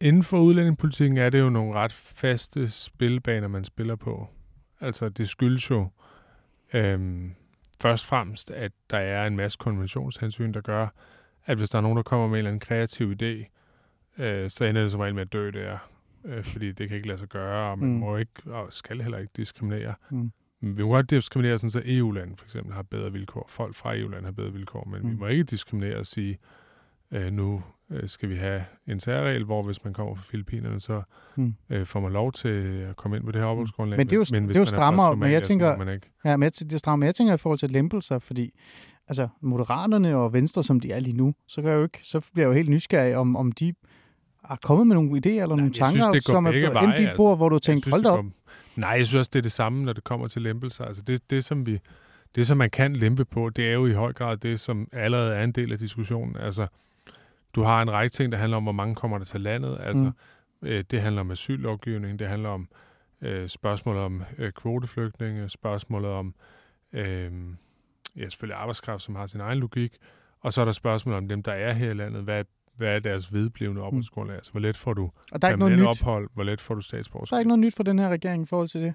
inden 0.00 0.22
for 0.22 0.38
udlændingepolitikken 0.40 1.18
er 1.18 1.30
det 1.30 1.40
jo 1.40 1.50
nogle 1.50 1.74
ret 1.74 1.92
faste 1.92 2.70
spilbaner, 2.70 3.48
man 3.48 3.64
spiller 3.64 3.96
på. 3.96 4.28
Altså 4.80 5.08
det 5.08 5.28
skyldes 5.28 5.70
jo, 5.70 5.88
Øhm, 6.74 7.34
først 7.80 8.04
og 8.04 8.08
fremmest, 8.08 8.50
at 8.50 8.72
der 8.90 8.98
er 8.98 9.26
en 9.26 9.36
masse 9.36 9.58
konventionshensyn, 9.60 10.52
der 10.52 10.60
gør, 10.60 10.88
at 11.46 11.56
hvis 11.58 11.70
der 11.70 11.78
er 11.78 11.82
nogen, 11.82 11.96
der 11.96 12.02
kommer 12.02 12.26
med 12.26 12.34
en 12.34 12.38
eller 12.38 12.50
anden 12.50 12.60
kreativ 12.60 13.12
idé, 13.22 13.50
øh, 14.22 14.50
så 14.50 14.64
ender 14.64 14.82
det 14.82 14.90
som 14.90 15.00
regel 15.00 15.14
med 15.14 15.22
at 15.22 15.32
dø 15.32 15.50
der, 15.50 15.78
øh, 16.24 16.44
fordi 16.44 16.72
det 16.72 16.88
kan 16.88 16.96
ikke 16.96 17.08
lade 17.08 17.18
sig 17.18 17.28
gøre, 17.28 17.70
og 17.70 17.78
man 17.78 17.88
Mm. 17.88 17.94
må 17.94 18.16
ikke, 18.16 18.32
og 18.46 18.72
skal 18.72 19.02
heller 19.02 19.18
ikke 19.18 19.32
diskriminere. 19.36 19.94
Mm. 20.10 20.30
Vi 20.60 20.82
må 20.82 20.88
godt 20.88 21.10
diskriminere, 21.10 21.58
sådan, 21.58 21.70
så 21.70 21.82
EU-land 21.84 22.36
for 22.36 22.44
eksempel 22.44 22.72
har 22.74 22.82
bedre 22.82 23.12
vilkår. 23.12 23.46
Folk 23.48 23.74
fra 23.76 23.96
EU-land 23.96 24.24
har 24.24 24.32
bedre 24.32 24.52
vilkår, 24.52 24.84
men 24.84 25.02
mm. 25.02 25.10
vi 25.10 25.16
må 25.16 25.26
ikke 25.26 25.44
diskriminere 25.44 25.96
og 25.98 26.06
sige, 26.06 26.38
øh, 27.10 27.32
nu 27.32 27.62
øh, 27.90 28.08
skal 28.08 28.28
vi 28.28 28.36
have 28.36 28.64
en 28.86 29.00
særregel, 29.00 29.44
hvor 29.44 29.62
hvis 29.62 29.84
man 29.84 29.92
kommer 29.92 30.14
fra 30.14 30.22
Filippinerne, 30.30 30.80
så 30.80 31.02
Mm. 31.36 31.54
øh, 31.70 31.86
får 31.86 32.00
man 32.00 32.12
lov 32.12 32.32
til 32.32 32.48
at 32.90 32.96
komme 32.96 33.16
ind 33.16 33.24
på 33.24 33.32
det 33.32 33.40
her 33.40 33.48
opholdsgrundlag. 33.48 33.96
Men 33.96 34.06
det 34.06 34.12
er 34.12 34.16
jo- 34.16 34.20
hvis 34.20 34.30
det 34.30 34.56
er 34.56 34.58
jo 34.60 34.64
strammere, 34.64 35.16
men 35.16 35.32
jeg 35.32 35.42
tænker- 35.42 35.76
Man 35.76 35.88
ikke. 35.94 36.10
Ja, 36.24 36.36
men 36.36 36.42
jeg, 36.44 36.52
det 36.54 36.72
er 36.72 36.78
stramt, 36.78 36.98
men 37.00 37.06
jeg 37.06 37.14
tænker 37.14 37.34
i 37.34 37.36
forhold 37.36 37.58
til 37.58 37.70
lempelser, 37.70 38.18
fordi 38.18 38.50
altså, 39.08 39.28
Moderaterne 39.40 40.16
og 40.16 40.32
Venstre, 40.32 40.64
som 40.64 40.80
de 40.80 40.92
er 40.92 41.00
lige 41.00 41.16
nu, 41.16 41.34
så, 41.48 41.60
kan 41.62 41.70
jeg 41.70 41.76
jo 41.76 41.82
ikke, 41.82 41.98
så 42.02 42.20
bliver 42.32 42.46
jeg 42.46 42.48
jo 42.48 42.56
helt 42.56 42.68
nysgerrig, 42.70 43.16
om, 43.16 43.36
om 43.36 43.52
de 43.52 43.74
er 44.50 44.56
kommet 44.62 44.86
med 44.86 44.94
nogle 44.96 45.10
idéer 45.10 45.28
eller 45.28 45.46
nogle 45.46 45.62
jeg 45.62 45.74
synes, 45.74 45.92
tanker, 46.02 46.06
går 46.12 46.20
som 46.20 46.46
er 46.46 46.66
på 46.66 46.72
veje, 46.72 46.84
endt 46.86 46.96
dit 46.96 47.04
altså. 47.06 47.16
bord, 47.16 47.36
hvor 47.36 47.48
du 47.48 47.58
synes, 47.62 47.84
hold 47.86 48.06
op. 48.06 48.24
går- 48.24 48.30
Nej, 48.80 48.90
jeg 48.90 49.06
synes 49.06 49.18
også, 49.18 49.30
det 49.32 49.38
er 49.38 49.42
det 49.42 49.52
samme, 49.52 49.84
når 49.84 49.92
det 49.92 50.04
kommer 50.04 50.28
til 50.28 50.42
lempelser. 50.42 50.84
Altså 50.84 51.02
det, 51.02 51.30
det, 51.30 51.44
som 51.44 51.66
vi, 51.66 51.78
det, 52.34 52.46
som 52.46 52.56
man 52.58 52.70
kan 52.70 52.96
lempe 52.96 53.24
på, 53.24 53.50
det 53.50 53.68
er 53.68 53.72
jo 53.72 53.86
i 53.86 53.92
høj 53.92 54.12
grad 54.12 54.36
det, 54.36 54.60
som 54.60 54.88
allerede 54.92 55.34
er 55.34 55.44
en 55.44 55.52
del 55.52 55.72
af 55.72 55.78
diskussionen. 55.78 56.36
Altså, 56.36 56.66
du 57.56 57.62
har 57.62 57.82
en 57.82 57.90
række 57.90 58.12
ting, 58.14 58.32
der 58.32 58.38
handler 58.38 58.56
om, 58.56 58.62
hvor 58.62 58.72
mange 58.72 58.94
kommer 58.94 59.18
der 59.18 59.24
til 59.24 59.40
landet. 59.40 59.76
Altså, 59.80 60.02
Mm. 60.04 60.12
mm. 60.60 60.68
øh, 60.68 60.84
det 60.90 61.00
handler 61.00 61.20
om 61.20 61.30
asyllovgivning, 61.30 62.18
det 62.18 62.26
handler 62.28 62.48
om 62.48 62.68
øh, 63.22 63.48
spørgsmålet 63.48 64.02
om 64.02 64.22
øh, 64.38 64.52
kvoteflygtninge, 64.52 65.48
spørgsmålet 65.48 66.10
om 66.10 66.34
øh, 66.92 67.32
ja, 68.16 68.28
selvfølgelig 68.28 68.58
arbejdskraft, 68.58 69.02
som 69.02 69.14
har 69.14 69.26
sin 69.26 69.40
egen 69.40 69.58
logik, 69.58 69.96
og 70.40 70.52
så 70.52 70.60
er 70.60 70.64
der 70.64 70.72
spørgsmålet 70.72 71.16
om 71.18 71.28
dem, 71.28 71.42
der 71.42 71.52
er 71.52 71.72
her 71.72 71.90
i 71.90 71.94
landet. 71.94 72.22
Hvad, 72.22 72.44
hvad 72.76 72.94
er 72.96 72.98
deres 73.00 73.32
vedblivende 73.32 73.82
opholdsgrundlag? 73.82 74.36
Altså, 74.36 74.50
hvor 74.52 74.60
let 74.60 74.76
får 74.76 74.94
du 74.94 75.10
Og 75.32 75.42
der 75.42 75.48
er 75.48 75.52
ikke 75.52 75.58
noget 75.58 75.78
nyt. 75.78 75.86
ophold? 75.86 76.28
Hvor 76.34 76.42
let 76.44 76.60
får 76.60 76.74
du 76.74 76.80
statsborgerskab? 76.80 77.30
Der 77.30 77.36
er 77.36 77.40
ikke 77.40 77.48
noget 77.48 77.60
nyt 77.60 77.76
for 77.76 77.82
den 77.82 77.98
her 77.98 78.08
regering 78.08 78.42
i 78.42 78.46
forhold 78.46 78.68
til 78.68 78.80
det. 78.80 78.94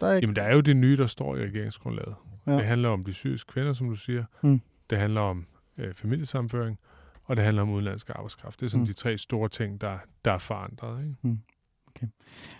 Der 0.00 0.06
er 0.06 0.14
ikke... 0.14 0.24
Jamen, 0.24 0.36
der 0.36 0.42
er 0.42 0.54
jo 0.54 0.60
det 0.60 0.76
nye, 0.76 0.96
der 0.96 1.06
står 1.06 1.36
i 1.36 1.44
regeringsgrundlaget. 1.44 2.14
Ja. 2.46 2.52
Det 2.52 2.64
handler 2.64 2.88
om 2.88 3.04
de 3.04 3.12
syriske 3.12 3.52
kvinder, 3.52 3.72
som 3.72 3.88
du 3.88 3.94
siger. 3.94 4.24
Mm. 4.42 4.60
Det 4.90 4.98
handler 4.98 5.20
om 5.20 5.46
øh, 5.78 5.94
familiesamføring, 5.94 6.78
og 7.24 7.36
det 7.36 7.44
handler 7.44 7.62
om 7.62 7.70
udenlandsk 7.70 8.10
arbejdskraft. 8.10 8.60
Det 8.60 8.66
er 8.66 8.70
sådan 8.70 8.80
Mm. 8.80 8.82
mm. 8.82 8.86
de 8.86 8.92
tre 8.92 9.18
store 9.18 9.48
ting, 9.48 9.80
der, 9.80 9.98
der 10.24 10.32
er 10.32 10.38
forandret. 10.38 11.00
Ikke? 11.04 11.38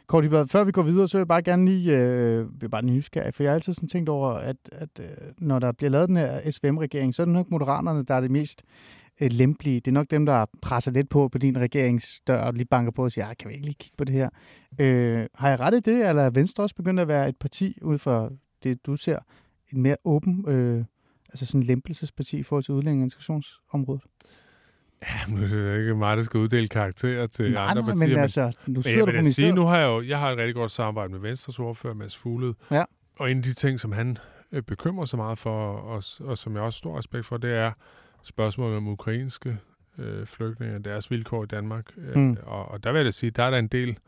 Kort, 0.07 0.25
Ibad, 0.25 0.47
før 0.47 0.65
vi 0.65 0.73
går 0.73 0.83
videre, 0.83 1.09
så 1.09 1.17
vil 1.19 1.21
jeg 1.21 1.29
bare 1.29 1.43
gerne 1.43 1.65
lige, 1.65 1.97
øh, 1.99 2.61
vil 2.63 2.69
bare 2.69 2.83
lige 2.83 2.95
nysgerrig, 2.97 3.35
for 3.35 3.43
jeg 3.43 3.51
har 3.51 3.55
altid 3.55 3.73
sådan 3.75 3.89
tænkt 3.89 4.09
over, 4.09 4.31
at, 4.31 4.57
at 4.73 4.89
øh, 5.01 5.07
når 5.39 5.59
der 5.59 5.73
bliver 5.73 5.91
lavet 5.91 6.09
den 6.09 6.17
her 6.17 6.51
SVM-regering, 6.51 7.15
så 7.15 7.23
er 7.23 7.27
det 7.27 7.33
nok 7.33 7.51
moderaterne, 7.51 8.03
der 8.05 8.15
er 8.15 8.21
det 8.21 8.31
mest 8.31 8.63
øh, 9.21 9.31
lempelige. 9.33 9.81
Det 9.81 9.89
er 9.89 9.93
nok 9.93 10.11
dem, 10.11 10.27
der 10.27 10.47
presser 10.63 10.91
lidt 10.91 11.09
på 11.09 11.29
på 11.29 11.39
din 11.39 11.59
regeringsdør 11.59 12.41
og 12.41 12.55
lige 12.55 12.65
banker 12.67 12.93
på 12.93 13.05
og 13.05 13.13
siger, 13.13 13.27
"Ah, 13.27 13.37
kan 13.37 13.49
vi 13.49 13.55
ikke 13.55 13.67
lige 13.67 13.77
kigge 13.79 13.95
på 13.99 14.05
det 14.05 14.15
her? 14.15 14.29
Øh, 14.81 15.27
har 15.35 15.49
jeg 15.49 15.61
ret 15.61 15.75
i 15.75 15.81
det, 15.81 16.09
eller 16.09 16.23
er 16.23 16.31
Venstre 16.31 16.63
også 16.65 16.75
begyndt 16.75 17.01
at 17.01 17.09
være 17.09 17.29
et 17.29 17.37
parti, 17.37 17.79
ud 17.83 17.99
fra 17.99 18.31
det, 18.63 18.87
du 18.87 18.97
ser, 18.97 19.19
et 19.73 19.77
mere 19.79 19.97
åben, 20.05 20.45
øh, 20.49 20.85
altså 21.29 21.47
sådan 21.47 21.61
en 21.61 21.67
lempelsesparti 21.67 22.39
i 22.39 22.43
forhold 22.43 22.65
til 22.65 22.75
udlænding- 22.75 23.01
og 23.03 23.05
integrationsområdet? 23.05 24.03
Jamen, 25.03 25.37
nu 25.41 25.45
er 25.45 25.49
det 25.49 25.81
ikke 25.81 25.95
mig, 25.95 26.17
der 26.17 26.23
skal 26.23 26.39
uddele 26.39 26.69
karakterer 26.69 27.27
til 27.27 27.53
nej, 27.53 27.63
andre 27.63 27.83
nej, 27.83 27.91
partier. 27.95 28.09
men 28.09 28.19
altså, 28.19 28.53
nu 28.67 28.73
men 28.75 28.83
sidder 28.83 28.99
jeg 28.99 29.07
du 29.25 29.29
på 29.29 29.33
sige, 29.33 29.53
nu 29.53 29.67
har 29.67 29.79
jeg 29.79 29.87
jo 29.87 30.03
jeg 30.03 30.19
har 30.19 30.31
et 30.31 30.39
rigtig 30.39 30.55
godt 30.55 30.71
samarbejde 30.71 31.13
med 31.13 31.21
Venstres 31.21 31.59
ordfører, 31.59 31.95
Mads 31.95 32.17
Fugled. 32.17 32.55
Ja. 32.71 32.85
Og 33.19 33.31
en 33.31 33.37
af 33.37 33.43
de 33.43 33.53
ting, 33.55 33.81
som 33.81 33.93
han 33.93 34.19
øh, 34.53 34.63
bekymrer 34.63 35.05
sig 35.05 35.17
meget 35.17 35.39
for, 35.39 35.69
og, 35.73 36.03
og 36.21 36.39
som 36.39 36.55
jeg 36.55 36.63
også 36.63 36.77
har 36.77 36.91
stor 36.91 36.99
respekt 36.99 37.27
for, 37.27 37.37
det 37.37 37.55
er 37.57 37.73
spørgsmålet 38.23 38.77
om 38.77 38.89
ukrainske 38.89 39.59
øh, 39.99 40.27
flygtninge 40.27 40.77
og 40.77 40.85
deres 40.85 41.11
vilkår 41.11 41.43
i 41.45 41.47
Danmark. 41.47 41.85
Øh, 41.99 42.17
Mm. 42.17 42.37
og, 42.43 42.69
og 42.69 42.85
der 42.85 42.93
vil 42.93 42.99
jeg 42.99 43.05
da 43.05 43.11
sige, 43.11 43.31
der 43.31 43.43
er 43.43 43.51
der 43.51 43.59
en 43.59 43.69
del 43.69 43.99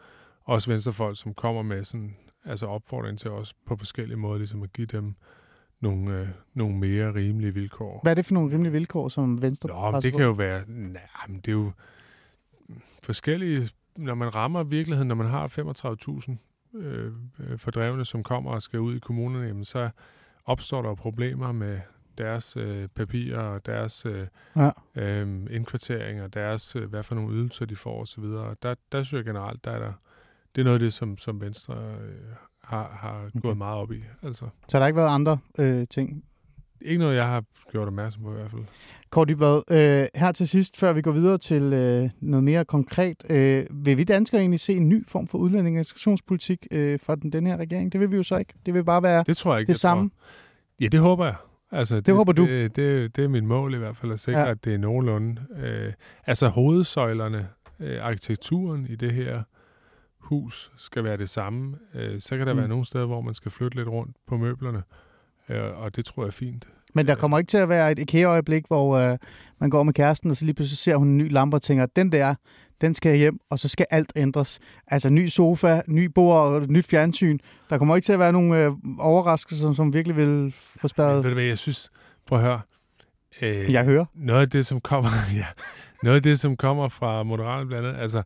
også 0.44 0.70
venstrefolk, 0.70 1.18
som 1.18 1.34
kommer 1.34 1.62
med 1.62 1.84
sådan, 1.84 2.16
altså 2.44 2.66
opfordring 2.66 3.18
til 3.18 3.30
os 3.30 3.54
på 3.66 3.76
forskellige 3.76 4.16
måder, 4.16 4.38
ligesom 4.38 4.62
at 4.62 4.72
give 4.72 4.86
dem 4.86 5.14
nogle, 5.80 6.20
øh, 6.20 6.28
nogle 6.54 6.76
mere 6.76 7.14
rimelige 7.14 7.54
vilkår. 7.54 8.00
Hvad 8.02 8.12
er 8.12 8.14
det 8.14 8.26
for 8.26 8.34
nogle 8.34 8.52
rimelige 8.52 8.72
vilkår, 8.72 9.08
som 9.08 9.42
Venstre 9.42 9.68
Nå, 9.68 9.90
men 9.90 10.02
det 10.02 10.12
på? 10.12 10.18
kan 10.18 10.26
jo 10.26 10.32
være, 10.32 10.62
nej, 10.68 11.02
men 11.28 11.36
det 11.40 11.48
er 11.48 11.52
jo 11.52 11.72
forskellige, 13.02 13.70
når 13.96 14.14
man 14.14 14.34
rammer 14.34 14.62
virkeligheden, 14.62 15.08
når 15.08 15.14
man 15.14 15.26
har 15.26 15.48
35.000 16.74 16.78
øh, 16.78 17.12
øh, 17.40 17.58
fordrevne, 17.58 18.04
som 18.04 18.22
kommer 18.22 18.50
og 18.50 18.62
skal 18.62 18.80
ud 18.80 18.96
i 18.96 18.98
kommunerne, 18.98 19.46
jamen, 19.46 19.64
så 19.64 19.90
opstår 20.44 20.82
der 20.82 20.94
problemer 20.94 21.52
med 21.52 21.80
deres 22.18 22.56
øh, 22.56 22.88
papirer 22.88 23.40
og 23.42 23.66
deres 23.66 24.06
øh, 24.06 24.26
Ja. 24.56 24.70
øh, 24.94 25.46
indkvartering 25.50 26.22
og 26.22 26.34
deres, 26.34 26.76
øh, 26.76 26.90
hvad 26.90 27.02
for 27.02 27.14
nogle 27.14 27.34
ydelser 27.34 27.66
de 27.66 27.76
får 27.76 28.00
osv. 28.02 28.24
Der, 28.24 28.74
der 28.92 29.02
synes 29.02 29.12
jeg 29.12 29.24
generelt, 29.24 29.64
der 29.64 29.70
er 29.70 29.78
der, 29.78 29.92
det 30.54 30.60
er 30.60 30.64
noget 30.64 30.74
af 30.74 30.80
det, 30.80 30.92
som, 30.92 31.18
som 31.18 31.40
Venstre 31.40 31.74
øh, 31.74 32.34
har, 32.66 32.98
har 33.00 33.24
Okay. 33.26 33.40
gået 33.40 33.56
meget 33.56 33.78
op 33.78 33.92
i. 33.92 34.02
Altså, 34.22 34.44
Så 34.68 34.76
har 34.76 34.78
der 34.78 34.86
ikke 34.86 34.96
været 34.96 35.14
andre 35.14 35.38
øh, 35.58 35.86
ting? 35.90 36.24
ikke 36.80 36.98
noget, 36.98 37.16
jeg 37.16 37.26
har 37.26 37.44
gjort 37.72 37.86
opmærksom 37.88 38.22
på 38.22 38.30
i 38.30 38.34
hvert 38.34 38.50
fald. 38.50 38.62
Kort 39.10 39.28
Dybvad, 39.28 39.62
øh, 39.70 40.06
her 40.14 40.32
til 40.32 40.48
sidst, 40.48 40.76
før 40.76 40.92
vi 40.92 41.02
går 41.02 41.10
videre 41.12 41.38
til 41.38 41.62
øh, 41.62 42.10
noget 42.20 42.44
mere 42.44 42.64
konkret. 42.64 43.16
Øh, 43.30 43.66
vil 43.70 43.96
vi 43.96 44.04
danskere 44.04 44.40
egentlig 44.40 44.60
se 44.60 44.72
en 44.72 44.88
ny 44.88 45.06
form 45.08 45.26
for 45.26 45.38
udlænding- 45.38 45.76
og 45.76 45.78
integrationspolitik 45.80 46.66
øh, 46.70 46.98
fra 47.02 47.14
den, 47.16 47.32
den 47.32 47.46
her 47.46 47.56
regering? 47.56 47.92
Det 47.92 48.00
vil 48.00 48.10
vi 48.10 48.16
jo 48.16 48.22
så 48.22 48.36
ikke. 48.36 48.54
Det 48.66 48.74
vil 48.74 48.84
bare 48.84 49.02
være 49.02 49.24
Det 49.26 49.36
tror 49.36 49.52
jeg 49.52 49.60
ikke. 49.60 49.66
det 49.68 49.74
jeg 49.74 49.80
tror- 49.80 49.88
samme. 49.96 50.10
Ja, 50.80 50.86
det 50.88 51.00
håber 51.00 51.24
jeg. 51.24 51.34
Altså, 51.72 52.00
det, 52.00 52.14
håber 52.14 52.32
du? 52.32 52.46
Det, 52.46 52.76
det, 52.76 53.16
det 53.16 53.24
er 53.24 53.28
mit 53.28 53.44
mål 53.44 53.74
i 53.74 53.78
hvert 53.78 53.96
fald, 53.96 54.12
at 54.12 54.20
sikre, 54.20 54.40
ja. 54.40 54.50
at 54.50 54.64
det 54.64 54.74
er 54.74 54.78
nogenlunde. 54.78 55.42
Øh, 55.56 55.92
altså 56.26 56.48
hovedsøjlerne, 56.48 57.48
øh, 57.80 57.98
arkitekturen 58.06 58.86
i 58.90 58.96
det 58.96 59.12
her 59.12 59.42
hus 60.26 60.72
skal 60.76 61.04
være 61.04 61.16
det 61.16 61.30
samme. 61.30 61.76
Øh, 61.94 62.20
så 62.20 62.36
kan 62.36 62.46
der 62.46 62.52
Mm. 62.52 62.58
være 62.58 62.68
nogle 62.68 62.86
steder, 62.86 63.06
hvor 63.06 63.20
man 63.20 63.34
skal 63.34 63.50
flytte 63.50 63.76
lidt 63.76 63.88
rundt 63.88 64.16
på 64.28 64.36
møblerne, 64.36 64.82
øh, 65.48 65.78
og 65.82 65.96
det 65.96 66.04
tror 66.04 66.22
jeg 66.22 66.26
er 66.26 66.32
fint. 66.32 66.68
Men 66.94 67.06
der 67.06 67.14
kommer 67.14 67.38
ikke 67.38 67.48
til 67.48 67.58
at 67.58 67.68
være 67.68 67.92
et 67.92 67.98
IKEA-øjeblik, 67.98 68.64
hvor 68.66 68.96
øh, 68.96 69.18
man 69.58 69.70
går 69.70 69.82
med 69.82 69.92
kæresten, 69.94 70.30
og 70.30 70.36
så 70.36 70.44
lige 70.44 70.54
pludselig 70.54 70.78
ser 70.78 70.96
hun 70.96 71.08
en 71.08 71.18
ny 71.18 71.32
lampe 71.32 71.56
og 71.56 71.62
tænker, 71.62 71.86
den 71.86 72.12
der, 72.12 72.34
den 72.80 72.94
skal 72.94 73.16
hjem, 73.16 73.38
og 73.50 73.58
så 73.58 73.68
skal 73.68 73.86
alt 73.90 74.12
ændres. 74.16 74.58
Altså 74.86 75.08
ny 75.08 75.26
sofa, 75.28 75.80
ny 75.88 76.04
bord 76.04 76.40
og 76.40 76.62
nyt 76.68 76.86
fjernsyn. 76.86 77.38
Der 77.70 77.78
kommer 77.78 77.96
ikke 77.96 78.06
til 78.06 78.12
at 78.12 78.18
være 78.18 78.32
nogle 78.32 78.64
øh, 78.64 78.72
overraskelser, 78.98 79.72
som, 79.72 79.92
virkelig 79.92 80.16
vil 80.16 80.54
få 80.56 80.88
Men 80.98 81.06
ved 81.06 81.22
du 81.22 81.30
hvad, 81.34 81.44
jeg 81.44 81.58
synes, 81.58 81.90
prøv 82.26 82.38
at 82.38 82.44
høre. 82.44 82.60
Øh, 83.42 83.72
Jeg 83.72 83.84
hører. 83.84 84.04
noget 84.14 84.40
af 84.40 84.50
det, 84.50 84.66
som 84.66 84.80
kommer, 84.80 85.10
ja, 85.36 85.46
noget 86.02 86.16
af 86.16 86.22
det, 86.22 86.40
som 86.40 86.56
kommer 86.56 86.88
fra 86.88 87.22
Moderaterne 87.22 87.66
blandt 87.66 87.88
andet, 87.88 88.00
altså 88.00 88.22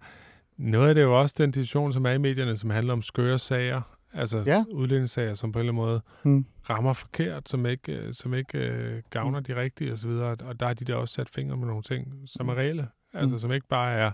noget 0.61 0.88
af 0.88 0.94
det 0.94 1.03
er 1.03 1.07
jo 1.07 1.20
også 1.20 1.35
den 1.38 1.51
diskussion, 1.51 1.92
som 1.92 2.07
er 2.07 2.11
i 2.11 2.18
medierne, 2.18 2.57
som 2.57 2.70
handler 2.70 2.92
om 2.92 3.03
skøre 3.03 3.38
sager, 3.38 3.83
altså 4.12 4.42
Ja. 4.46 4.64
udlændingssager, 4.73 5.35
som 5.35 5.53
på 5.53 5.59
en 5.59 5.61
eller 5.68 5.73
anden 5.73 5.85
måde 5.87 6.01
Mm. 6.37 6.46
rammer 6.70 6.92
forkert, 6.92 7.49
som 7.49 7.66
ikke, 7.66 7.92
øh, 7.96 8.12
som 8.14 8.35
ikke 8.35 8.59
øh, 8.59 9.03
gavner 9.11 9.40
de 9.40 9.57
rigtige 9.57 9.92
osv., 9.92 10.11
og 10.11 10.61
der 10.61 10.66
har 10.66 10.75
de 10.75 10.85
der 10.85 10.94
også 10.94 11.14
sat 11.14 11.29
fingre 11.29 11.57
med 11.57 11.66
nogle 11.66 11.83
ting, 11.83 12.12
som 12.27 12.49
er 12.49 12.55
reelle, 12.55 12.88
altså 13.14 13.33
Mm. 13.35 13.38
som 13.38 13.53
ikke 13.53 13.66
bare 13.68 13.92
er, 13.94 14.11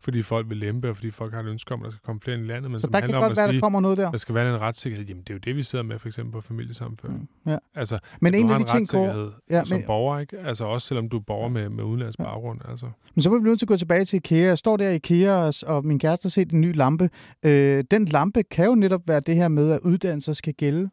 fordi 0.00 0.22
folk 0.22 0.48
vil 0.48 0.56
lempe, 0.56 0.90
og 0.90 0.96
fordi 0.96 1.10
folk 1.10 1.32
har 1.34 1.40
et 1.40 1.46
ønske 1.46 1.74
om, 1.74 1.80
at 1.80 1.84
der 1.84 1.90
skal 1.90 2.00
komme 2.04 2.20
flere 2.20 2.36
ind 2.36 2.44
i 2.46 2.48
landet, 2.48 2.70
men 2.70 2.80
Så 2.80 2.82
som 2.82 2.92
der 2.92 3.00
kan 3.00 3.02
handler 3.04 3.18
om 3.18 3.22
godt 3.22 3.30
at 3.32 3.36
være, 3.36 3.46
der 3.46 3.52
sige, 3.52 3.60
kommer 3.60 3.80
noget 3.80 3.98
der. 3.98 4.10
der 4.10 4.18
skal 4.18 4.34
være 4.34 4.54
en 4.54 4.60
retssikkerhed. 4.60 5.06
Jamen, 5.06 5.22
det 5.22 5.30
er 5.30 5.34
jo 5.34 5.38
det, 5.38 5.56
vi 5.56 5.62
sidder 5.62 5.84
med, 5.84 5.98
for 5.98 6.08
eksempel 6.08 6.32
på 6.32 6.40
familiesamføring. 6.40 7.28
Mm. 7.44 7.50
Ja. 7.52 7.58
Altså, 7.74 7.98
Men 8.20 8.34
en 8.34 8.50
af 8.50 8.58
de 8.58 8.64
ting, 8.64 8.88
Kåre, 8.88 9.32
Ja, 9.50 9.64
som 9.64 9.78
men- 9.78 9.86
borger, 9.86 10.18
ikke? 10.18 10.38
Altså 10.38 10.64
også 10.64 10.88
selvom 10.88 11.08
du 11.08 11.16
er 11.16 11.20
borger 11.20 11.48
med, 11.48 11.68
med 11.68 11.84
udenlandsk 11.84 12.18
Ja. 12.18 12.24
baggrund. 12.24 12.60
Altså. 12.68 12.86
Men 13.14 13.22
så 13.22 13.30
bliver 13.30 13.42
vi 13.42 13.48
nødt 13.48 13.58
til 13.58 13.66
at 13.66 13.68
gå 13.68 13.76
tilbage 13.76 14.04
til 14.04 14.16
IKEA. 14.16 14.46
Jeg 14.46 14.58
står 14.58 14.76
der 14.76 14.90
i 14.90 14.94
IKEA, 14.94 15.50
og, 15.66 15.86
min 15.86 15.98
kæreste 15.98 16.24
har 16.26 16.30
set 16.30 16.50
en 16.52 16.60
ny 16.60 16.76
lampe. 16.76 17.10
Øh, 17.42 17.84
den 17.90 18.04
lampe 18.04 18.42
kan 18.42 18.66
jo 18.66 18.74
netop 18.74 19.08
være 19.08 19.20
det 19.20 19.34
her 19.36 19.48
med, 19.48 19.70
at 19.70 19.80
uddannelser 19.80 20.32
skal 20.32 20.54
gælde 20.54 20.90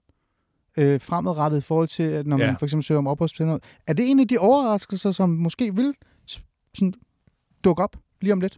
øh, 0.78 1.02
fremadrettet 1.02 1.58
i 1.58 1.62
forhold 1.62 1.88
til, 1.88 2.04
at 2.04 2.28
når 2.28 2.38
man 2.38 2.48
Ja. 2.48 2.54
for 2.60 2.66
eksempel 2.66 2.84
søger 2.84 3.00
om 3.00 3.08
opholdstilladelse. 3.08 3.68
Er 3.88 3.94
det 3.94 4.10
en 4.12 4.20
af 4.20 4.28
de 4.28 4.38
overraskelser, 4.38 5.12
som 5.12 5.30
måske 5.30 5.76
vil 5.76 5.94
sådan, 6.74 6.94
dukke 7.64 7.84
op 7.84 7.96
lige 8.22 8.34
om 8.34 8.40
lidt? 8.42 8.58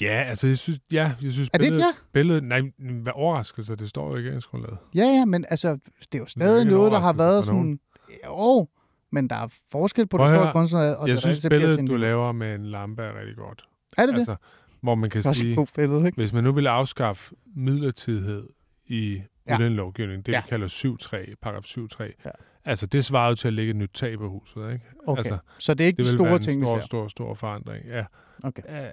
Ja, 0.00 0.22
altså 0.28 0.46
jeg 0.46 0.58
synes, 0.58 0.80
ja, 0.92 1.12
jeg 1.22 1.32
synes 1.32 1.50
Er 1.52 1.58
det 1.58 1.66
et 1.66 1.70
billedet, 1.70 1.80
ja? 1.80 1.92
billedet, 2.12 2.44
nej, 2.44 2.60
hvad 2.78 3.12
overraskelse, 3.14 3.76
det 3.76 3.88
står 3.88 4.08
jo 4.10 4.16
i 4.16 4.18
regeringsgrundlaget. 4.20 4.78
Ja, 4.94 5.02
ja, 5.04 5.24
men 5.24 5.44
altså, 5.48 5.68
det 5.72 6.14
er 6.14 6.18
jo 6.18 6.24
er 6.24 6.28
stadig 6.28 6.60
ikke 6.60 6.70
en 6.70 6.76
noget, 6.76 6.92
der 6.92 6.98
har 6.98 7.12
været 7.12 7.46
sådan... 7.46 7.80
Jo, 8.26 8.68
men 9.12 9.30
der 9.30 9.36
er 9.36 9.48
forskel 9.70 10.06
på 10.06 10.18
det 10.18 10.28
høre, 10.28 10.52
kunstner 10.52 10.94
og 10.94 11.08
jeg 11.08 11.12
det 11.14 11.20
synes, 11.22 11.38
til 11.38 11.48
billedet, 11.50 11.90
du 11.90 11.96
laver 11.96 12.32
med 12.32 12.54
en 12.54 12.66
lampe 12.66 13.02
er 13.02 13.18
rigtig 13.20 13.36
godt. 13.36 13.64
Er 13.98 14.06
det 14.06 14.12
det? 14.14 14.18
Altså, 14.20 14.36
hvor 14.80 14.94
man 14.94 15.10
kan 15.10 15.18
Det 15.22 15.28
er 15.28 15.32
sige, 15.32 15.66
billede, 15.74 16.06
ikke? 16.06 16.16
hvis 16.16 16.32
man 16.32 16.44
nu 16.44 16.52
vil 16.52 16.66
afskaffe 16.66 17.34
midlertidighed 17.56 18.48
i 18.86 19.22
Ja. 19.48 19.54
udlændingelovgivningen, 19.54 20.22
det 20.22 20.32
Ja. 20.32 20.40
vi 20.40 20.48
kalder 20.48 20.68
7.3, 20.68 21.34
paragraf 21.42 21.62
7.3, 21.64 22.04
Ja. 22.24 22.30
altså 22.64 22.86
det 22.86 23.04
svarer 23.04 23.28
jo 23.28 23.34
til 23.34 23.48
at 23.48 23.54
lægge 23.54 23.70
et 23.70 23.76
nyt 23.76 23.90
tag 23.94 24.18
på 24.18 24.28
huset, 24.28 24.72
ikke? 24.72 24.84
Okay, 25.06 25.18
Altså, 25.18 25.38
så 25.58 25.74
det 25.74 25.84
er 25.84 25.86
ikke 25.88 25.96
det 25.96 26.04
de 26.04 26.08
vil 26.10 26.18
store 26.18 26.28
være 26.30 26.38
ting, 26.38 26.60
vi 26.60 26.66
stor, 26.66 26.76
ser. 26.80 26.86
stor, 26.86 27.08
stor 27.08 27.34
forandring, 27.34 27.86
ja. 27.86 28.04
Okay. 28.44 28.62
Øh, 28.68 28.90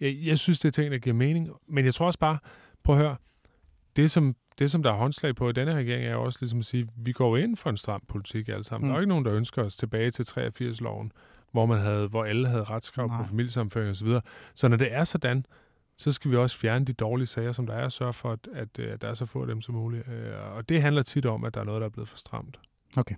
jeg, 0.00 0.16
jeg 0.22 0.38
synes, 0.38 0.58
det 0.58 0.68
er 0.68 0.72
ting, 0.72 0.90
der 0.92 0.98
giver 0.98 1.14
mening. 1.14 1.50
Men 1.68 1.84
jeg 1.84 1.94
tror 1.94 2.06
også 2.06 2.18
bare, 2.18 2.38
prøv 2.84 2.96
at 2.96 3.02
høre, 3.02 3.16
det, 3.96 4.10
som, 4.10 4.36
det, 4.58 4.70
som 4.70 4.82
der 4.82 4.90
er 4.90 4.94
håndslag 4.96 5.36
på 5.36 5.48
i 5.48 5.52
denne 5.52 5.74
regering, 5.74 6.06
er 6.06 6.12
jo 6.12 6.22
også 6.22 6.38
ligesom 6.40 6.58
at 6.58 6.64
sige, 6.64 6.88
vi 6.96 7.12
går 7.12 7.36
ind 7.36 7.56
for 7.56 7.70
en 7.70 7.76
stram 7.76 8.02
politik 8.08 8.48
alle 8.48 8.64
sammen. 8.64 8.86
Mm. 8.86 8.88
Der 8.88 8.94
er 8.94 8.98
jo 8.98 9.00
ikke 9.00 9.08
nogen, 9.08 9.24
der 9.24 9.32
ønsker 9.34 9.62
os 9.62 9.76
tilbage 9.76 10.10
til 10.10 10.22
83-loven, 10.22 11.12
hvor, 11.52 11.66
man 11.66 11.80
havde, 11.80 12.08
hvor 12.08 12.24
alle 12.24 12.48
havde 12.48 12.64
retskrav 12.64 13.06
Nej. 13.06 13.22
på 13.22 13.28
familiesamføring 13.28 13.90
osv. 13.90 14.06
Så, 14.06 14.20
så 14.54 14.68
når 14.68 14.76
det 14.76 14.92
er 14.92 15.04
sådan, 15.04 15.46
så 15.98 16.12
skal 16.12 16.30
vi 16.30 16.36
også 16.36 16.58
fjerne 16.58 16.84
de 16.84 16.92
dårlige 16.92 17.26
sager, 17.26 17.52
som 17.52 17.66
der 17.66 17.74
er, 17.74 17.84
og 17.84 17.92
sørge 17.92 18.12
for, 18.12 18.32
at, 18.32 18.48
at, 18.52 18.78
at 18.78 19.02
der 19.02 19.08
er 19.08 19.14
så 19.14 19.26
få 19.26 19.40
af 19.40 19.46
dem 19.46 19.60
som 19.60 19.74
muligt. 19.74 20.08
Øh, 20.08 20.56
Og 20.56 20.68
det 20.68 20.82
handler 20.82 21.02
tit 21.02 21.26
om, 21.26 21.44
at 21.44 21.54
der 21.54 21.60
er 21.60 21.64
noget, 21.64 21.80
der 21.80 21.86
er 21.86 21.90
blevet 21.90 22.08
for 22.08 22.18
stramt. 22.18 22.60
Okay. 22.96 23.14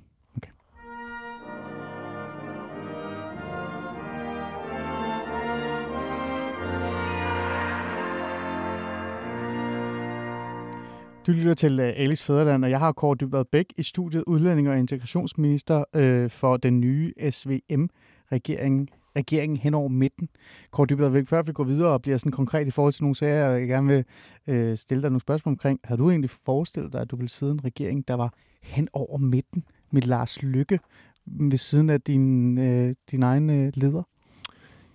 Du 11.29 11.33
lytter 11.33 11.55
til 11.55 11.81
uh, 11.81 11.87
Alice 11.87 12.25
Fæderland, 12.25 12.65
og 12.65 12.71
jeg 12.71 12.79
har 12.79 12.93
Kåre 12.93 13.17
Dybvad 13.21 13.45
Bæk 13.45 13.67
i 13.77 13.83
studiet, 13.83 14.25
udlænding 14.27 14.69
og 14.69 14.79
integrationsminister 14.79 15.85
øh, 15.95 16.31
for 16.31 16.57
den 16.57 16.81
nye 16.81 17.13
SVM-regering 17.31 18.89
regeringen 19.17 19.57
hen 19.57 19.75
over 19.75 19.89
midten. 19.89 20.29
Kåre 20.71 20.87
Dybvad 20.87 21.11
Bæk, 21.11 21.27
før 21.27 21.43
vi 21.43 21.53
går 21.53 21.65
videre 21.65 21.89
og 21.89 22.03
bliver 22.03 22.19
sådan 22.19 22.33
konkret 22.33 22.67
i 22.67 22.71
forhold 22.71 22.93
til 22.93 23.03
nogle 23.03 23.17
sager, 23.17 23.51
jeg 23.51 23.69
gerne 23.69 23.87
vil 23.87 24.05
øh, 24.47 24.79
stille 24.79 25.03
dig 25.03 25.11
nogle 25.11 25.21
spørgsmål 25.21 25.53
omkring. 25.53 25.81
Har 25.85 25.97
du 25.97 26.11
egentlig 26.11 26.31
forestillet 26.31 26.93
dig, 26.93 27.01
at 27.01 27.11
du 27.11 27.17
ville 27.17 27.31
sidde 27.31 27.53
i 27.53 27.55
en 27.55 27.65
regering, 27.65 28.09
der 28.09 28.15
var 28.15 28.33
hen 28.63 28.89
over 28.93 29.19
midten 29.19 29.65
med 29.91 30.03
Lars 30.03 30.43
Lykke 30.43 30.81
ved 31.27 31.59
siden 31.59 31.91
af 31.91 32.01
din, 32.01 32.59
øh, 32.59 32.95
din 33.11 33.23
egen 33.23 33.51
øh, 33.51 33.73
leder? 33.75 34.03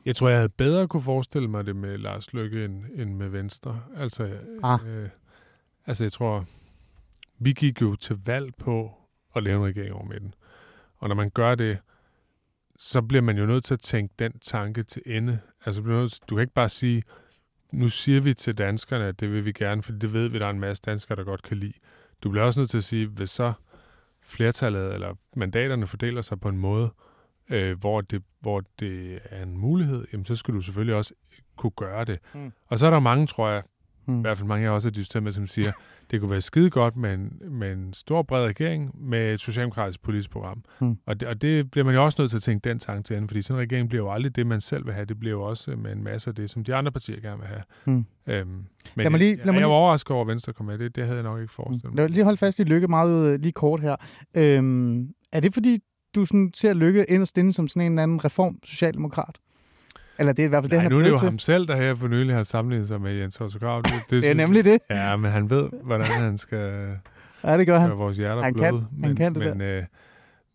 Jeg 0.06 0.16
tror, 0.16 0.30
jeg 0.30 0.38
havde 0.38 0.50
bedre 0.50 0.88
kunne 0.88 1.04
forestille 1.04 1.48
mig 1.48 1.66
det 1.66 1.76
med 1.76 1.98
Lars 1.98 2.34
Løkke 2.34 2.66
end, 2.66 2.84
end 2.96 3.14
med 3.14 3.30
Venstre. 3.30 3.80
Altså, 3.96 4.30
Ah. 4.64 4.80
øh, 4.88 5.10
altså, 5.86 6.04
jeg 6.04 6.12
tror, 6.12 6.46
vi 7.40 7.54
gik 7.54 7.82
jo 7.82 7.96
til 7.96 8.20
valg 8.26 8.56
på 8.56 8.92
at 9.36 9.44
lave 9.44 9.58
en 9.58 9.66
regering 9.66 9.94
over 9.94 10.06
midten. 10.06 10.34
Og 10.98 11.08
når 11.08 11.16
man 11.16 11.30
gør 11.30 11.56
det, 11.56 11.78
så 12.78 13.02
bliver 13.02 13.22
man 13.22 13.38
jo 13.38 13.46
nødt 13.46 13.64
til 13.64 13.74
at 13.74 13.80
tænke 13.80 14.14
den 14.20 14.40
tanke 14.40 14.84
til 14.84 15.02
ende. 15.06 15.40
Altså, 15.66 15.82
du 16.30 16.36
kan 16.36 16.42
ikke 16.42 16.54
bare 16.54 16.70
sige, 16.70 17.04
nu 17.72 17.90
siger 17.90 18.22
vi 18.22 18.34
til 18.34 18.58
danskerne, 18.58 19.06
at 19.06 19.20
det 19.20 19.32
vil 19.32 19.46
vi 19.46 19.52
gerne, 19.52 19.84
for 19.84 19.92
det 19.92 20.14
ved 20.14 20.28
vi, 20.28 20.40
der 20.40 20.46
er 20.46 20.50
en 20.50 20.60
masse 20.60 20.84
danskere, 20.86 21.16
der 21.16 21.24
godt 21.24 21.44
kan 21.44 21.58
lide. 21.58 21.74
Du 22.24 22.30
bliver 22.30 22.46
også 22.46 22.60
nødt 22.60 22.70
til 22.70 22.78
at 22.78 22.84
sige, 22.84 23.08
hvis 23.08 23.30
så 23.30 23.54
flertallet 24.22 24.94
eller 24.94 25.16
mandaterne 25.36 25.88
fordeler 25.88 26.22
sig 26.22 26.40
på 26.40 26.50
en 26.50 26.58
måde, 26.58 26.90
øh, 27.50 27.80
hvor, 27.80 28.02
det, 28.02 28.24
hvor 28.40 28.64
det 28.80 29.20
er 29.26 29.44
en 29.44 29.58
mulighed, 29.58 30.06
jamen 30.14 30.26
så 30.26 30.36
skal 30.36 30.54
du 30.54 30.62
selvfølgelig 30.62 30.96
også 30.96 31.14
kunne 31.56 31.72
gøre 31.72 32.06
det. 32.06 32.20
Mm. 32.34 32.52
Og 32.68 32.80
så 32.80 32.86
er 32.86 32.90
der 32.90 33.00
mange, 33.00 33.28
tror 33.28 33.50
jeg, 33.50 33.64
Mm. 34.06 34.18
i 34.18 34.22
hvert 34.22 34.38
fald 34.38 34.48
mange 34.48 34.66
af 34.66 34.70
jer 34.70 34.76
også 34.76 34.88
har 34.88 34.92
diskuteret 34.92 35.24
med, 35.24 35.32
som 35.32 35.48
siger, 35.48 35.72
det 36.12 36.20
kunne 36.20 36.32
være 36.32 36.42
skide 36.42 36.70
godt 36.70 36.96
med 36.96 37.14
en, 37.14 37.34
med 37.50 37.72
en 37.74 37.94
stor, 37.94 38.22
bred 38.22 38.46
regering 38.46 38.92
med 39.08 39.34
et 39.34 39.40
socialdemokratisk 39.40 40.02
politisk 40.02 40.30
program. 40.30 40.64
Mm. 40.82 40.98
Og, 41.06 41.20
det, 41.20 41.28
og 41.28 41.42
det 41.42 41.72
bliver 41.72 41.86
man 41.86 41.96
jo 41.96 42.06
også 42.06 42.22
nødt 42.22 42.30
til 42.32 42.38
at 42.38 42.44
tænke 42.44 42.70
den 42.70 42.80
tanke 42.80 43.04
til 43.04 43.16
ende, 43.18 43.28
fordi 43.28 43.42
sådan 43.42 43.58
en 43.60 43.62
regering 43.62 43.90
bliver 43.90 44.04
jo 44.04 44.12
aldrig 44.12 44.36
det, 44.36 44.48
man 44.48 44.62
selv 44.62 44.86
vil 44.86 44.94
have. 44.94 45.06
Det 45.06 45.20
bliver 45.20 45.32
jo 45.32 45.42
også 45.42 45.76
med 45.76 45.92
en 45.92 46.04
masse 46.04 46.30
af 46.30 46.36
det, 46.36 46.50
som 46.50 46.64
de 46.64 46.76
andre 46.76 46.92
partier 46.92 47.20
gerne 47.22 47.38
vil 47.40 47.48
have. 47.48 47.62
Mm. 47.86 48.06
Øhm, 48.28 48.48
men 48.50 48.66
Lad 48.96 49.10
mig 49.10 49.20
lige- 49.20 49.30
jeg, 49.30 49.38
lad 49.38 49.46
mig 49.46 49.54
jeg 49.54 49.62
lige- 49.62 49.68
var 49.70 49.74
overrasket 49.76 50.12
over, 50.12 50.22
at 50.22 50.28
Venstre 50.28 50.54
kom 50.54 50.66
med. 50.66 50.78
Det, 50.78 50.96
det 50.96 51.04
havde 51.04 51.16
jeg 51.16 51.24
nok 51.24 51.42
ikke 51.42 51.54
forestillet 51.54 51.92
Mm. 51.92 51.96
Lad 51.96 52.04
mig 52.04 52.12
lige 52.12 52.24
holde 52.24 52.38
fast 52.38 52.60
i 52.60 52.64
Lykke 52.64 52.88
meget 52.88 53.34
øh, 53.34 53.40
lige 53.40 53.52
kort 53.52 53.80
her. 53.80 53.96
Øhm, 54.36 55.10
er 55.32 55.40
det 55.40 55.54
fordi, 55.54 55.80
du 56.16 56.26
sådan 56.26 56.52
ser 56.56 56.74
Lykke 56.74 57.06
ind 57.10 57.22
og 57.22 57.28
stinde 57.28 57.54
som 57.54 57.68
sådan 57.68 57.82
en 57.82 57.92
eller 57.92 58.04
anden 58.04 58.26
reform-socialdemokrat? 58.26 59.36
Eller 60.20 60.34
det 60.34 60.44
er 60.44 60.46
i 60.46 60.50
hvert 60.50 60.64
fald 60.64 60.72
det, 60.72 60.78
Nej, 60.78 60.82
han 60.84 60.92
nu 60.92 60.98
er 61.00 61.04
det 61.04 61.10
jo 61.10 61.18
til. 61.18 61.26
ham 61.28 61.40
selv, 61.40 61.68
der 61.68 61.76
her 61.76 61.96
for 61.96 62.08
nylig 62.08 62.36
har 62.36 62.44
sammenlignet 62.44 62.88
sig 62.88 63.02
med 63.02 63.14
Jens 63.14 63.42
Otto 63.42 63.60
Krav. 63.60 63.82
Det, 63.82 63.92
det, 64.10 64.24
Det 64.24 64.30
er 64.30 64.34
nemlig 64.34 64.66
det. 64.66 64.80
Ja, 64.90 65.16
men 65.16 65.32
han 65.32 65.50
ved, 65.50 65.70
hvordan 65.84 66.08
han 66.08 66.38
skal 66.38 66.98
Ja, 67.44 67.58
det 67.58 67.68
gør 67.68 67.80
han. 67.80 67.98
vores 67.98 68.18
hjerter 68.18 68.42
Han 68.44 68.54
bløde. 68.54 68.68
kan- 68.72 68.80
han 68.80 68.88
men, 68.98 69.16
kan 69.16 69.36
det 69.36 69.58
men, 69.58 69.62
øh, 69.62 69.84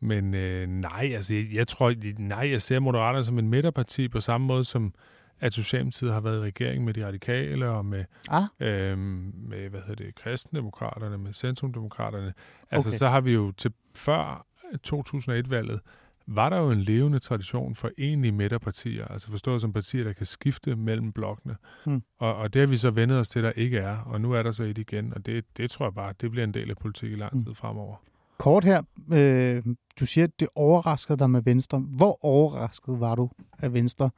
men 0.00 0.34
øh, 0.34 0.66
nej, 0.68 1.10
altså 1.14 1.34
jeg, 1.34 1.44
jeg 1.52 1.66
tror, 1.68 1.94
nej, 2.18 2.50
jeg 2.50 2.62
ser 2.62 2.80
Moderaterne 2.80 3.24
som 3.24 3.38
en 3.38 3.48
midterparti 3.48 4.08
på 4.08 4.20
samme 4.20 4.46
måde 4.46 4.64
som 4.64 4.94
at 5.40 5.52
Socialdemokratiet 5.54 6.12
har 6.12 6.20
været 6.20 6.36
i 6.38 6.40
regering 6.40 6.84
med 6.84 6.94
de 6.94 7.06
radikale 7.06 7.68
og 7.68 7.84
med, 7.86 8.04
Ah. 8.30 8.42
øhm, 8.60 9.32
med 9.48 9.68
hvad 9.70 9.80
hedder 9.86 10.04
det, 10.04 10.14
kristendemokraterne, 10.14 11.18
med 11.18 11.32
centrumdemokraterne. 11.32 12.32
Altså 12.70 12.88
Okay. 12.88 12.98
så 12.98 13.08
har 13.08 13.20
vi 13.20 13.32
jo 13.34 13.52
til 13.52 13.72
før 13.96 14.46
2001-valget, 14.88 15.80
var 16.30 16.48
der 16.48 16.58
jo 16.58 16.70
en 16.70 16.80
levende 16.80 17.18
tradition 17.18 17.74
for 17.74 17.90
egentlige 17.98 18.32
midterpartier, 18.32 19.04
altså 19.04 19.30
forstået 19.30 19.60
som 19.60 19.72
partier, 19.72 20.04
der 20.04 20.12
kan 20.12 20.26
skifte 20.26 20.76
mellem 20.76 21.12
blokkene. 21.12 21.56
Hmm. 21.86 22.02
Og, 22.18 22.36
og 22.36 22.52
det 22.54 22.60
har 22.60 22.66
vi 22.66 22.76
så 22.76 22.90
vendet 22.90 23.18
os 23.20 23.28
til, 23.28 23.42
der 23.42 23.50
ikke 23.50 23.78
er, 23.78 23.96
og 23.96 24.20
nu 24.20 24.32
er 24.32 24.42
der 24.42 24.50
så 24.52 24.64
et 24.64 24.78
igen, 24.78 25.12
og 25.14 25.26
det, 25.26 25.44
det 25.56 25.70
tror 25.70 25.86
jeg 25.86 25.94
bare, 25.94 26.14
det 26.20 26.30
bliver 26.30 26.44
en 26.44 26.54
del 26.54 26.70
af 26.70 26.76
politik 26.76 27.12
i 27.12 27.14
lang 27.16 27.32
Hmm. 27.32 27.44
tid 27.44 27.54
fremover. 27.54 27.96
Kort 28.38 28.64
her. 28.64 28.82
Øh, 29.12 29.62
du 30.00 30.06
siger, 30.06 30.24
at 30.24 30.40
det 30.40 30.48
overraskede 30.54 31.18
dig 31.18 31.30
med 31.30 31.42
Venstre. 31.42 31.78
Hvor 31.78 32.24
overrasket 32.24 33.00
var 33.00 33.14
du, 33.14 33.30
at 33.58 33.72
Venstre 33.74 34.10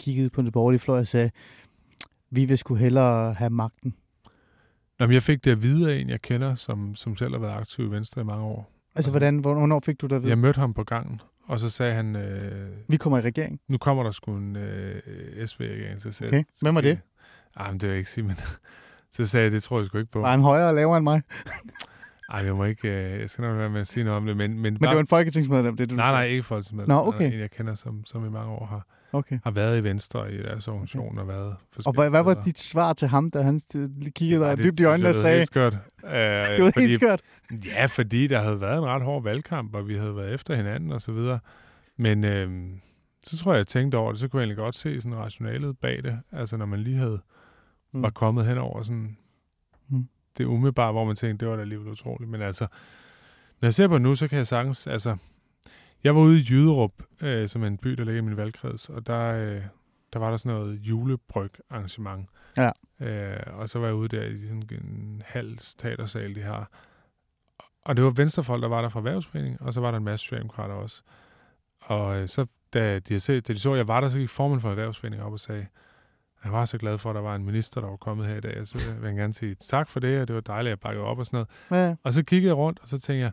kiggede 0.00 0.30
på 0.30 0.42
det 0.42 0.52
borgerlige 0.52 0.78
fløj 0.80 0.98
og 0.98 1.06
sagde, 1.06 1.30
vi 2.30 2.44
vil 2.44 2.58
sgu 2.58 2.74
hellere 2.74 3.34
have 3.34 3.50
magten? 3.50 3.94
Nå, 4.98 5.06
men 5.06 5.14
jeg 5.14 5.22
fik 5.22 5.44
det 5.44 5.50
at 5.50 5.62
vide 5.62 5.92
af 5.92 5.98
en, 6.00 6.08
jeg 6.08 6.22
kender, 6.22 6.54
som, 6.54 6.94
som 6.94 7.16
selv 7.16 7.32
har 7.32 7.38
været 7.40 7.54
aktiv 7.60 7.84
i 7.86 7.90
Venstre 7.90 8.20
i 8.20 8.24
mange 8.24 8.44
år. 8.44 8.72
Altså, 8.94 9.10
hvordan, 9.10 9.38
hvornår 9.38 9.80
fik 9.86 10.00
du 10.00 10.06
det 10.06 10.16
at 10.16 10.22
vide? 10.22 10.30
Jeg 10.30 10.38
mødte 10.38 10.58
ham 10.60 10.74
på 10.74 10.84
gangen, 10.84 11.20
og 11.48 11.60
så 11.60 11.70
sagde 11.70 11.94
han, 11.94 12.16
øh, 12.16 12.68
Vi 12.88 12.96
kommer 12.96 13.18
i 13.18 13.20
regering. 13.20 13.60
nu 13.68 13.78
kommer 13.78 14.02
der 14.02 14.10
sgu 14.10 14.36
en 14.36 14.56
øh, 14.56 15.46
SV-regering. 15.46 16.00
Så 16.02 16.12
sagde 16.12 16.30
Okay. 16.30 16.44
Hvem 16.60 16.74
var 16.74 16.80
det? 16.80 16.98
Ej, 17.56 17.70
men 17.70 17.74
det 17.80 17.82
vil 17.82 17.88
jeg 17.90 17.98
ikke 17.98 18.10
sige, 18.10 18.24
men 18.24 18.36
så 19.16 19.26
sagde 19.26 19.44
jeg, 19.44 19.52
det 19.52 19.62
tror 19.62 19.78
jeg 19.78 19.86
sgu 19.86 19.98
ikke 19.98 20.10
på. 20.12 20.20
Var 20.20 20.30
han 20.30 20.40
højere 20.40 20.68
og 20.68 20.74
lavere 20.74 20.96
end 20.96 21.04
mig? 21.04 21.22
Ej, 22.32 22.44
jeg 22.44 22.54
må 22.56 22.64
ikke, 22.64 22.88
øh, 22.88 23.20
jeg 23.20 23.30
skal 23.30 23.42
nok 23.42 23.58
være 23.58 23.70
med 23.70 23.80
at 23.80 23.86
sige 23.86 24.04
noget 24.04 24.16
om 24.16 24.26
det, 24.26 24.36
men... 24.36 24.50
Men, 24.50 24.62
Men 24.62 24.74
det 24.82 24.88
var 24.90 25.00
en 25.00 25.06
folketingsmedlem, 25.06 25.76
det 25.76 25.90
du 25.90 25.94
Nej, 25.94 26.10
nej, 26.10 26.24
ikke 26.24 26.42
folketingsmedlem. 26.42 26.88
Nå, 26.88 26.94
Der 26.94 27.00
er 27.02 27.06
okay. 27.06 27.32
En, 27.32 27.40
jeg 27.40 27.50
kender, 27.50 27.74
som, 27.74 28.04
som 28.04 28.26
i 28.26 28.28
mange 28.30 28.52
år 28.52 28.66
har, 28.66 28.86
Okay. 29.12 29.38
har 29.44 29.50
været 29.50 29.78
i 29.78 29.84
Venstre 29.84 30.32
i 30.34 30.42
deres 30.42 30.68
organisation 30.68 31.18
og 31.18 31.28
været 31.28 31.56
Og 31.86 31.92
hvad, 31.94 32.10
hvad 32.10 32.22
var 32.22 32.34
dit 32.44 32.58
svar 32.60 32.92
til 32.92 33.08
ham, 33.08 33.30
da 33.30 33.40
han 33.42 33.60
kiggede 34.14 34.40
dig 34.44 34.56
det 34.56 34.64
dybt 34.64 34.80
i 34.80 34.84
øjnene 34.84 35.08
og 35.08 35.14
synes 35.14 35.24
jeg 35.24 35.28
sagde, 35.30 35.38
Helt 35.38 35.46
skørt. 35.46 35.72
Øh, 36.04 36.56
det 36.56 36.64
var 36.64 36.70
fordi, 36.70 36.80
helt 36.86 36.94
skørt? 36.94 37.20
Ja, 37.64 37.86
fordi 37.86 38.26
der 38.26 38.40
havde 38.40 38.60
været 38.60 38.78
en 38.78 38.84
ret 38.84 39.02
hård 39.02 39.22
valgkamp, 39.22 39.74
og 39.74 39.88
vi 39.88 39.94
havde 39.96 40.16
været 40.16 40.34
efter 40.34 40.54
hinanden 40.54 40.92
og 40.92 41.00
så 41.00 41.12
videre. 41.12 41.38
Men 41.96 42.24
øh, 42.24 42.66
så 43.26 43.36
tror 43.38 43.52
jeg, 43.52 43.58
jeg 43.58 43.66
tænkte 43.66 43.96
over 43.96 44.12
det, 44.12 44.20
så 44.20 44.28
kunne 44.28 44.40
jeg 44.40 44.44
egentlig 44.44 44.56
godt 44.64 44.74
se 44.74 45.00
sådan 45.00 45.18
rationalet 45.18 45.78
bag 45.78 46.02
det. 46.02 46.18
Altså 46.32 46.56
når 46.56 46.66
man 46.66 46.80
lige 46.80 46.96
havde 46.96 47.20
Mm. 47.92 48.02
var 48.02 48.10
kommet 48.10 48.46
hen 48.46 48.58
over 48.58 48.82
sådan 48.82 49.16
Mm. 49.88 50.08
det 50.38 50.44
umiddelbare, 50.44 50.92
hvor 50.92 51.04
man 51.04 51.16
tænkte, 51.16 51.44
det 51.44 51.50
var 51.50 51.56
da 51.56 51.62
alligevel 51.62 51.88
utroligt. 51.88 52.30
Men 52.30 52.42
altså, 52.42 52.66
når 53.60 53.66
jeg 53.66 53.74
ser 53.74 53.88
på 53.88 53.94
det 53.94 54.02
nu, 54.02 54.14
så 54.14 54.28
kan 54.28 54.38
jeg 54.38 54.46
sagtens, 54.46 54.86
altså, 54.86 55.16
jeg 56.06 56.14
var 56.14 56.20
ude 56.20 56.40
i 56.40 56.46
Jyderup, 56.50 56.92
øh, 57.20 57.48
som 57.48 57.62
er 57.62 57.66
en 57.66 57.78
by, 57.78 57.90
der 57.90 58.04
ligger 58.04 58.22
i 58.22 58.24
min 58.24 58.36
valgkreds, 58.36 58.88
og 58.88 59.06
der, 59.06 59.36
øh, 59.36 59.62
der 60.12 60.18
var 60.18 60.30
der 60.30 60.36
sådan 60.36 60.58
noget 60.58 60.78
julebryg 60.78 61.50
arrangement. 61.70 62.28
Ja. 62.56 62.70
Øh, 63.00 63.40
og 63.58 63.68
så 63.68 63.78
var 63.78 63.86
jeg 63.86 63.94
ude 63.94 64.16
der 64.16 64.22
i 64.22 64.46
sådan 64.46 64.62
en 64.70 65.22
halv 65.26 65.58
teatersal, 65.78 66.34
de 66.34 66.42
har. 66.42 66.70
Og 67.84 67.96
det 67.96 68.04
var 68.04 68.10
venstrefolk, 68.10 68.62
der 68.62 68.68
var 68.68 68.82
der 68.82 68.88
fra 68.88 69.00
Erhvervsforeningen, 69.00 69.58
og 69.60 69.74
så 69.74 69.80
var 69.80 69.90
der 69.90 69.98
en 69.98 70.04
masse 70.04 70.24
socialdemokrater 70.24 70.74
også. 70.74 71.02
Og 71.80 72.20
øh, 72.20 72.28
så, 72.28 72.46
da 72.72 72.98
de, 72.98 73.20
set, 73.20 73.48
da 73.48 73.52
de 73.52 73.58
så, 73.58 73.72
at 73.72 73.78
jeg 73.78 73.88
var 73.88 74.00
der, 74.00 74.08
så 74.08 74.18
gik 74.18 74.30
formanden 74.30 74.60
for 74.60 74.70
Erhvervsforeningen 74.70 75.26
op 75.26 75.32
og 75.32 75.40
sagde, 75.40 75.66
jeg 76.44 76.52
var 76.52 76.64
så 76.64 76.78
glad 76.78 76.98
for, 76.98 77.10
at 77.10 77.14
der 77.14 77.22
var 77.22 77.34
en 77.34 77.44
minister, 77.44 77.80
der 77.80 77.88
var 77.88 77.96
kommet 77.96 78.26
her 78.26 78.36
i 78.36 78.40
dag, 78.40 78.60
og 78.60 78.66
så 78.66 78.78
vil 78.78 79.08
jeg 79.08 79.16
gerne 79.16 79.34
sige 79.34 79.54
tak 79.54 79.88
for 79.88 80.00
det, 80.00 80.20
og 80.20 80.28
det 80.28 80.34
var 80.34 80.40
dejligt, 80.40 80.68
at 80.68 80.70
jeg 80.70 80.80
bakkede 80.80 81.04
op 81.04 81.18
og 81.18 81.26
sådan 81.26 81.46
noget. 81.70 81.88
Ja. 81.88 81.96
Og 82.02 82.12
så 82.12 82.22
kiggede 82.22 82.48
jeg 82.48 82.56
rundt, 82.56 82.78
og 82.82 82.88
så 82.88 82.98
tænkte 82.98 83.20
jeg, 83.20 83.30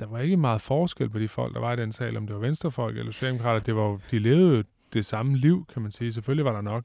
der 0.00 0.06
var 0.06 0.18
ikke 0.18 0.36
meget 0.36 0.60
forskel 0.60 1.10
på 1.10 1.18
de 1.18 1.28
folk, 1.28 1.54
der 1.54 1.60
var 1.60 1.72
i 1.72 1.76
den 1.76 1.92
sal, 1.92 2.16
om 2.16 2.26
det 2.26 2.34
var 2.36 2.40
venstrefolk 2.40 2.96
eller 2.98 3.12
socialdemokrater. 3.12 3.60
Det 3.60 3.76
var, 3.76 4.00
de 4.10 4.18
levede 4.18 4.64
det 4.92 5.04
samme 5.06 5.36
liv, 5.36 5.66
kan 5.72 5.82
man 5.82 5.92
sige. 5.92 6.12
Selvfølgelig 6.12 6.44
var 6.44 6.52
der 6.52 6.60
nok 6.60 6.84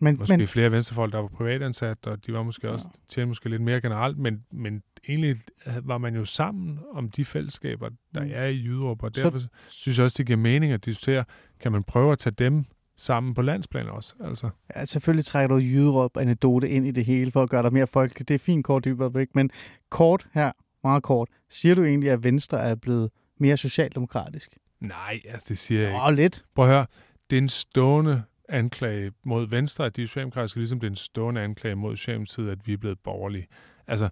Men, 0.00 0.16
måske 0.18 0.36
men, 0.36 0.48
flere 0.48 0.70
venstrefolk, 0.72 1.12
der 1.12 1.18
var 1.18 1.28
privatansat, 1.28 2.06
og 2.06 2.26
de 2.26 2.32
var 2.32 2.42
måske 2.42 2.70
også 2.70 2.86
tjente 3.08 3.26
måske 3.28 3.48
lidt 3.48 3.62
mere 3.62 3.80
generelt, 3.80 4.18
men, 4.18 4.44
men 4.52 4.82
egentlig 5.08 5.36
var 5.82 5.98
man 5.98 6.14
jo 6.14 6.24
sammen 6.24 6.78
om 6.92 7.10
de 7.10 7.24
fællesskaber, 7.24 7.88
der 8.14 8.24
Mm. 8.24 8.30
er 8.32 8.46
i 8.46 8.56
Jyderup, 8.64 9.02
og 9.02 9.10
Så- 9.14 9.22
derfor 9.22 9.40
synes 9.68 9.98
jeg 9.98 10.04
også, 10.04 10.14
det 10.18 10.26
giver 10.26 10.38
mening 10.38 10.72
at 10.72 10.84
diskutere, 10.84 11.24
kan 11.60 11.72
man 11.72 11.82
prøve 11.82 12.12
at 12.12 12.18
tage 12.18 12.34
dem 12.38 12.64
sammen 12.96 13.34
på 13.34 13.42
landsplan 13.42 13.88
også? 13.88 14.14
Altså. 14.24 14.50
ja, 14.76 14.84
selvfølgelig 14.84 15.24
trækker 15.24 15.56
du 15.56 15.62
Jyderup 15.62 16.16
anekdote 16.16 16.68
ind 16.68 16.86
i 16.86 16.90
det 16.90 17.04
hele, 17.04 17.30
for 17.30 17.42
at 17.42 17.50
gøre 17.50 17.62
dig 17.62 17.72
mere 17.72 17.86
folkeligt. 17.86 18.28
Det 18.28 18.34
er 18.34 18.38
fint 18.38 18.64
kort 18.64 18.84
dybere 18.84 19.14
væk, 19.14 19.28
men 19.34 19.50
kort 19.90 20.26
her, 20.34 20.52
meget 20.84 21.02
kort, 21.02 21.28
siger 21.50 21.74
du 21.74 21.84
egentlig, 21.84 22.10
at 22.10 22.24
Venstre 22.24 22.58
er 22.60 22.74
blevet 22.74 23.10
mere 23.38 23.56
socialdemokratisk? 23.56 24.58
Nej, 24.80 25.20
altså 25.28 25.46
det 25.48 25.58
siger 25.58 25.80
jeg 25.80 25.90
ikke. 25.90 26.00
Åh, 26.02 26.12
lidt. 26.14 26.44
Prøv 26.54 26.64
at 26.64 26.70
høre, 26.70 26.86
det 27.30 27.36
er 27.38 27.42
en 27.42 27.48
stående 27.48 28.22
anklage 28.48 29.12
mod 29.24 29.46
Venstre, 29.48 29.86
at 29.86 29.96
de 29.96 30.02
er 30.02 30.06
socialdemokratiske, 30.06 30.58
ligesom 30.58 30.80
det 30.80 30.86
er 30.86 30.90
en 30.90 30.96
stående 30.96 31.40
anklage 31.40 31.74
mod 31.74 31.96
Socialdemokratiet, 31.96 32.50
at 32.50 32.58
vi 32.66 32.72
er 32.72 32.76
blevet 32.76 32.98
borgerlige. 32.98 33.46
Altså, 33.86 34.08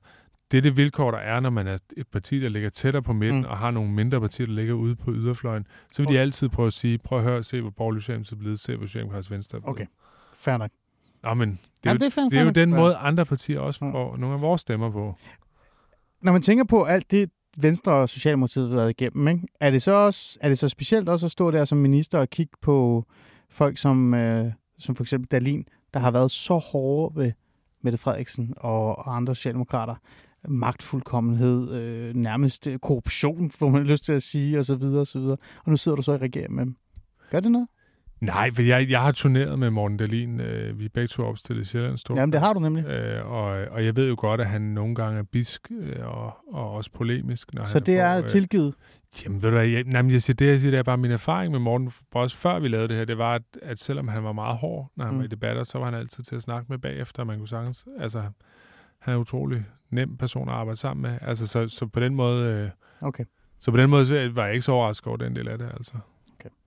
det 0.50 0.58
er 0.58 0.62
det 0.62 0.76
vilkår, 0.76 1.10
der 1.10 1.18
er, 1.18 1.40
når 1.40 1.50
man 1.50 1.66
er 1.66 1.78
et 1.96 2.06
parti, 2.08 2.40
der 2.40 2.48
ligger 2.48 2.70
tættere 2.70 3.02
på 3.02 3.12
midten, 3.12 3.38
Mm. 3.40 3.46
og 3.46 3.58
har 3.58 3.70
nogle 3.70 3.90
mindre 3.92 4.20
partier, 4.20 4.46
der 4.46 4.52
ligger 4.54 4.74
ude 4.74 4.96
på 4.96 5.12
yderfløjen. 5.12 5.66
Så 5.92 6.02
vil 6.02 6.12
de 6.14 6.18
altid 6.20 6.48
prøve 6.48 6.66
at 6.66 6.72
sige, 6.72 6.98
prøv 6.98 7.18
at 7.18 7.24
høre, 7.24 7.44
se 7.44 7.60
hvor 7.60 7.70
borgerlig 7.70 8.02
Socialdemokratiet 8.02 8.36
er 8.36 8.40
blevet, 8.40 8.60
se 8.60 8.76
hvor 8.76 8.86
Socialdemokratisk 8.86 9.30
Venstre 9.30 9.56
er 9.56 9.60
blevet. 9.60 9.74
Okay. 9.76 9.86
Fair 10.34 10.56
nok. 10.56 10.70
Nå, 11.22 11.34
men 11.34 11.48
det 11.50 11.56
er, 11.56 11.90
Jamen, 11.90 12.00
jo, 12.02 12.04
det 12.04 12.06
er 12.06 12.10
fandme 12.14 12.30
det 12.30 12.38
er 12.38 12.44
jo 12.44 12.50
den 12.50 12.70
Ja. 12.70 12.76
måde, 12.76 12.94
andre 12.96 13.24
partier 13.26 13.60
også 13.60 13.84
Ja. 13.84 13.90
får 13.92 14.16
nogle 14.16 14.34
af 14.34 14.40
vores 14.40 14.60
stemmer 14.60 14.90
på. 14.90 15.16
Når 16.22 16.32
man 16.32 16.42
tænker 16.42 16.64
på 16.64 16.84
alt 16.84 17.10
det, 17.10 17.30
Venstre 17.58 17.92
og 17.92 18.08
Socialdemokratiet 18.08 18.68
har 18.68 18.76
været 18.76 18.90
igennem, 18.90 19.28
ikke? 19.28 19.46
Er, 19.60 19.70
det 19.70 19.82
så 19.82 19.92
også, 19.92 20.38
er 20.40 20.48
det 20.48 20.58
så 20.58 20.68
specielt 20.68 21.08
også 21.08 21.26
at 21.26 21.32
stå 21.32 21.50
der 21.50 21.64
som 21.64 21.78
minister 21.78 22.18
og 22.18 22.30
kigge 22.30 22.52
på 22.62 23.04
folk 23.50 23.78
som, 23.78 24.14
øh, 24.14 24.52
som 24.78 24.96
for 24.96 25.04
eksempel 25.04 25.28
Dalin, 25.28 25.64
der 25.94 26.00
har 26.00 26.10
været 26.10 26.30
så 26.30 26.58
hårde 26.58 27.16
ved 27.16 27.32
Mette 27.82 27.98
Frederiksen 27.98 28.54
og, 28.56 28.98
og 28.98 29.16
andre 29.16 29.34
socialdemokrater? 29.34 29.94
Magtfuldkommenhed, 30.48 31.72
øh, 31.72 32.14
nærmest 32.14 32.66
øh, 32.66 32.78
korruption, 32.78 33.50
får 33.50 33.68
man 33.68 33.84
lyst 33.84 34.04
til 34.04 34.12
at 34.12 34.22
sige, 34.22 34.58
og 34.58 34.64
så 34.64 34.74
videre, 34.74 35.00
og 35.00 35.06
så 35.06 35.18
videre. 35.18 35.36
Og 35.64 35.70
nu 35.70 35.76
sidder 35.76 35.96
du 35.96 36.02
så 36.02 36.12
i 36.12 36.16
regeringen 36.16 36.56
med 36.56 36.64
dem. 36.64 36.76
Gør 37.30 37.40
det 37.40 37.52
noget? 37.52 37.68
Nej, 38.20 38.50
for 38.54 38.62
jeg, 38.62 38.90
jeg 38.90 39.00
har 39.00 39.12
turneret 39.12 39.58
med 39.58 39.70
Morten 39.70 39.96
Dahlin. 39.96 40.40
Øh, 40.40 40.78
vi 40.78 40.84
er 40.84 40.88
begge 40.94 41.08
to 41.08 41.22
opstillet 41.24 41.62
i 41.62 41.64
Sjællands 41.64 42.00
Storkreds. 42.00 42.20
Jamen, 42.20 42.32
det 42.32 42.40
har 42.40 42.52
du 42.52 42.60
nemlig. 42.60 42.86
Øh, 42.86 43.30
og, 43.32 43.44
og 43.70 43.84
jeg 43.84 43.96
ved 43.96 44.08
jo 44.08 44.14
godt, 44.18 44.40
at 44.40 44.46
han 44.46 44.60
nogle 44.62 44.94
gange 44.94 45.18
er 45.18 45.22
bisk 45.22 45.68
øh, 45.80 46.06
og, 46.06 46.36
og 46.52 46.72
også 46.72 46.90
polemisk. 46.92 47.54
Når 47.54 47.64
Så 47.66 47.72
han 47.72 47.82
det 47.86 47.96
på, 47.98 48.02
er 48.02 48.28
tilgivet. 48.28 48.74
Jamen, 49.24 49.42
ved 49.42 49.50
du 49.50 49.56
hvad, 49.56 49.66
jeg, 49.66 49.84
nej, 49.84 50.02
men 50.02 50.10
jeg 50.10 50.22
siger, 50.22 50.34
det, 50.34 50.46
jeg 50.46 50.60
siger, 50.60 50.70
det 50.70 50.78
er 50.78 50.82
bare 50.82 50.96
min 50.98 51.10
erfaring 51.10 51.52
med 51.52 51.60
Morten, 51.60 51.92
også 52.12 52.36
før 52.36 52.58
vi 52.58 52.68
lavede 52.68 52.88
det 52.88 52.96
her, 52.96 53.04
det 53.04 53.18
var, 53.18 53.34
at, 53.34 53.42
at 53.62 53.78
selvom 53.78 54.08
han 54.08 54.24
var 54.24 54.32
meget 54.32 54.56
hård, 54.56 54.90
når 54.96 55.04
han 55.04 55.12
Mm. 55.14 55.16
mm. 55.16 55.20
var 55.20 55.24
i 55.24 55.28
debatter, 55.28 55.64
så 55.64 55.78
var 55.78 55.84
han 55.84 55.94
altid 55.94 56.24
til 56.24 56.36
at 56.36 56.42
snakke 56.42 56.66
med 56.68 56.78
bagefter, 56.78 57.24
man 57.24 57.38
kunne 57.38 57.48
sagtens, 57.48 57.86
altså, 58.00 58.20
han 58.98 59.12
er 59.12 59.16
en 59.16 59.20
utrolig 59.20 59.64
nem 59.90 60.16
person 60.16 60.48
at 60.48 60.54
arbejde 60.54 60.76
sammen 60.80 61.02
med. 61.02 61.18
Altså, 61.22 61.46
så, 61.46 61.68
så 61.68 61.86
på 61.86 62.00
den 62.00 62.14
måde, 62.14 62.52
øh, 62.54 62.70
Okay. 63.08 63.24
så 63.58 63.70
på 63.70 63.76
den 63.76 63.90
måde 63.90 64.36
var 64.36 64.44
jeg 64.44 64.54
ikke 64.54 64.64
så 64.64 64.72
overrasket 64.72 65.06
over 65.06 65.16
den 65.16 65.36
del 65.36 65.48
af 65.48 65.58
det, 65.58 65.66
altså. 65.76 65.92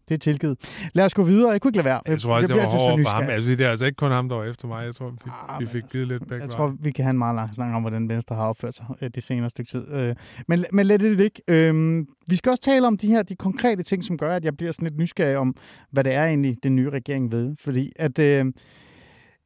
Det 0.10 0.14
er 0.14 0.20
tilgivet. 0.20 0.58
Lad 0.94 1.06
os 1.06 1.14
gå 1.14 1.24
videre. 1.24 1.52
Jeg 1.52 1.62
kunne 1.62 1.70
ikke 1.70 1.78
lade 1.78 1.86
være. 1.86 2.02
Jeg 2.06 2.20
tror 2.22 2.34
også, 2.36 2.48
det 2.48 2.54
bliver 2.56 2.64
var 2.64 2.90
hårdt 2.90 3.08
for 3.08 3.10
ham. 3.16 3.30
Altså, 3.30 3.52
det 3.52 3.62
er 3.66 3.70
altså 3.70 3.86
ikke 3.86 3.96
kun 3.96 4.12
ham, 4.12 4.30
der 4.30 4.36
var 4.36 4.44
efter 4.44 4.68
mig. 4.68 4.86
Jeg 4.86 4.96
tror, 4.96 5.10
vi, 5.10 5.18
Ah, 5.50 5.62
vi 5.62 5.66
fik 5.68 5.82
altså, 5.84 5.94
givet 5.98 6.08
lidt 6.08 6.20
begge 6.22 6.34
Jeg 6.36 6.40
veje. 6.42 6.50
tror, 6.50 6.76
vi 6.80 6.92
kan 6.92 7.04
have 7.06 7.10
en 7.12 7.18
meget 7.18 7.36
lang 7.36 7.56
snak 7.56 7.76
om, 7.76 7.82
hvordan 7.82 8.10
Venstre 8.10 8.36
har 8.36 8.44
opført 8.48 8.76
sig 8.76 8.86
øh, 9.02 9.10
det 9.16 9.24
senere 9.24 9.50
stykke 9.50 9.70
tid. 9.72 9.88
Øh, 9.94 10.16
Men, 10.48 10.66
men 10.74 10.86
lad 10.86 11.00
det 11.00 11.18
ligge. 11.18 11.42
Øhm, 11.48 12.08
Vi 12.28 12.36
skal 12.36 12.50
også 12.50 12.62
tale 12.64 12.88
om 12.88 12.98
de 12.98 13.08
her 13.08 13.24
de 13.24 13.36
konkrete 13.36 13.84
ting, 13.84 14.04
som 14.04 14.18
gør, 14.18 14.36
at 14.36 14.46
jeg 14.46 14.58
bliver 14.58 14.72
sådan 14.72 14.86
lidt 14.86 14.98
nysgerrig 14.98 15.38
om, 15.38 15.56
hvad 15.92 16.04
det 16.04 16.14
er 16.14 16.26
egentlig, 16.26 16.58
den 16.64 16.76
nye 16.76 16.90
regering 16.90 17.32
ved. 17.32 17.56
Fordi 17.60 17.92
at 17.96 18.20
øh, 18.20 18.46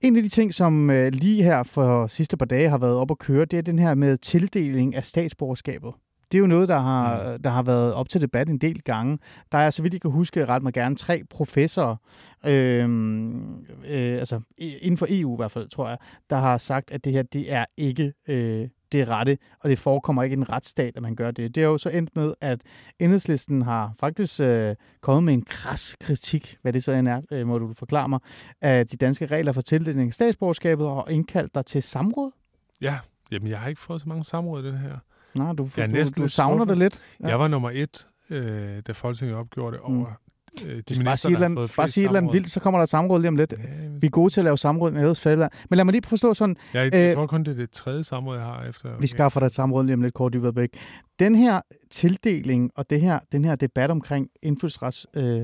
en 0.02 0.16
af 0.16 0.24
de 0.24 0.30
ting, 0.30 0.54
som 0.54 0.90
øh, 0.90 1.12
lige 1.14 1.44
her 1.44 1.64
for 1.64 2.08
sidste 2.08 2.38
par 2.38 2.46
dage 2.46 2.70
har 2.70 2.78
været 2.78 2.96
op 2.96 3.12
at 3.12 3.18
køre, 3.20 3.46
det 3.46 3.58
er 3.58 3.62
den 3.62 3.80
her 3.80 3.96
med 3.96 4.18
tildeling 4.18 4.96
af 4.96 5.06
statsborgerskabet. 5.06 5.92
Det 6.32 6.38
er 6.38 6.40
jo 6.40 6.48
noget, 6.48 6.70
der 6.70 6.80
har, 6.80 7.38
der 7.38 7.50
har 7.50 7.64
været 7.64 7.94
op 7.94 8.10
til 8.10 8.22
debat 8.22 8.50
en 8.50 8.58
del 8.58 8.82
gange. 8.82 9.20
Der 9.52 9.58
er, 9.58 9.70
så 9.70 9.82
vidt 9.82 9.94
jeg 9.94 10.02
kan 10.02 10.12
huske, 10.12 10.46
ret 10.46 10.64
mig 10.64 10.74
gerne, 10.74 10.96
tre 10.96 11.24
professorer, 11.30 11.96
øh, 12.46 12.90
øh, 13.86 14.20
altså 14.20 14.42
inden 14.58 14.98
for 14.98 15.08
EU 15.10 15.36
i 15.36 15.38
hvert 15.38 15.52
fald, 15.52 15.70
tror 15.70 15.88
jeg, 15.88 15.98
der 16.30 16.36
har 16.36 16.58
sagt, 16.58 16.92
at 16.92 17.06
det 17.06 17.14
her, 17.14 17.24
det 17.24 17.54
er 17.54 17.66
ikke 17.78 18.14
øh, 18.28 18.68
det 18.92 19.08
rette, 19.08 19.38
og 19.60 19.70
det 19.70 19.80
forekommer 19.80 20.24
ikke 20.24 20.34
i 20.34 20.38
en 20.38 20.50
retsstat, 20.50 20.96
at 20.96 21.02
man 21.02 21.16
gør 21.16 21.32
det. 21.32 21.56
Det 21.56 21.64
er 21.64 21.68
jo 21.68 21.78
så 21.78 21.90
endt 21.90 22.16
med, 22.16 22.34
at 22.42 22.62
enhedslisten 23.00 23.62
har 23.62 23.94
faktisk 24.00 24.40
øh, 24.40 24.76
kommet 25.02 25.24
med 25.24 25.34
en 25.34 25.42
kras 25.42 25.96
kritik, 26.00 26.58
hvad 26.62 26.74
det 26.74 26.84
så 26.84 26.92
end 26.92 27.08
er, 27.08 27.22
øh, 27.32 27.48
må 27.48 27.58
du 27.58 27.74
forklare 27.74 28.10
mig, 28.10 28.20
af 28.62 28.88
de 28.88 28.98
danske 28.98 29.26
regler 29.26 29.52
for 29.52 29.62
tildeling 29.62 30.08
af 30.08 30.14
statsborgerskabet, 30.14 30.88
og 30.88 31.12
indkaldt 31.12 31.56
dig 31.56 31.66
til 31.66 31.84
samråd. 31.84 32.32
Ja, 32.82 32.98
jamen 33.32 33.48
jeg 33.48 33.60
har 33.60 33.70
ikke 33.70 33.82
fået 33.82 34.02
så 34.02 34.10
mange 34.10 34.24
samråd 34.24 34.64
i 34.64 34.68
det 34.68 34.80
her. 34.80 34.98
Nej, 35.38 35.54
du, 35.54 35.68
Jeg 35.78 35.90
du, 35.90 35.94
næsten 35.94 36.18
du 36.22 36.24
lidt 36.24 36.34
savner 36.34 36.66
det 36.66 36.78
lidt. 36.78 37.02
Ja. 37.20 37.26
Ja. 37.26 37.30
Jeg 37.32 37.40
var 37.40 37.48
nummer 37.48 37.70
et, 37.74 38.08
øh, 38.30 38.82
da 38.88 38.92
Folketinget 38.92 39.36
opgjorde 39.38 39.78
det 39.78 39.90
Mm. 39.90 39.98
over 39.98 40.08
øh, 40.66 40.76
de 40.76 40.82
Du 40.96 41.04
bare 41.04 41.18
sige, 41.18 41.38
et 41.38 41.44
andet, 41.44 41.58
bare 41.58 41.68
flest 41.68 41.94
sige 41.94 42.04
et 42.04 42.08
eller 42.08 42.18
andet 42.20 42.34
vildt, 42.34 42.50
så 42.50 42.60
kommer 42.60 42.78
der 42.80 42.84
et 42.84 42.90
samråd 42.90 43.20
lige 43.20 43.30
om 43.30 43.36
lidt. 43.36 43.52
Ja, 43.58 43.88
Vi 44.00 44.08
er 44.08 44.12
gode 44.12 44.34
til 44.34 44.42
at 44.42 44.44
lave 44.46 44.58
samråd 44.58 44.96
Ædes 44.96 45.20
Fælder. 45.22 45.50
Men 45.70 45.78
lad 45.78 45.86
mig 45.86 45.92
lige 45.92 46.04
forstå 46.08 46.34
sådan, 46.34 46.56
jeg, 46.74 46.94
øh, 46.94 47.00
jeg 47.00 47.16
tror 47.16 47.28
kun, 47.28 47.44
det 47.44 47.52
er 47.52 47.56
det 47.56 47.72
tredje 47.72 48.04
samråd, 48.04 48.36
jeg 48.38 48.46
har 48.46 48.64
efter. 48.64 48.98
vi 49.00 49.08
skaffer 49.08 49.40
dig 49.40 49.46
et 49.48 49.54
samråd 49.54 49.84
lige 49.84 49.94
om 49.94 50.02
lidt, 50.02 50.14
Kåre 50.14 50.30
Dybvad 50.30 50.68
Den 51.20 51.36
her 51.36 51.62
tildeling 51.92 52.72
og 52.76 52.90
det 52.90 53.02
her, 53.02 53.20
den 53.32 53.46
her 53.46 53.56
debat 53.56 53.92
omkring 53.92 54.30
indfødsrets, 54.44 55.08
øh, 55.14 55.42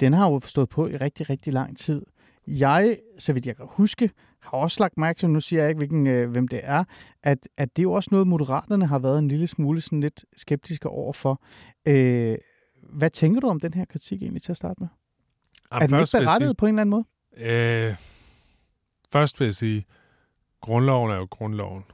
den 0.00 0.12
har 0.12 0.30
jo 0.30 0.40
stået 0.44 0.68
på 0.68 0.86
i 0.88 0.96
rigtig, 0.96 1.30
rigtig 1.30 1.52
lang 1.52 1.78
tid. 1.78 2.02
Jeg, 2.46 2.96
så 3.18 3.32
vidt 3.32 3.46
jeg 3.46 3.56
kan 3.56 3.66
huske, 3.68 4.10
har 4.42 4.58
også 4.58 4.76
lagt 4.80 4.98
mærke 4.98 5.18
til, 5.18 5.30
nu 5.30 5.40
siger 5.40 5.62
jeg 5.62 5.68
ikke, 5.68 5.78
hvilken, 5.78 6.06
øh, 6.06 6.30
hvem 6.30 6.48
det 6.48 6.60
er, 6.62 6.84
at, 7.22 7.48
at 7.56 7.76
det 7.76 7.82
er 7.82 7.84
jo 7.84 7.92
også 7.92 8.08
noget, 8.12 8.26
Moderaterne 8.26 8.86
har 8.86 8.98
været 8.98 9.18
en 9.18 9.28
lille 9.28 9.46
smule 9.46 9.80
sådan 9.80 10.00
lidt 10.00 10.24
skeptiske 10.36 10.88
overfor. 10.88 11.42
Øh, 11.86 12.38
hvad 12.92 13.10
tænker 13.10 13.40
du 13.40 13.48
om 13.48 13.60
den 13.60 13.74
her 13.74 13.84
kritik 13.84 14.22
egentlig 14.22 14.42
til 14.42 14.52
at 14.52 14.56
starte 14.56 14.80
med? 14.80 14.88
Jamen, 15.72 15.82
er 15.82 15.86
den 15.86 16.00
ikke 16.00 16.24
berettiget 16.24 16.56
på 16.56 16.66
en 16.66 16.68
eller 16.74 16.80
anden 16.80 16.90
måde? 16.90 17.04
Sige, 17.36 17.88
øh, 17.88 17.94
først 19.12 19.40
vil 19.40 19.46
jeg 19.46 19.54
sige, 19.54 19.84
grundloven 20.60 21.10
er 21.10 21.16
jo 21.16 21.26
grundloven. 21.30 21.84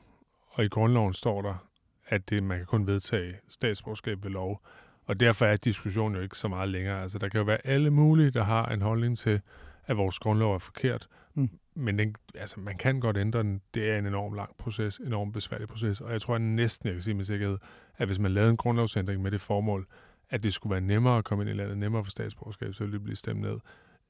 Og 0.48 0.64
i 0.64 0.68
grundloven 0.68 1.14
står 1.14 1.42
der, 1.42 1.68
at 2.06 2.30
det, 2.30 2.42
man 2.42 2.58
kan 2.58 2.66
kun 2.66 2.86
vedtage 2.86 3.34
statsborgerskab 3.48 4.24
ved 4.24 4.30
lov. 4.30 4.60
Og 5.04 5.20
derfor 5.20 5.46
er 5.46 5.56
diskussionen 5.56 6.16
jo 6.16 6.22
ikke 6.22 6.38
så 6.38 6.48
meget 6.48 6.68
længere. 6.68 7.02
Altså, 7.02 7.18
der 7.18 7.28
kan 7.28 7.38
jo 7.38 7.44
være 7.44 7.66
alle 7.66 7.90
mulige, 7.90 8.30
der 8.30 8.42
har 8.42 8.66
en 8.66 8.82
holdning 8.82 9.18
til, 9.18 9.40
at 9.86 9.96
vores 9.96 10.18
grundlov 10.18 10.54
er 10.54 10.58
forkert. 10.58 11.08
Mm. 11.34 11.50
Men 11.76 11.98
den, 11.98 12.14
altså, 12.34 12.60
man 12.60 12.76
kan 12.78 13.00
godt 13.00 13.16
ændre 13.16 13.42
den. 13.42 13.60
Det 13.74 13.90
er 13.90 13.98
en 13.98 14.06
enorm 14.06 14.32
lang 14.34 14.50
proces, 14.58 14.96
en 14.98 15.06
enorm 15.06 15.32
besværlig 15.32 15.68
proces. 15.68 16.00
Og 16.00 16.12
jeg 16.12 16.22
tror 16.22 16.34
at 16.34 16.40
næsten, 16.40 16.86
jeg 16.86 16.94
kan 16.94 17.02
sige 17.02 17.14
med 17.14 17.24
sikkerhed, 17.24 17.58
at 17.98 18.06
hvis 18.08 18.18
man 18.18 18.30
lavede 18.32 18.50
en 18.50 18.56
grundlovsændring 18.56 19.22
med 19.22 19.30
det 19.30 19.40
formål, 19.40 19.86
at 20.30 20.42
det 20.42 20.52
skulle 20.54 20.70
være 20.70 20.80
nemmere 20.80 21.18
at 21.18 21.24
komme 21.24 21.44
ind 21.44 21.50
i 21.50 21.54
landet, 21.54 21.78
nemmere 21.78 22.04
for 22.04 22.10
statsborgerskab, 22.10 22.74
så 22.74 22.84
ville 22.84 22.92
det 22.92 23.02
blive 23.04 23.16
stemt 23.16 23.40
ned. 23.40 23.56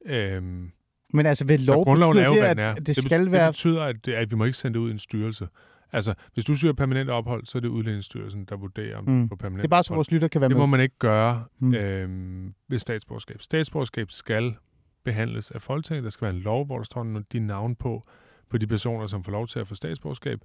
Øhm, 0.07 0.71
Men 1.13 1.27
altså 1.27 1.45
ved 1.47 1.59
lov 1.59 1.85
grundloven 1.85 2.17
er 2.17 2.21
betyder 2.29 2.37
jo, 2.37 2.43
det, 2.43 2.49
at, 2.49 2.59
er. 2.59 2.75
at 2.75 2.87
det 2.87 2.97
skal 2.97 3.33
være... 3.33 3.47
Det 3.47 3.53
betyder, 3.55 3.83
at, 3.83 3.97
det, 4.07 4.13
at 4.15 4.31
vi 4.31 4.37
må 4.37 4.45
ikke 4.45 4.59
sende 4.59 4.75
det 4.75 4.81
ud 4.85 4.89
i 4.89 4.93
en 4.93 4.99
styrelse. 4.99 5.49
Altså, 5.93 6.15
hvis 6.35 6.45
du 6.45 6.55
søger 6.55 6.75
permanent 6.75 7.11
ophold, 7.11 7.45
så 7.47 7.59
er 7.59 7.61
det 7.61 7.69
Udlændingsstyrelsen, 7.69 8.45
der 8.45 8.57
vurderer, 8.57 8.97
om 8.99 9.05
Mm. 9.09 9.23
du 9.23 9.29
får 9.29 9.37
permanent 9.37 9.63
Det 9.63 9.67
er 9.67 9.71
bare 9.71 9.83
så 9.83 9.87
ophold. 9.89 9.97
vores 9.97 10.11
lytter 10.11 10.29
kan 10.29 10.41
være 10.41 10.49
Det 10.49 10.57
med. 10.57 10.63
må 10.63 10.67
man 10.67 10.81
ikke 10.81 10.99
gøre 10.99 11.45
Mm. 11.59 11.75
øhm, 11.75 12.55
ved 12.69 12.79
statsborgerskab. 12.79 13.43
Statsborgerskab 13.43 14.11
skal 14.11 14.55
behandles 15.07 15.51
af 15.51 15.63
Folketinget. 15.63 16.05
Der 16.05 16.11
skal 16.11 16.27
være 16.27 16.35
en 16.35 16.41
lov, 16.41 16.67
hvor 16.67 16.77
der 16.77 16.85
står 16.85 17.23
de 17.33 17.39
navn 17.39 17.77
på, 17.77 18.09
på 18.51 18.59
de 18.59 18.67
personer, 18.67 19.07
som 19.07 19.25
får 19.25 19.33
lov 19.33 19.47
til 19.47 19.59
at 19.59 19.69
få 19.69 19.75
statsborgerskab. 19.75 20.41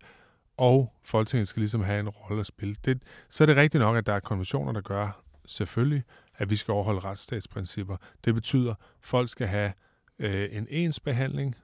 Og 0.58 0.94
Folketinget 1.04 1.48
skal 1.48 1.60
ligesom 1.60 1.82
have 1.82 2.00
en 2.00 2.10
rolle 2.10 2.40
at 2.40 2.46
spille. 2.46 2.76
Det, 2.86 3.04
så 3.30 3.44
er 3.44 3.46
det 3.46 3.56
rigtigt 3.56 3.82
nok, 3.82 3.98
at 3.98 4.06
der 4.06 4.14
er 4.14 4.20
konventioner, 4.20 4.72
der 4.72 4.82
gør 4.82 5.24
selvfølgelig, 5.46 6.04
at 6.36 6.50
vi 6.50 6.56
skal 6.56 6.72
overholde 6.72 7.00
retsstatsprincipper. 7.00 7.98
Det 8.26 8.34
betyder, 8.34 8.72
at 8.72 8.78
folk 9.02 9.30
skal 9.30 9.48
have 9.48 9.74
øh, 10.20 10.50
en 10.52 10.68
ens 10.70 11.00
behandling, 11.00 11.56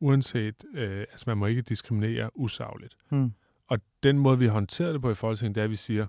uanset, 0.00 0.64
øh, 0.74 1.00
altså 1.00 1.24
man 1.26 1.38
må 1.38 1.46
ikke 1.46 1.62
diskriminere 1.62 2.30
usagligt. 2.34 2.96
Mm. 3.10 3.32
Og 3.68 3.78
den 4.02 4.18
måde, 4.18 4.38
vi 4.38 4.44
har 4.44 4.52
håndteret 4.52 4.94
det 4.94 5.02
på 5.02 5.10
i 5.10 5.14
Folketinget, 5.14 5.54
det 5.54 5.60
er, 5.60 5.64
at 5.64 5.70
vi 5.70 5.76
siger, 5.76 6.06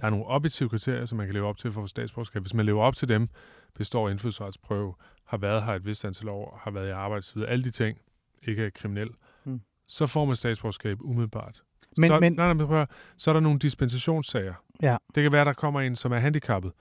der 0.00 0.06
er 0.06 0.10
nogle 0.10 0.26
objektive 0.26 0.68
kriterier, 0.68 1.06
som 1.06 1.18
man 1.18 1.26
kan 1.26 1.34
leve 1.34 1.46
op 1.46 1.58
til 1.58 1.72
for 1.72 1.80
at 1.80 1.84
få 1.84 1.88
statsborgerskab. 1.88 2.42
Hvis 2.42 2.54
man 2.54 2.66
lever 2.66 2.82
op 2.82 2.96
til 2.96 3.08
dem, 3.08 3.28
består 3.74 4.08
indfødsretsprøve, 4.08 4.94
har 5.26 5.36
været 5.36 5.62
her 5.62 5.72
et 5.72 5.86
vist 5.86 6.04
antal 6.04 6.28
år, 6.28 6.60
har 6.64 6.70
været 6.70 6.88
i 6.88 6.90
arbejde 6.90 7.18
osv., 7.18 7.42
alle 7.48 7.64
de 7.64 7.70
ting, 7.70 7.98
ikke 8.42 8.66
er 8.66 8.70
kriminel, 8.70 9.10
Mm. 9.44 9.60
så 9.86 10.06
får 10.06 10.24
man 10.24 10.36
statsborgerskab 10.36 10.98
umiddelbart. 11.00 11.62
Men- 11.96 12.10
så, 12.10 12.20
men- 12.20 12.32
nej, 12.32 12.52
nej, 12.54 12.66
prøv, 12.66 12.86
så 13.16 13.30
er 13.30 13.32
der 13.32 13.40
nogle 13.40 13.58
dispensationssager. 13.58 14.54
Ja. 14.82 14.96
Det 15.14 15.22
kan 15.22 15.32
være, 15.32 15.44
der 15.44 15.52
kommer 15.52 15.80
en, 15.80 15.96
som 15.96 16.12
er 16.12 16.18
handicappet, 16.18 16.72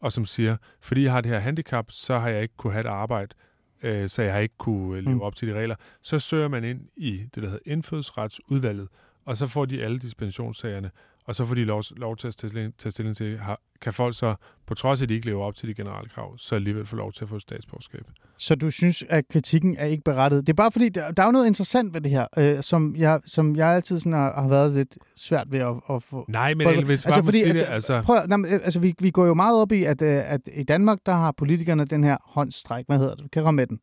og 0.00 0.12
som 0.12 0.26
siger, 0.26 0.56
fordi 0.80 1.02
jeg 1.04 1.12
har 1.12 1.20
det 1.20 1.30
her 1.30 1.38
handicap, 1.38 1.86
så 1.90 2.18
har 2.18 2.28
jeg 2.28 2.42
ikke 2.42 2.56
kunne 2.56 2.72
have 2.72 2.80
et 2.80 2.86
arbejde, 2.88 3.34
øh, 3.82 4.08
så 4.08 4.22
jeg 4.22 4.32
har 4.32 4.40
ikke 4.40 4.54
kunne 4.58 4.96
øh, 4.98 5.04
leve 5.04 5.14
Mm. 5.14 5.20
op 5.20 5.36
til 5.36 5.48
de 5.48 5.54
regler. 5.54 5.76
Så 6.02 6.18
søger 6.18 6.48
man 6.48 6.64
ind 6.64 6.80
i 6.96 7.16
det, 7.34 7.42
der 7.42 7.48
hedder 7.48 7.62
indfødsretsudvalget, 7.66 8.88
og 9.24 9.36
så 9.36 9.46
får 9.46 9.64
de 9.64 9.82
alle 9.84 9.98
dispensationssagerne, 9.98 10.90
og 11.24 11.34
så 11.34 11.44
får 11.44 11.54
de 11.54 11.64
lov, 11.64 11.82
lov 11.96 12.16
til 12.16 12.28
at 12.28 12.36
tage 12.36 12.90
stilling, 12.90 13.16
til, 13.16 13.38
har, 13.38 13.60
kan 13.80 13.92
folk 13.92 14.14
så, 14.18 14.34
på 14.66 14.74
trods 14.74 15.00
af, 15.00 15.04
at 15.04 15.08
de 15.08 15.14
ikke 15.14 15.26
lever 15.26 15.44
op 15.44 15.54
til 15.54 15.68
de 15.68 15.74
generelle 15.74 16.08
krav, 16.08 16.38
så 16.38 16.54
alligevel 16.54 16.86
få 16.86 16.96
lov 16.96 17.12
til 17.12 17.24
at 17.24 17.28
få 17.28 17.36
et 17.36 17.42
statsborgerskab. 17.42 18.00
Så 18.36 18.54
du 18.54 18.70
synes, 18.70 19.04
at 19.08 19.28
kritikken 19.28 19.76
er 19.76 19.86
ikke 19.86 20.04
berettiget. 20.04 20.46
Det 20.46 20.52
er 20.52 20.56
bare 20.56 20.72
fordi, 20.72 20.88
der, 20.88 21.10
der 21.10 21.22
er 21.22 21.26
jo 21.26 21.32
noget 21.32 21.46
interessant 21.46 21.94
ved 21.94 22.00
det 22.00 22.10
her, 22.10 22.26
øh, 22.36 22.62
som, 22.62 22.96
jeg, 22.96 23.20
som 23.24 23.56
jeg 23.56 23.68
altid 23.68 23.98
sådan 23.98 24.12
har, 24.12 24.42
har 24.42 24.48
været 24.48 24.72
lidt 24.72 24.98
svært 25.16 25.52
ved 25.52 25.58
at, 25.58 25.74
at 25.90 26.02
få... 26.02 26.24
Nej, 26.28 26.54
men 26.54 26.66
hvis 26.86 26.90
altså, 26.90 27.08
altså, 27.08 27.22
fordi, 27.24 27.42
sige 27.42 27.52
det, 27.52 27.58
altså, 27.58 27.72
altså, 27.72 28.02
Prøv, 28.02 28.26
nej, 28.26 28.36
men, 28.36 28.54
øh, 28.54 28.60
altså, 28.64 28.80
vi, 28.80 28.94
vi 29.00 29.10
går 29.10 29.26
jo 29.26 29.34
meget 29.34 29.60
op 29.60 29.72
i, 29.72 29.84
at, 29.84 30.02
øh, 30.02 30.32
at 30.32 30.40
i 30.52 30.62
Danmark, 30.62 30.98
der 31.06 31.12
har 31.12 31.32
politikerne 31.32 31.84
den 31.84 32.04
her 32.04 32.16
håndstræk. 32.24 32.84
Hvad 32.86 32.98
hedder 32.98 33.14
det? 33.14 33.30
Kan 33.30 33.42
komme 33.42 33.56
med 33.56 33.66
den. 33.66 33.80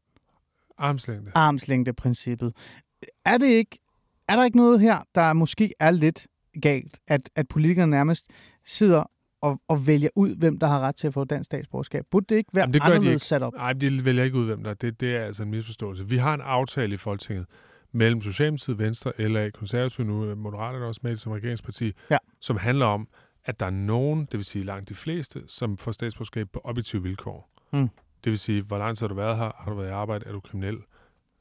armslængde. 0.77 1.31
Armslængdeprincippet. 1.35 2.53
Er 3.25 3.37
det 3.37 3.47
ikke... 3.47 3.79
Er 4.27 4.35
der 4.35 4.43
ikke 4.43 4.57
noget 4.57 4.79
her, 4.79 4.99
der 5.15 5.33
måske 5.33 5.73
er 5.79 5.91
lidt 5.91 6.27
galt, 6.61 6.99
at, 7.07 7.29
at 7.35 7.47
politikerne 7.47 7.89
nærmest 7.91 8.25
sidder 8.65 9.03
og, 9.41 9.61
og 9.67 9.87
vælger 9.87 10.09
ud, 10.15 10.35
hvem 10.35 10.59
der 10.59 10.67
har 10.67 10.79
ret 10.79 10.95
til 10.95 11.07
at 11.07 11.13
få 11.13 11.23
dansk 11.23 11.45
statsborgerskab? 11.45 12.05
Burde 12.11 12.25
det 12.29 12.35
ikke 12.35 12.49
være 12.53 12.61
Jamen, 12.63 12.73
det 12.73 12.81
gør 12.81 12.89
de 12.89 12.95
anderledes 12.95 13.15
ikke. 13.15 13.25
sat 13.25 13.43
op? 13.43 13.53
Nej, 13.53 13.73
de 13.73 14.05
vælger 14.05 14.23
ikke 14.23 14.37
ud, 14.37 14.45
hvem 14.45 14.63
der 14.63 14.69
er. 14.69 14.73
det, 14.73 14.99
det 14.99 15.15
er 15.15 15.21
altså 15.25 15.43
en 15.43 15.49
misforståelse. 15.51 16.07
Vi 16.09 16.17
har 16.17 16.33
en 16.33 16.41
aftale 16.41 16.93
i 16.93 16.97
Folketinget 16.97 17.45
mellem 17.91 18.21
Socialdemokratiet, 18.21 18.79
Venstre, 18.79 19.11
LA, 19.19 19.49
Konservative, 19.49 20.07
nu 20.07 20.23
er 20.23 20.35
Moderaterne 20.35 20.85
også 20.85 21.01
med 21.03 21.17
som 21.17 21.31
regeringsparti, 21.31 21.93
Ja. 22.11 22.17
som 22.39 22.57
handler 22.57 22.85
om, 22.85 23.07
at 23.45 23.59
der 23.59 23.65
er 23.65 23.69
nogen, 23.69 24.19
det 24.25 24.33
vil 24.37 24.45
sige 24.45 24.65
langt 24.65 24.89
de 24.89 24.95
fleste, 24.95 25.41
som 25.47 25.77
får 25.77 25.91
statsborgerskab 25.91 26.47
på 26.53 26.61
objektive 26.63 27.03
vilkår. 27.03 27.49
Mm. 27.73 27.89
Det 28.23 28.29
vil 28.29 28.39
sige, 28.39 28.61
hvor 28.61 28.77
lang 28.77 28.97
tid 28.97 29.03
har 29.03 29.07
du 29.07 29.15
været 29.15 29.37
her? 29.37 29.51
Har 29.57 29.71
du 29.71 29.77
været 29.77 29.87
i 29.89 29.91
arbejde? 29.91 30.25
Er 30.27 30.31
du 30.31 30.39
kriminel? 30.39 30.77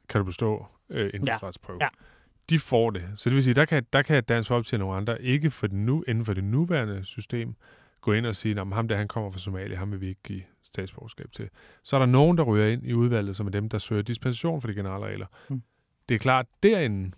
kan 0.09 0.19
du 0.19 0.25
bestå 0.25 0.67
øh, 0.91 1.11
indfødsretsprøve. 1.15 1.79
Ja. 1.81 1.85
Ja. 1.85 1.89
De 2.51 2.59
får 2.59 2.91
det. 2.91 3.03
Så 3.17 3.31
det 3.31 3.35
vil 3.35 3.45
sige, 3.45 3.55
der 3.55 3.65
kan, 3.65 3.87
der 3.93 4.03
kan 4.03 4.25
Dansk 4.25 4.49
Folkeparti 4.49 4.75
og 4.75 4.79
nogle 4.79 4.97
andre 4.97 5.23
ikke 5.23 5.51
for 5.51 5.67
den 5.67 5.87
nu, 5.87 6.05
inden 6.09 6.25
for 6.25 6.35
det 6.35 6.45
nuværende 6.45 7.05
system 7.05 7.55
gå 8.01 8.13
ind 8.13 8.27
og 8.27 8.37
sige, 8.37 8.61
at 8.61 8.67
ham 8.73 8.89
der 8.89 8.97
han 8.97 9.09
kommer 9.09 9.31
fra 9.31 9.39
Somalia, 9.39 9.77
ham 9.77 9.93
vil 9.93 10.01
vi 10.01 10.09
ikke 10.09 10.23
give 10.25 10.43
statsborgerskab 10.65 11.33
til. 11.33 11.49
Så 11.83 11.97
er 11.97 12.01
der 12.01 12.07
nogen, 12.07 12.39
der 12.39 12.45
ryger 12.45 12.67
ind 12.67 12.87
i 12.87 12.93
udvalget, 12.93 13.37
som 13.37 13.47
er 13.47 13.51
dem, 13.51 13.69
der 13.69 13.79
søger 13.79 14.03
dispensation 14.03 14.61
for 14.61 14.69
de 14.69 14.75
generelle 14.75 15.07
regler. 15.07 15.27
Mm. 15.51 15.63
Det 16.09 16.15
er 16.15 16.19
klart, 16.19 16.47
derinde, 16.63 17.11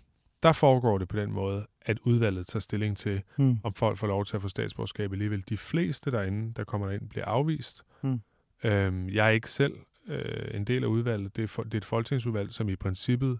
der 0.43 0.51
foregår 0.51 0.97
det 0.97 1.07
på 1.07 1.17
den 1.17 1.31
måde, 1.31 1.65
at 1.81 1.99
udvalget 2.03 2.47
tager 2.47 2.61
stilling 2.61 2.97
til, 2.97 3.21
Mm. 3.37 3.57
om 3.63 3.73
folk 3.73 3.97
får 3.97 4.07
lov 4.07 4.25
til 4.25 4.35
at 4.35 4.41
få 4.41 4.47
statsborgerskab 4.47 5.11
alligevel. 5.11 5.43
De 5.49 5.57
fleste 5.57 6.11
derinde, 6.11 6.53
der 6.53 6.63
kommer 6.63 6.91
ind, 6.91 7.09
bliver 7.09 7.25
afvist. 7.25 7.83
Mm. 8.01 8.21
Øhm, 8.63 9.09
jeg 9.09 9.25
er 9.25 9.29
ikke 9.29 9.49
selv 9.49 9.73
øh, 10.07 10.55
en 10.55 10.63
del 10.63 10.83
af 10.83 10.87
udvalget. 10.87 11.35
Det 11.35 11.43
er, 11.43 11.47
for, 11.47 11.63
det 11.63 11.73
er 11.73 11.77
et 11.77 11.85
folketingsudvalg, 11.85 12.53
som 12.53 12.69
i 12.69 12.75
princippet 12.75 13.39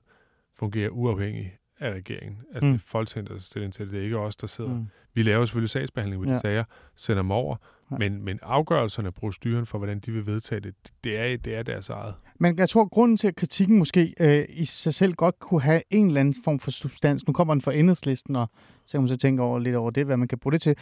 fungerer 0.55 0.89
uafhængig 0.89 1.57
af 1.81 1.91
regeringen. 1.93 2.37
Altså 2.53 2.65
Mm. 2.65 2.71
det 2.71 2.79
er 2.79 2.83
Folketinget, 2.87 3.31
der 3.31 3.37
stilling 3.39 3.73
til 3.73 3.85
det. 3.85 3.91
Det 3.91 3.99
er 3.99 4.03
ikke 4.03 4.17
os, 4.19 4.35
der 4.35 4.47
sidder. 4.47 4.69
Mm. 4.73 4.87
Vi 5.13 5.23
laver 5.23 5.45
selvfølgelig 5.45 5.69
sagsbehandling 5.69 6.23
de 6.23 6.29
Ja. 6.29 6.33
ja. 6.35 6.39
sager, 6.41 6.63
sender 6.95 7.21
dem 7.21 7.31
over, 7.31 7.55
Ja. 7.91 7.95
men, 7.97 8.23
men 8.25 8.39
afgørelserne 8.41 9.09
og 9.09 9.13
proceduren 9.13 9.65
for, 9.65 9.77
hvordan 9.77 9.99
de 9.99 10.11
vil 10.11 10.25
vedtage 10.25 10.59
det, 10.61 10.73
det 11.03 11.19
er, 11.19 11.37
det 11.37 11.55
er 11.55 11.63
deres 11.63 11.89
eget. 11.89 12.13
Men 12.39 12.57
jeg 12.59 12.69
tror, 12.69 12.85
grunden 12.89 13.17
til, 13.17 13.27
at 13.27 13.35
kritikken 13.35 13.77
måske 13.77 14.13
øh, 14.19 14.45
i 14.49 14.65
sig 14.65 14.93
selv 14.93 15.13
godt 15.13 15.39
kunne 15.39 15.61
have 15.61 15.81
en 15.89 16.07
eller 16.07 16.19
anden 16.19 16.35
form 16.43 16.59
for 16.59 16.71
substans, 16.71 17.27
nu 17.27 17.33
kommer 17.33 17.53
den 17.53 17.61
fra 17.61 17.73
enhedslisten, 17.73 18.35
og 18.35 18.49
så 18.85 18.91
kan 18.91 19.01
man 19.01 19.07
så 19.09 19.17
tænke 19.17 19.43
over 19.43 19.59
lidt 19.59 19.75
over 19.75 19.91
det, 19.91 20.05
hvad 20.05 20.17
man 20.17 20.27
kan 20.27 20.37
bruge 20.37 20.53
det 20.53 20.61
til. 20.61 20.75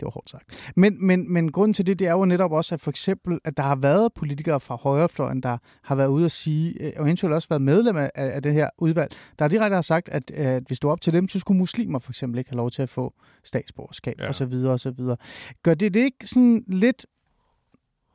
Det 0.00 0.06
var 0.06 0.10
hårdt 0.10 0.30
sagt. 0.30 0.72
Men, 0.76 1.06
men, 1.06 1.32
men 1.32 1.52
grunden 1.52 1.74
til 1.74 1.86
det, 1.86 1.98
det 1.98 2.06
er 2.06 2.12
jo 2.12 2.24
netop 2.24 2.52
også, 2.52 2.74
at 2.74 2.80
for 2.80 2.90
eksempel, 2.90 3.38
at 3.44 3.56
der 3.56 3.62
har 3.62 3.76
været 3.76 4.12
politikere 4.12 4.60
fra 4.60 4.76
højrefløjen, 4.76 5.40
der 5.40 5.58
har 5.82 5.94
været 5.94 6.08
ude 6.08 6.24
at 6.24 6.32
sige, 6.32 6.82
øh, 6.82 6.92
og 6.96 7.04
eventuelt 7.06 7.34
også 7.34 7.48
været 7.48 7.62
medlem 7.62 7.96
af, 7.96 8.10
af 8.14 8.42
det 8.42 8.52
her 8.52 8.70
udvalg, 8.78 9.12
der 9.38 9.48
direkte 9.48 9.74
har 9.74 9.82
sagt, 9.82 10.08
at, 10.08 10.30
at 10.30 10.62
hvis 10.66 10.78
du 10.78 10.88
er 10.88 10.92
op 10.92 11.00
til 11.00 11.12
dem, 11.12 11.28
så 11.28 11.38
skulle 11.38 11.58
muslimer 11.58 11.98
for 11.98 12.10
eksempel 12.10 12.38
ikke 12.38 12.50
have 12.50 12.58
lov 12.58 12.70
til 12.70 12.82
at 12.82 12.88
få 12.88 13.14
statsborgerskab, 13.44 14.14
ja. 14.18 14.22
Ja. 14.22 14.28
og 14.28 14.34
så 14.34 14.44
videre, 14.44 14.72
og 14.72 14.80
så 14.80 14.90
videre. 14.90 15.16
Gør 15.62 15.74
det 15.74 15.94
det 15.94 16.00
ikke 16.00 16.26
sådan 16.26 16.64
lidt, 16.68 17.06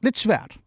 lidt 0.02 0.18
svært 0.18 0.60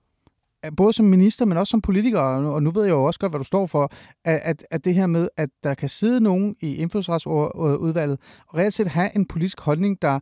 både 0.77 0.93
som 0.93 1.07
minister, 1.07 1.45
men 1.45 1.59
også 1.59 1.71
som 1.71 1.81
politiker, 1.81 2.21
og 2.21 2.43
nu, 2.43 2.51
og 2.51 2.63
nu 2.63 2.71
ved 2.71 2.83
jeg 2.83 2.91
jo 2.91 3.05
også 3.05 3.21
godt, 3.21 3.33
hvad 3.33 3.39
du 3.41 3.45
står 3.45 3.67
for, 3.67 3.93
at, 4.25 4.41
at, 4.43 4.67
at 4.71 4.85
det 4.85 4.95
her 4.95 5.07
med, 5.07 5.29
at 5.37 5.49
der 5.65 5.75
kan 5.75 5.89
sidde 5.89 6.21
nogen 6.21 6.57
i 6.61 6.77
indfødsretsudvalget 6.77 8.21
og 8.49 8.59
reelt 8.59 8.75
set 8.75 8.87
have 8.87 9.17
en 9.17 9.27
politisk 9.27 9.61
holdning, 9.61 10.03
der 10.03 10.21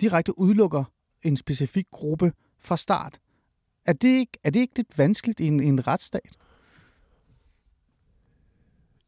direkte 0.00 0.38
udelukker 0.38 0.84
en 1.22 1.36
specifik 1.36 1.86
gruppe 1.90 2.32
fra 2.58 2.76
start. 2.76 3.18
Er 3.84 3.92
det 3.92 4.08
ikke, 4.08 4.32
er 4.44 4.50
det 4.50 4.60
ikke 4.60 4.76
lidt 4.76 4.98
vanskeligt 4.98 5.40
i 5.40 5.46
en, 5.46 5.60
i 5.60 5.64
en 5.66 5.86
retsstat? 5.86 6.30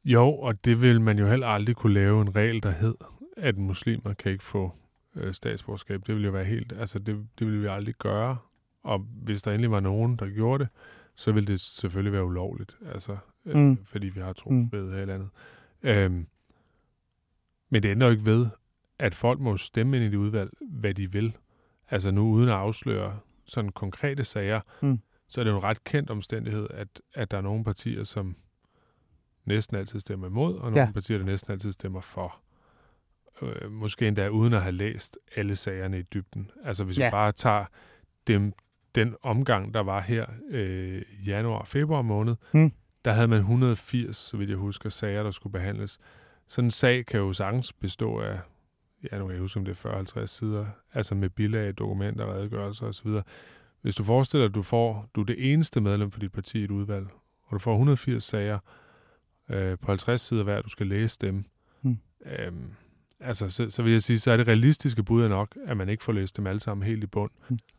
Jo, 0.05 0.33
og 0.33 0.65
det 0.65 0.83
vil 0.83 1.01
man 1.01 1.19
jo 1.19 1.27
heller 1.29 1.47
aldrig 1.47 1.77
kunne 1.77 1.95
lave 1.95 2.23
en 2.23 2.37
regel, 2.37 2.63
der 2.63 2.71
hed, 2.71 2.95
at 3.37 3.59
muslimer 3.59 4.15
kan 4.15 4.33
ikke 4.33 4.45
få 4.45 4.73
øh, 5.17 5.35
statsborgerskab. 5.35 6.07
Det 6.07 6.15
ville 6.15 6.27
jo 6.27 6.33
være 6.33 6.45
helt, 6.45 6.73
altså 6.73 6.99
det, 6.99 7.27
det 7.39 7.47
ville 7.47 7.61
vi 7.61 7.67
aldrig 7.67 7.95
gøre. 7.95 8.37
Og 8.83 8.99
hvis 8.99 9.43
der 9.43 9.51
endelig 9.51 9.71
var 9.71 9.81
nogen, 9.81 10.17
der 10.17 10.29
gjorde 10.35 10.65
det, 10.65 10.73
så 11.15 11.33
ville 11.33 11.47
det 11.47 11.61
selvfølgelig 11.61 12.13
være 12.13 12.25
ulovligt. 12.25 12.77
Altså, 12.95 13.13
øh, 13.47 13.57
Mm. 13.57 13.61
mm. 13.61 13.79
fordi 13.85 14.07
vi 14.07 14.21
har 14.21 14.33
trosfrihed 14.33 14.87
mm. 14.87 14.93
her 14.93 15.03
i 15.03 15.05
landet. 15.07 15.29
Øhm, 15.83 16.27
men 17.71 17.83
det 17.83 17.89
ændrer 17.89 18.07
jo 18.07 18.13
ikke 18.13 18.25
ved, 18.25 18.47
at 19.01 19.15
folk 19.15 19.41
må 19.41 19.57
stemme 19.57 19.97
ind 19.97 20.05
i 20.05 20.09
det 20.09 20.17
udvalg, 20.17 20.51
hvad 20.61 20.95
de 20.95 21.13
vil. 21.13 21.37
Altså 21.91 22.11
nu 22.11 22.31
uden 22.31 22.49
at 22.49 22.55
afsløre 22.55 23.19
sådan 23.47 23.71
konkrete 23.73 24.25
sager, 24.25 24.61
Mm. 24.83 25.01
så 25.29 25.41
er 25.41 25.45
det 25.45 25.51
jo 25.51 25.57
en 25.57 25.63
ret 25.63 25.85
kendt 25.85 26.11
omstændighed, 26.11 26.67
at, 26.71 26.89
at 27.15 27.31
der 27.31 27.37
er 27.37 27.41
nogle 27.43 27.65
partier, 27.65 28.05
som 28.05 28.37
næsten 29.45 29.77
altid 29.77 30.01
stemmer 30.01 30.27
imod, 30.27 30.55
og 30.55 30.71
nogle 30.71 30.81
Ja. 30.81 30.91
partier, 30.93 31.19
der 31.19 31.25
næsten 31.25 31.53
altid 31.53 31.73
stemmer 31.73 32.01
for. 32.01 32.37
Øh, 33.43 33.71
måske 33.73 34.09
endda 34.09 34.29
uden 34.29 34.55
at 34.55 34.63
have 34.63 34.73
læst 34.73 35.19
alle 35.37 35.57
sagerne 35.57 35.99
i 35.99 36.03
dybden. 36.03 36.51
Altså 36.65 36.85
hvis 36.85 36.99
Ja. 36.99 37.07
vi 37.07 37.11
bare 37.11 37.33
tager 37.33 37.65
dem, 38.27 38.53
den 38.95 39.15
omgang, 39.23 39.75
der 39.75 39.81
var 39.81 40.01
her 40.01 40.27
øh, 40.51 41.03
i 41.21 41.25
januar 41.25 41.59
og 41.59 41.69
februar 41.69 42.03
måned, 42.03 42.37
Mm. 42.55 42.73
der 43.05 43.13
havde 43.13 43.29
man 43.29 43.39
180, 43.39 44.17
så 44.17 44.37
vidt 44.37 44.51
jeg 44.51 44.59
husker, 44.59 44.89
sager, 44.89 45.23
der 45.23 45.31
skulle 45.31 45.53
behandles. 45.53 45.99
Sådan 46.49 46.67
en 46.67 46.71
sag 46.71 47.07
kan 47.07 47.21
jo 47.21 47.33
sagtens 47.33 47.73
bestå 47.73 48.21
af, 48.21 48.41
ja, 49.13 49.19
nu 49.19 49.25
kan 49.27 49.33
jeg 49.35 49.41
huske, 49.41 49.59
om 49.59 49.65
det 49.65 49.85
er 49.85 50.23
40-50 50.23 50.27
sider, 50.27 50.67
altså 50.95 51.15
med 51.15 51.31
bilag, 51.31 51.75
dokumenter, 51.79 52.33
redegørelser 52.35 52.87
osv. 52.87 53.11
Hvis 53.83 53.95
du 53.97 54.05
forestiller 54.05 54.45
dig, 54.47 54.51
at 54.51 54.55
du 54.55 54.63
får, 54.63 55.11
du 55.15 55.21
er 55.21 55.25
det 55.25 55.53
eneste 55.53 55.81
medlem 55.81 56.11
for 56.11 56.21
dit 56.21 56.33
parti 56.33 56.61
i 56.61 56.65
et 56.65 56.71
udvalg, 56.71 57.07
og 57.45 57.53
du 57.53 57.59
får 57.59 57.73
180 57.73 58.25
sager 58.25 58.59
øh, 59.51 59.79
på 59.79 59.87
50 59.87 60.21
sider 60.21 60.43
hver, 60.43 60.63
du 60.63 60.69
skal 60.69 60.87
læse 60.87 61.19
dem, 61.21 61.45
Mm. 61.83 61.97
øhm, 62.27 62.71
altså, 63.21 63.51
så, 63.51 63.71
så 63.71 63.83
vil 63.83 63.93
jeg 63.93 64.03
sige, 64.03 64.19
så 64.19 64.31
er 64.33 64.37
det 64.37 64.49
realistiske 64.49 65.03
bud 65.03 65.29
nok, 65.29 65.57
at 65.67 65.77
man 65.77 65.89
ikke 65.89 66.05
får 66.05 66.13
læst 66.13 66.37
dem 66.37 66.47
alle 66.47 66.61
sammen 66.61 66.87
helt 66.87 67.05
i 67.05 67.07
bund. 67.07 67.31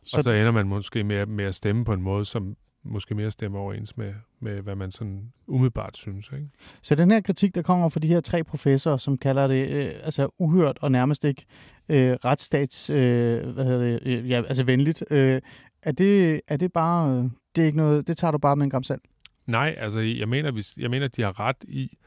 Så, 0.03 0.17
Og 0.17 0.23
så 0.23 0.31
ender 0.31 0.51
man 0.51 0.67
måske 0.67 1.03
med, 1.03 1.25
med 1.25 1.45
at 1.45 1.55
stemme 1.55 1.85
på 1.85 1.93
en 1.93 2.01
måde, 2.01 2.25
som 2.25 2.55
måske 2.83 3.15
mere 3.15 3.31
stemmer 3.31 3.59
overens 3.59 3.97
med, 3.97 4.13
med 4.39 4.61
hvad 4.61 4.75
man 4.75 4.91
sådan 4.91 5.31
umiddelbart 5.47 5.97
synes. 5.97 6.31
Ikke? 6.33 6.49
så 6.81 6.95
den 6.95 7.11
her 7.11 7.21
kritik, 7.21 7.55
der 7.55 7.61
kommer 7.61 7.89
fra 7.89 7.99
de 7.99 8.07
her 8.07 8.21
tre 8.21 8.43
professorer, 8.43 8.97
som 8.97 9.17
kalder 9.17 9.47
det 9.47 9.69
øh, 9.69 9.93
altså 10.03 10.29
uhørt 10.37 10.77
og 10.81 10.91
nærmest 10.91 11.25
ikke 11.25 11.45
øh, 11.89 12.11
retsstats, 12.11 12.89
øh, 12.89 13.49
hvad 13.49 13.65
hedder 13.65 13.79
det, 13.79 13.99
øh, 14.03 14.29
ja, 14.29 14.41
altså 14.47 14.63
venligt, 14.63 15.03
øh, 15.09 15.41
er, 15.83 15.91
det, 15.91 16.41
er 16.47 16.57
det 16.57 16.73
bare, 16.73 17.09
øh, 17.09 17.23
det 17.55 17.61
er 17.61 17.65
ikke 17.65 17.77
noget, 17.77 18.07
det 18.07 18.17
tager 18.17 18.31
du 18.31 18.37
bare 18.37 18.55
med 18.55 18.63
en 18.63 18.69
gram 18.69 18.83
salt? 18.83 19.01
Nej, 19.45 19.75
altså 19.77 19.99
jeg 19.99 20.29
mener, 20.29 20.51
hvis, 20.51 20.77
jeg 20.77 20.89
mener, 20.89 21.05
at 21.05 21.15
de 21.15 21.21
har 21.21 21.39
ret 21.39 21.63
i, 21.63 21.97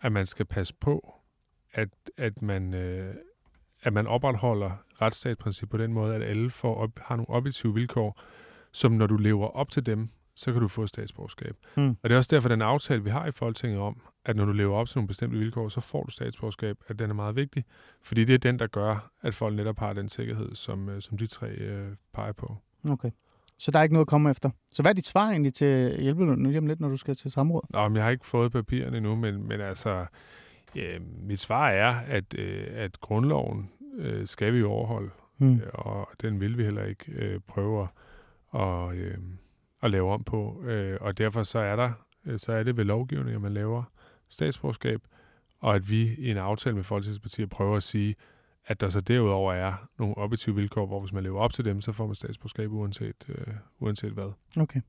at 0.00 0.12
man 0.12 0.26
skal 0.26 0.46
passe 0.46 0.74
på, 0.80 1.14
at, 1.72 1.88
at, 2.16 2.42
man, 2.42 2.74
øh, 2.74 3.14
at 3.82 3.92
man 3.92 4.06
opretholder 4.06 4.70
retsstatsprincip 5.02 5.68
på 5.68 5.76
den 5.76 5.92
måde, 5.92 6.14
at 6.14 6.22
alle 6.22 6.50
får 6.50 6.74
op, 6.74 6.90
har 6.98 7.16
nogle 7.16 7.30
objektive 7.30 7.74
vilkår, 7.74 8.20
som 8.72 8.92
når 8.92 9.06
du 9.06 9.16
lever 9.16 9.46
op 9.46 9.70
til 9.70 9.86
dem, 9.86 10.08
så 10.36 10.52
kan 10.52 10.62
du 10.62 10.68
få 10.68 10.86
statsborgerskab. 10.86 11.56
Mm. 11.76 11.88
Og 12.02 12.10
det 12.10 12.12
er 12.12 12.16
også 12.16 12.28
derfor, 12.34 12.48
den 12.48 12.62
aftale, 12.62 13.04
vi 13.04 13.10
har 13.10 13.26
i 13.26 13.32
Folketinget 13.32 13.80
om, 13.80 14.00
at 14.24 14.36
når 14.36 14.44
du 14.44 14.52
lever 14.52 14.76
op 14.76 14.88
til 14.88 14.98
nogle 14.98 15.08
bestemte 15.08 15.38
vilkår, 15.38 15.68
så 15.68 15.80
får 15.80 16.04
du 16.04 16.10
statsborgerskab, 16.10 16.76
at 16.88 16.98
den 16.98 17.10
er 17.10 17.14
meget 17.14 17.36
vigtig. 17.36 17.64
Fordi 18.02 18.24
det 18.24 18.34
er 18.34 18.38
den, 18.38 18.58
der 18.58 18.66
gør, 18.66 19.10
at 19.22 19.34
folk 19.34 19.56
netop 19.56 19.78
har 19.78 19.92
den 19.92 20.08
sikkerhed, 20.08 20.54
som, 20.54 20.88
øh, 20.88 21.02
som 21.02 21.18
de 21.18 21.26
tre 21.26 21.48
øh, 21.50 21.88
peger 22.12 22.32
på. 22.32 22.56
Okay. 22.88 23.10
Så 23.58 23.70
der 23.70 23.78
er 23.78 23.82
ikke 23.82 23.92
noget 23.92 24.04
at 24.04 24.08
komme 24.08 24.30
efter. 24.30 24.50
Så 24.72 24.82
hvad 24.82 24.92
er 24.92 24.94
dit 24.94 25.06
svar 25.06 25.30
egentlig 25.30 25.54
til 25.54 26.00
hjælpeløn 26.00 26.38
nu 26.38 26.50
hjem 26.50 26.66
lidt, 26.66 26.80
når 26.80 26.88
du 26.88 26.96
skal 26.96 27.16
til 27.16 27.30
samråd? 27.30 27.62
Nå, 27.70 27.88
men 27.88 27.96
jeg 27.96 28.04
har 28.04 28.10
ikke 28.10 28.26
fået 28.26 28.52
papirerne 28.52 28.96
endnu, 28.96 29.16
men, 29.16 29.48
men 29.48 29.60
altså, 29.60 30.06
ja, 30.74 30.98
mit 31.22 31.40
svar 31.40 31.68
er, 31.68 31.94
at, 31.94 32.38
øh, 32.38 32.66
at 32.70 33.00
grundloven 33.00 33.70
øh, 33.98 34.26
skal 34.26 34.54
vi 34.54 34.62
overholde, 34.62 35.10
øh, 35.42 35.60
og 35.72 36.08
den 36.22 36.40
vil 36.40 36.58
vi 36.58 36.64
heller 36.64 36.84
ikke 36.84 37.12
øh, 37.12 37.40
prøve 37.46 37.82
at, 37.82 37.88
og, 38.48 38.96
øh, 38.96 39.18
at 39.84 39.90
lave 39.90 40.12
om 40.12 40.24
på. 40.24 40.62
Øh, 40.64 40.98
og 41.00 41.18
derfor 41.18 41.42
så 41.42 41.58
er 41.58 41.76
der, 41.76 41.92
øh, 42.26 42.38
så 42.38 42.52
er 42.52 42.62
det 42.62 42.76
ved 42.76 42.84
lovgivning, 42.84 43.34
at 43.34 43.40
man 43.40 43.54
laver 43.54 43.82
statsborgerskab, 44.28 45.00
og 45.60 45.74
at 45.74 45.90
vi 45.90 46.14
i 46.18 46.30
en 46.30 46.36
aftale 46.36 46.76
med 46.76 46.84
Folketingspartiet 46.84 47.50
prøver 47.50 47.76
at 47.76 47.82
sige, 47.82 48.14
at 48.66 48.80
der 48.80 48.88
så 48.88 49.00
derudover 49.00 49.52
er 49.52 49.72
nogle 49.98 50.18
objektive 50.18 50.54
vilkår, 50.54 50.86
hvor 50.86 51.00
hvis 51.00 51.12
man 51.12 51.22
lever 51.22 51.40
op 51.40 51.52
til 51.52 51.64
dem, 51.64 51.80
så 51.80 51.92
får 51.92 52.06
man 52.06 52.14
statsborgerskab 52.14 52.72
uanset, 52.72 53.24
øh, 53.28 53.54
uanset 53.78 54.12
hvad. 54.12 54.32
Okay. 54.56 54.80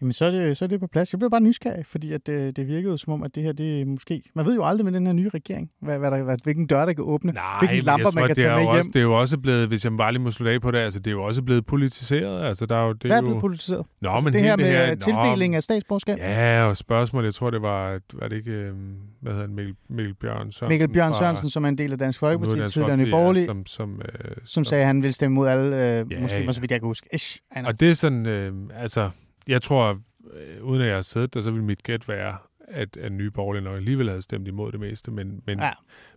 Jamen, 0.00 0.12
så 0.12 0.24
er, 0.24 0.30
det, 0.30 0.56
så 0.56 0.64
er 0.64 0.68
det 0.68 0.80
på 0.80 0.86
plads. 0.86 1.12
Jeg 1.12 1.18
blev 1.18 1.30
bare 1.30 1.40
nysgerrig, 1.40 1.86
fordi 1.86 2.12
at, 2.12 2.28
øh, 2.28 2.52
det 2.56 2.66
virkede 2.66 2.98
som 2.98 3.12
om, 3.12 3.22
at 3.22 3.34
det 3.34 3.42
her, 3.42 3.52
det 3.52 3.86
måske... 3.86 4.22
Man 4.34 4.46
ved 4.46 4.54
jo 4.54 4.64
aldrig 4.64 4.84
med 4.84 4.92
den 4.92 5.06
her 5.06 5.12
nye 5.12 5.28
regering, 5.28 5.70
hvad, 5.80 5.98
hvad 5.98 6.10
der, 6.10 6.22
hvad, 6.22 6.36
hvilken 6.44 6.66
dør, 6.66 6.84
der 6.86 6.92
kan 6.92 7.04
åbne. 7.04 7.32
Nej, 7.32 7.58
hvilke 7.58 7.74
men 7.74 7.84
lamper 7.84 8.10
tror, 8.10 8.20
man 8.20 8.26
kan 8.26 8.36
det 8.36 8.42
tage 8.42 8.54
med 8.56 8.62
jo 8.64 8.70
hjem. 8.72 8.78
Også, 8.78 8.90
det 8.92 8.98
er 8.98 9.02
jo 9.02 9.20
også 9.20 9.38
blevet, 9.38 9.68
hvis 9.68 9.84
jeg 9.84 9.92
bare 9.98 10.12
lige 10.12 10.22
må 10.22 10.30
slutte 10.30 10.52
af 10.52 10.60
på 10.60 10.70
det, 10.70 10.78
altså 10.78 10.98
det 10.98 11.06
er 11.06 11.10
jo 11.12 11.22
også 11.22 11.42
blevet 11.42 11.66
politiseret. 11.66 12.44
Altså, 12.44 12.66
der 12.66 12.76
er 12.76 12.86
jo, 12.86 12.92
det 12.92 13.02
Hvad 13.02 13.10
er 13.10 13.16
jo... 13.16 13.22
blevet 13.26 13.40
politiseret? 13.40 13.86
Nå, 14.00 14.10
altså, 14.10 14.24
men 14.24 14.32
det 14.32 14.40
her 14.42 14.56
med 14.56 14.64
det 14.64 14.72
her, 14.72 14.86
her, 14.86 14.94
tildeling 14.94 15.54
af 15.54 15.62
statsborgerskab? 15.62 16.18
Ja, 16.18 16.64
og 16.64 16.76
spørgsmål, 16.76 17.24
jeg 17.24 17.34
tror, 17.34 17.50
det 17.50 17.62
var, 17.62 17.98
var 18.12 18.28
det 18.28 18.36
ikke, 18.36 18.50
øh, 18.50 18.72
hvad 19.20 19.32
hedder 19.32 19.46
han, 19.46 19.54
Mikkel, 19.56 19.74
Mikkel 19.88 20.14
Bjørn 20.14 20.36
Sørensen? 20.36 20.68
Mikkel 20.68 20.88
Bjørn 20.88 21.12
fra- 21.12 21.18
Sørensen, 21.18 21.50
som 21.50 21.64
er 21.64 21.68
en 21.68 21.78
del 21.78 21.92
af 21.92 21.98
Dansk 21.98 22.18
Folkeparti, 22.18 22.58
Dansk 22.58 22.74
tidligere 22.74 22.96
Nye 22.96 23.10
Borgerlige, 23.10 23.42
ja, 23.42 23.46
som, 23.46 23.66
som, 23.66 24.02
øh, 24.04 24.30
som 24.44 24.64
sagde, 24.64 24.80
at 24.82 24.86
han 24.86 25.02
ville 25.02 25.12
stemme 25.14 25.34
mod 25.34 25.48
alle 25.48 25.76
øh, 25.76 26.12
Ja, 26.12 26.20
muslimer, 26.20 26.44
ja. 26.44 26.52
så 26.52 26.60
vidt 26.60 26.70
jeg 26.70 26.80
kan 26.80 26.86
huske. 26.86 27.08
Ish, 27.12 27.38
Og 27.66 27.80
det 27.80 27.90
er 27.90 27.94
sådan, 27.94 28.26
øh, 28.26 28.52
altså, 28.76 29.10
jeg 29.48 29.62
tror, 29.62 30.00
øh, 30.32 30.64
uden 30.64 30.80
at 30.82 30.86
jeg 30.88 30.94
har 30.94 31.02
siddet 31.02 31.34
der, 31.34 31.40
så 31.40 31.50
ville 31.50 31.64
mit 31.64 31.82
gæt 31.82 32.08
være, 32.08 32.36
at, 32.68 32.96
at 32.96 33.12
Nye 33.12 33.30
Borgerlige 33.30 33.64
nok 33.64 33.76
alligevel 33.76 34.08
havde 34.08 34.22
stemt 34.22 34.48
imod 34.48 34.72
det 34.72 34.80
meste, 34.80 35.10
men, 35.10 35.42
men, 35.46 35.58
Ja. 35.60 35.70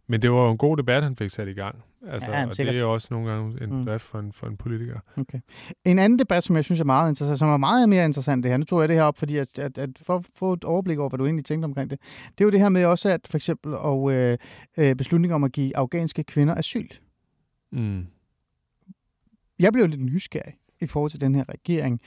men 0.07 0.21
det 0.21 0.31
var 0.31 0.37
jo 0.45 0.51
en 0.51 0.57
god 0.57 0.77
debat, 0.77 1.03
han 1.03 1.15
fik 1.15 1.29
sat 1.29 1.47
i 1.47 1.53
gang. 1.53 1.83
Altså, 2.07 2.31
Ja, 2.31 2.47
og 2.47 2.57
det 2.57 2.67
er 2.69 2.79
jo 2.79 2.93
også 2.93 3.07
nogle 3.11 3.31
gange 3.31 3.63
en 3.63 3.69
Mm. 3.73 3.85
drift 3.85 4.03
for 4.03 4.19
en, 4.19 4.33
for 4.33 4.47
en 4.47 4.57
politiker. 4.57 4.99
Okay. 5.17 5.39
En 5.85 5.99
anden 5.99 6.19
debat, 6.19 6.43
som 6.43 6.55
jeg 6.55 6.63
synes 6.63 6.79
er 6.79 6.83
meget 6.85 7.09
interessant, 7.11 7.39
som 7.39 7.49
er 7.49 7.57
meget 7.57 7.89
mere 7.89 8.05
interessant 8.05 8.43
det 8.43 8.51
her, 8.51 8.57
nu 8.57 8.63
tog 8.65 8.81
jeg 8.81 8.89
det 8.89 8.95
her 8.97 9.03
op, 9.03 9.17
fordi 9.17 9.37
at, 9.37 9.59
at, 9.59 9.77
at 9.77 9.89
for 10.01 10.15
at 10.15 10.25
få 10.35 10.53
et 10.53 10.63
overblik 10.63 10.99
over, 10.99 11.09
hvad 11.09 11.17
du 11.17 11.25
egentlig 11.25 11.45
tænkte 11.45 11.65
omkring 11.65 11.89
det, 11.89 11.99
det 12.27 12.41
er 12.41 12.45
jo 12.45 12.51
det 12.51 12.59
her 12.59 12.69
med 12.69 12.85
også, 12.85 13.09
at 13.09 13.27
for 13.29 13.37
eksempel 13.37 13.73
og, 13.73 14.11
øh, 14.11 14.37
øh, 14.77 14.95
beslutning 14.95 15.33
om 15.33 15.43
at 15.43 15.51
give 15.51 15.77
afghanske 15.77 16.23
kvinder 16.23 16.55
asyl. 16.55 16.87
Mm. 17.71 18.05
Jeg 19.59 19.73
blev 19.73 19.87
lidt 19.87 20.01
nysgerrig 20.01 20.53
i 20.81 20.85
forhold 20.87 21.11
til 21.11 21.21
den 21.21 21.35
her 21.35 21.43
regering. 21.49 22.01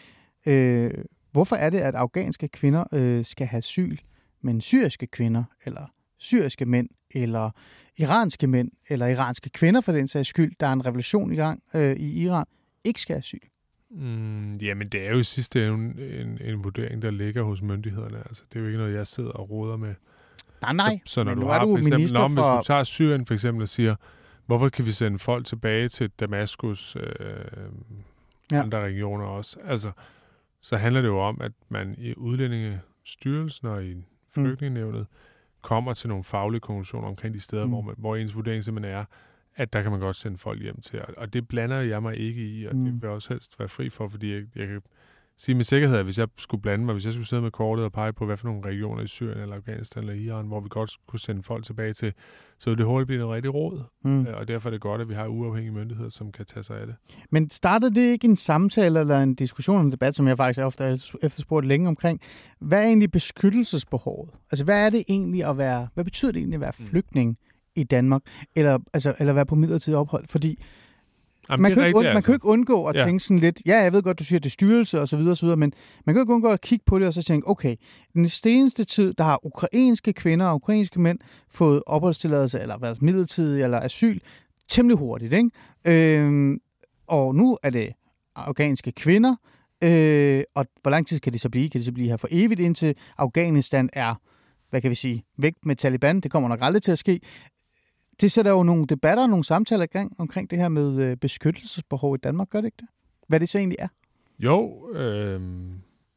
Øh, 0.47 0.91
hvorfor 1.32 1.57
er 1.57 1.70
det, 1.70 1.78
at 1.78 1.95
afghanske 1.95 2.49
kvinder 2.49 2.84
øh, 2.93 3.24
skal 3.24 3.47
have 3.47 3.59
asyl, 3.59 3.97
men 4.43 4.61
syriske 4.61 5.07
kvinder, 5.07 5.45
eller 5.64 5.93
syriske 6.18 6.66
mænd, 6.66 6.89
eller 7.11 7.51
iranske 7.99 8.47
mænd, 8.47 8.70
eller 8.89 9.07
iranske 9.07 9.51
kvinder 9.51 9.80
for 9.80 9.93
den 9.93 10.09
sags 10.09 10.28
skyld, 10.28 10.53
der 10.61 10.66
er 10.66 10.72
en 10.72 10.86
revolution 10.86 11.32
i 11.32 11.36
gang 11.36 11.62
øh, 11.74 11.97
i 11.97 12.22
Iran, 12.22 12.47
ikke 12.84 13.01
skal 13.01 13.14
have 13.14 13.18
asyl? 13.18 13.39
Mm, 13.91 14.55
jamen, 14.55 14.89
det 14.89 15.07
er 15.07 15.11
jo 15.11 15.18
i 15.18 15.24
sidste 15.24 15.66
ende 15.66 16.20
en, 16.20 16.39
en, 16.41 16.64
vurdering, 16.64 17.03
der 17.03 17.11
ligger 17.11 17.43
hos 17.43 17.62
myndighederne. 17.62 18.18
Altså, 18.18 18.43
det 18.53 18.57
er 18.57 18.61
jo 18.61 18.66
ikke 18.66 18.78
noget, 18.78 18.95
jeg 18.95 19.07
sidder 19.07 19.30
og 19.30 19.51
råder 19.51 19.76
med. 19.76 19.95
Nej, 20.62 20.72
nej. 20.72 21.01
Så, 21.05 21.12
så 21.14 21.24
når 21.24 21.34
men 21.34 21.41
du 21.41 21.47
har 21.47 21.55
er 21.55 21.64
du 21.64 21.70
for 21.70 21.78
eksempel, 21.78 22.12
når, 22.12 22.28
hvis 22.28 22.39
for... 22.39 22.57
du 22.57 22.62
tager 22.64 22.84
Syrien 22.84 23.26
for 23.26 23.34
eksempel 23.34 23.62
og 23.62 23.68
siger, 23.68 23.95
hvorfor 24.47 24.68
kan 24.68 24.86
vi 24.86 24.93
sende 24.93 25.18
folk 25.18 25.47
tilbage 25.47 25.89
til 25.89 26.11
Damaskus, 26.20 26.97
øh, 26.97 27.03
ja. 28.53 28.62
andre 28.62 28.80
regioner 28.80 29.24
også? 29.24 29.57
Altså, 29.64 29.91
så 30.69 30.77
handler 30.77 31.01
det 31.01 31.09
jo 31.09 31.19
om, 31.19 31.41
at 31.41 31.53
man 31.69 31.95
i 31.99 32.14
udlændingestyrelsen 32.16 33.69
og 33.69 33.85
i 33.85 34.05
flygtningenævnet 34.35 35.07
kommer 35.62 35.95
til 35.95 36.09
nogle 36.09 36.25
faglige 36.25 36.61
konklusioner 36.61 37.09
omkring 37.09 37.35
de 37.35 37.41
steder, 37.41 37.64
Mm. 37.64 37.71
hvor, 37.71 37.81
man, 37.81 37.95
hvor 37.99 38.16
ens 38.16 38.35
vurdering 38.37 38.64
simpelthen 38.64 38.95
er, 38.95 39.05
at 39.57 39.73
der 39.73 39.83
kan 39.83 39.91
man 39.91 40.01
godt 40.01 40.16
sende 40.16 40.39
folk 40.39 40.62
hjem 40.62 40.81
til. 40.81 41.01
Og- 41.16 41.33
det 41.33 41.49
blander 41.49 41.81
jeg 41.81 42.03
mig 42.03 42.16
ikke 42.16 42.49
i, 42.49 42.64
og. 42.66 42.77
Mm. 42.77 42.85
det 42.85 42.93
vil 42.93 43.01
jeg 43.03 43.11
også 43.11 43.29
helst 43.35 43.59
være 43.59 43.69
fri 43.69 43.89
for, 43.89 44.09
fordi 44.09 44.33
jeg, 44.35 44.43
jeg 44.57 44.66
kan 44.66 44.83
sige 45.39 45.55
med 45.55 45.64
sikkerhed, 45.64 45.97
at 45.99 46.05
hvis 46.05 46.18
jeg 46.18 46.28
skulle 46.39 46.61
blande 46.62 46.84
mig, 46.84 46.93
hvis 46.93 47.05
jeg 47.05 47.12
skulle 47.12 47.26
sidde 47.26 47.43
med 47.43 47.51
kortet 47.51 47.84
og 47.84 47.93
pege 47.93 48.12
på, 48.12 48.26
hvad 48.26 48.36
for 48.36 48.47
nogle 48.49 48.64
regioner 48.64 49.03
i 49.03 49.07
Syrien 49.07 49.39
eller 49.41 49.57
Afghanistan 49.57 50.03
eller 50.09 50.14
Iran, 50.14 50.47
hvor 50.47 50.61
vi 50.61 50.68
godt 50.70 50.91
kunne 51.09 51.20
sende 51.20 51.43
folk 51.43 51.64
tilbage 51.64 51.93
til, 51.93 52.12
så 52.59 52.70
ville 52.70 52.78
det 52.78 52.86
hurtigt 52.86 53.07
blive 53.07 53.18
noget 53.20 53.34
rigtig 53.34 53.55
råd. 53.55 53.82
Mm. 54.05 54.26
Øh, 54.26 54.36
Og 54.36 54.49
derfor 54.49 54.68
er 54.68 54.70
det 54.70 54.80
godt, 54.80 55.01
at 55.01 55.09
vi 55.09 55.14
har 55.14 55.26
uafhængige 55.26 55.74
myndigheder, 55.74 56.11
som 56.11 56.32
kan 56.32 56.47
tage 56.47 56.62
sig 56.62 56.80
af 56.80 56.86
det. 56.86 56.97
Men 57.30 57.51
startede 57.51 57.95
det 57.95 58.12
ikke 58.12 58.24
en 58.28 58.36
samtale 58.36 59.01
eller 59.01 59.20
en 59.22 59.34
diskussion, 59.34 59.80
en 59.86 59.93
debat, 59.93 60.14
som 60.14 60.28
jeg 60.28 60.36
faktisk 60.36 60.61
ofte 60.64 60.84
har 60.84 61.16
efterspurgt 61.22 61.66
længe 61.66 61.89
omkring? 61.89 62.20
Hvad 62.61 62.78
er 62.82 62.86
egentlig 62.86 63.11
beskyttelsesbehovet? 63.11 64.30
Altså, 64.51 64.64
hvad 64.64 64.86
er 64.86 64.91
det 64.91 65.05
egentlig 65.09 65.45
at 65.45 65.59
være, 65.59 65.89
hvad 65.95 66.05
betyder 66.05 66.32
det 66.32 66.39
egentlig 66.39 66.57
at 66.57 66.61
være 66.61 66.72
Mm. 66.78 66.84
flygtning 66.84 67.39
i 67.76 67.84
Danmark? 67.84 68.22
Eller, 68.57 68.78
altså, 68.93 69.14
eller 69.18 69.32
være 69.32 69.47
på 69.47 69.55
midlertidig 69.55 69.99
ophold? 69.99 70.24
Fordi 70.28 70.62
Jamen, 71.51 71.63
man 71.63 71.73
kan, 71.73 71.83
er 71.83 71.87
ikke, 71.87 71.99
rigtigt, 71.99 72.09
und, 72.11 72.15
man 72.15 72.23
kan 72.23 72.33
jo 72.33 72.37
ikke 72.37 72.47
undgå 72.47 72.85
at 72.85 72.97
Ja. 72.97 73.05
tænke 73.05 73.21
sådan 73.21 73.39
lidt, 73.39 73.63
ja, 73.67 73.79
jeg 73.83 73.93
ved 73.93 74.03
godt, 74.03 74.19
du 74.19 74.25
siger, 74.25 74.39
det 74.41 74.47
er 74.47 74.51
styrelse 74.51 75.01
og 75.01 75.09
så 75.09 75.17
videre, 75.17 75.31
og 75.33 75.37
så 75.37 75.47
videre, 75.47 75.57
men 75.57 75.73
man 76.07 76.15
kan 76.15 76.19
jo 76.19 76.23
ikke 76.23 76.33
undgå 76.33 76.49
at 76.49 76.61
kigge 76.61 76.85
på 76.87 76.99
det 76.99 77.07
og 77.07 77.15
så 77.15 77.23
tænke, 77.23 77.49
okay, 77.49 77.77
den 78.15 78.29
seneste 78.29 78.85
tid, 78.85 79.15
der 79.15 79.25
har 79.25 79.47
ukrainske 79.47 80.13
kvinder 80.13 80.47
og 80.47 80.55
ukrainske 80.55 81.01
mænd 81.01 81.19
fået 81.51 81.83
opholdstilladelse, 81.87 82.61
eller 82.61 82.79
været 82.79 83.03
midlertidig, 83.03 83.63
eller 83.65 83.81
asyl, 83.81 84.19
temmelig 84.69 84.99
hurtigt, 84.99 85.33
ikke? 85.33 85.51
Øhm, 85.85 86.59
og 87.07 87.35
nu 87.35 87.59
er 87.63 87.71
det 87.71 87.93
afghanske 88.37 88.93
kvinder, 88.93 89.37
øh, 89.85 90.43
og 90.55 90.67
hvor 90.83 90.91
lang 90.91 91.07
tid 91.07 91.21
kan 91.21 91.33
det 91.33 91.41
så 91.41 91.49
blive? 91.49 91.69
Kan 91.71 91.79
det 91.79 91.85
så 91.85 91.93
blive 91.93 92.09
her 92.09 92.17
for 92.17 92.29
evigt, 92.31 92.61
indtil 92.61 92.95
Afghanistan 93.19 93.91
er, 93.93 94.15
hvad 94.71 94.81
kan 94.81 94.91
vi 94.91 94.95
sige, 94.95 95.25
væk 95.39 95.53
med 95.63 95.77
Taliban? 95.77 96.21
Det 96.21 96.31
kommer 96.31 96.49
nok 96.49 96.59
aldrig 96.63 96.83
til 96.83 96.93
at 96.93 96.99
ske. 96.99 97.21
Det 98.21 98.33
sætter 98.33 98.51
jo 98.51 98.62
nogle 98.62 98.87
debatter 98.87 99.23
og 99.23 99.31
nogle 99.31 99.45
samtaler 99.45 99.85
i 99.85 99.87
gang 99.87 100.16
omkring 100.19 100.51
det 100.51 100.59
her 100.59 100.69
med 100.69 101.01
øh, 101.01 101.16
beskyttelsesbehov 101.16 102.14
i 102.14 102.19
Danmark, 102.19 102.51
gør 102.51 102.61
det 102.61 102.66
ikke 102.66 102.77
det? 102.81 102.89
Hvad 103.29 103.41
det 103.41 103.49
så 103.49 103.59
egentlig 103.59 103.77
er? 103.79 103.89
Jo, 104.39 104.91
øh, 104.93 105.41